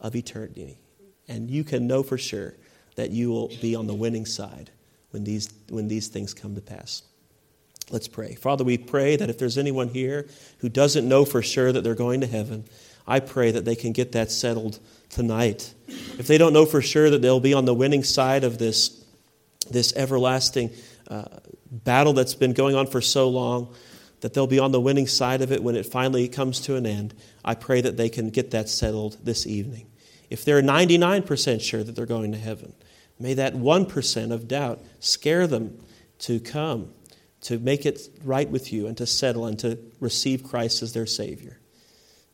of 0.00 0.14
eternity. 0.16 0.78
And 1.26 1.50
you 1.50 1.64
can 1.64 1.86
know 1.86 2.02
for 2.02 2.16
sure 2.16 2.54
that 2.94 3.10
you 3.10 3.30
will 3.30 3.48
be 3.60 3.74
on 3.74 3.86
the 3.86 3.94
winning 3.94 4.24
side 4.24 4.70
when 5.10 5.24
these, 5.24 5.52
when 5.68 5.88
these 5.88 6.08
things 6.08 6.34
come 6.34 6.54
to 6.54 6.60
pass. 6.60 7.02
Let's 7.90 8.08
pray. 8.08 8.34
Father, 8.34 8.64
we 8.64 8.76
pray 8.76 9.16
that 9.16 9.30
if 9.30 9.38
there's 9.38 9.56
anyone 9.56 9.88
here 9.88 10.28
who 10.58 10.68
doesn't 10.68 11.08
know 11.08 11.24
for 11.24 11.40
sure 11.40 11.72
that 11.72 11.82
they're 11.82 11.94
going 11.94 12.20
to 12.20 12.26
heaven, 12.26 12.64
I 13.06 13.20
pray 13.20 13.50
that 13.50 13.64
they 13.64 13.74
can 13.74 13.92
get 13.92 14.12
that 14.12 14.30
settled 14.30 14.78
tonight. 15.08 15.72
If 15.88 16.26
they 16.26 16.36
don't 16.36 16.52
know 16.52 16.66
for 16.66 16.82
sure 16.82 17.08
that 17.08 17.22
they'll 17.22 17.40
be 17.40 17.54
on 17.54 17.64
the 17.64 17.74
winning 17.74 18.04
side 18.04 18.44
of 18.44 18.58
this, 18.58 19.02
this 19.70 19.94
everlasting 19.96 20.70
uh, 21.08 21.24
battle 21.70 22.12
that's 22.12 22.34
been 22.34 22.52
going 22.52 22.74
on 22.74 22.86
for 22.86 23.00
so 23.00 23.28
long, 23.28 23.74
that 24.20 24.34
they'll 24.34 24.46
be 24.46 24.58
on 24.58 24.72
the 24.72 24.80
winning 24.80 25.06
side 25.06 25.40
of 25.42 25.52
it 25.52 25.62
when 25.62 25.76
it 25.76 25.86
finally 25.86 26.28
comes 26.28 26.60
to 26.60 26.76
an 26.76 26.84
end, 26.84 27.14
I 27.44 27.54
pray 27.54 27.80
that 27.80 27.96
they 27.96 28.08
can 28.08 28.30
get 28.30 28.50
that 28.50 28.68
settled 28.68 29.16
this 29.24 29.46
evening. 29.46 29.86
If 30.28 30.44
they're 30.44 30.62
99% 30.62 31.60
sure 31.60 31.82
that 31.82 31.94
they're 31.94 32.04
going 32.04 32.32
to 32.32 32.38
heaven, 32.38 32.74
may 33.18 33.34
that 33.34 33.54
1% 33.54 34.32
of 34.32 34.48
doubt 34.48 34.84
scare 35.00 35.46
them 35.46 35.78
to 36.20 36.40
come 36.40 36.92
to 37.40 37.58
make 37.58 37.86
it 37.86 38.08
right 38.24 38.48
with 38.50 38.72
you 38.72 38.86
and 38.86 38.96
to 38.96 39.06
settle 39.06 39.46
and 39.46 39.58
to 39.60 39.78
receive 40.00 40.42
Christ 40.42 40.82
as 40.82 40.92
their 40.92 41.06
Savior. 41.06 41.58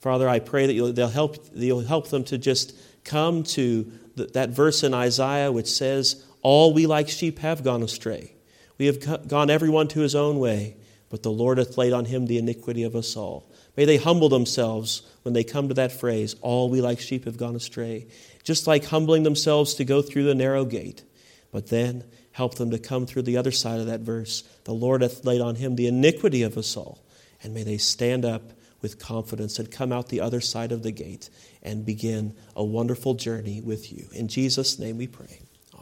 Father, 0.00 0.28
I 0.28 0.38
pray 0.38 0.66
that 0.66 0.74
you'll, 0.74 0.92
they'll 0.92 1.08
help, 1.08 1.36
you'll 1.54 1.80
help 1.80 2.08
them 2.08 2.24
to 2.24 2.38
just 2.38 2.76
come 3.04 3.42
to 3.42 3.90
the, 4.16 4.26
that 4.26 4.50
verse 4.50 4.82
in 4.82 4.94
Isaiah 4.94 5.52
which 5.52 5.68
says, 5.68 6.24
All 6.42 6.72
we 6.72 6.86
like 6.86 7.08
sheep 7.08 7.38
have 7.40 7.62
gone 7.62 7.82
astray. 7.82 8.32
We 8.78 8.86
have 8.86 9.28
gone 9.28 9.50
everyone 9.50 9.88
to 9.88 10.00
his 10.00 10.14
own 10.14 10.38
way, 10.38 10.76
but 11.10 11.22
the 11.22 11.30
Lord 11.30 11.58
hath 11.58 11.78
laid 11.78 11.92
on 11.92 12.06
him 12.06 12.26
the 12.26 12.38
iniquity 12.38 12.82
of 12.82 12.96
us 12.96 13.16
all. 13.16 13.48
May 13.76 13.84
they 13.84 13.96
humble 13.96 14.28
themselves 14.28 15.02
when 15.22 15.34
they 15.34 15.44
come 15.44 15.68
to 15.68 15.74
that 15.74 15.92
phrase, 15.92 16.34
All 16.40 16.70
we 16.70 16.80
like 16.80 17.00
sheep 17.00 17.24
have 17.24 17.36
gone 17.36 17.56
astray. 17.56 18.06
Just 18.44 18.66
like 18.66 18.84
humbling 18.84 19.24
themselves 19.24 19.74
to 19.74 19.84
go 19.84 20.02
through 20.02 20.24
the 20.24 20.34
narrow 20.34 20.64
gate. 20.64 21.02
But 21.50 21.68
then 21.68 22.04
help 22.32 22.56
them 22.56 22.70
to 22.70 22.78
come 22.78 23.06
through 23.06 23.22
the 23.22 23.36
other 23.36 23.52
side 23.52 23.80
of 23.80 23.86
that 23.86 24.00
verse. 24.00 24.42
The 24.64 24.74
Lord 24.74 25.02
hath 25.02 25.24
laid 25.24 25.40
on 25.40 25.56
him 25.56 25.76
the 25.76 25.86
iniquity 25.86 26.42
of 26.42 26.56
us 26.56 26.76
all. 26.76 27.04
And 27.42 27.54
may 27.54 27.62
they 27.62 27.78
stand 27.78 28.24
up 28.24 28.52
with 28.82 28.98
confidence 28.98 29.58
and 29.58 29.70
come 29.70 29.92
out 29.92 30.08
the 30.08 30.20
other 30.20 30.40
side 30.40 30.72
of 30.72 30.82
the 30.82 30.92
gate 30.92 31.30
and 31.62 31.86
begin 31.86 32.34
a 32.54 32.62
wonderful 32.62 33.14
journey 33.14 33.60
with 33.60 33.92
you. 33.92 34.08
In 34.12 34.28
Jesus' 34.28 34.78
name 34.78 34.98
we 34.98 35.06
pray. 35.06 35.40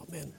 Amen. 0.09 0.33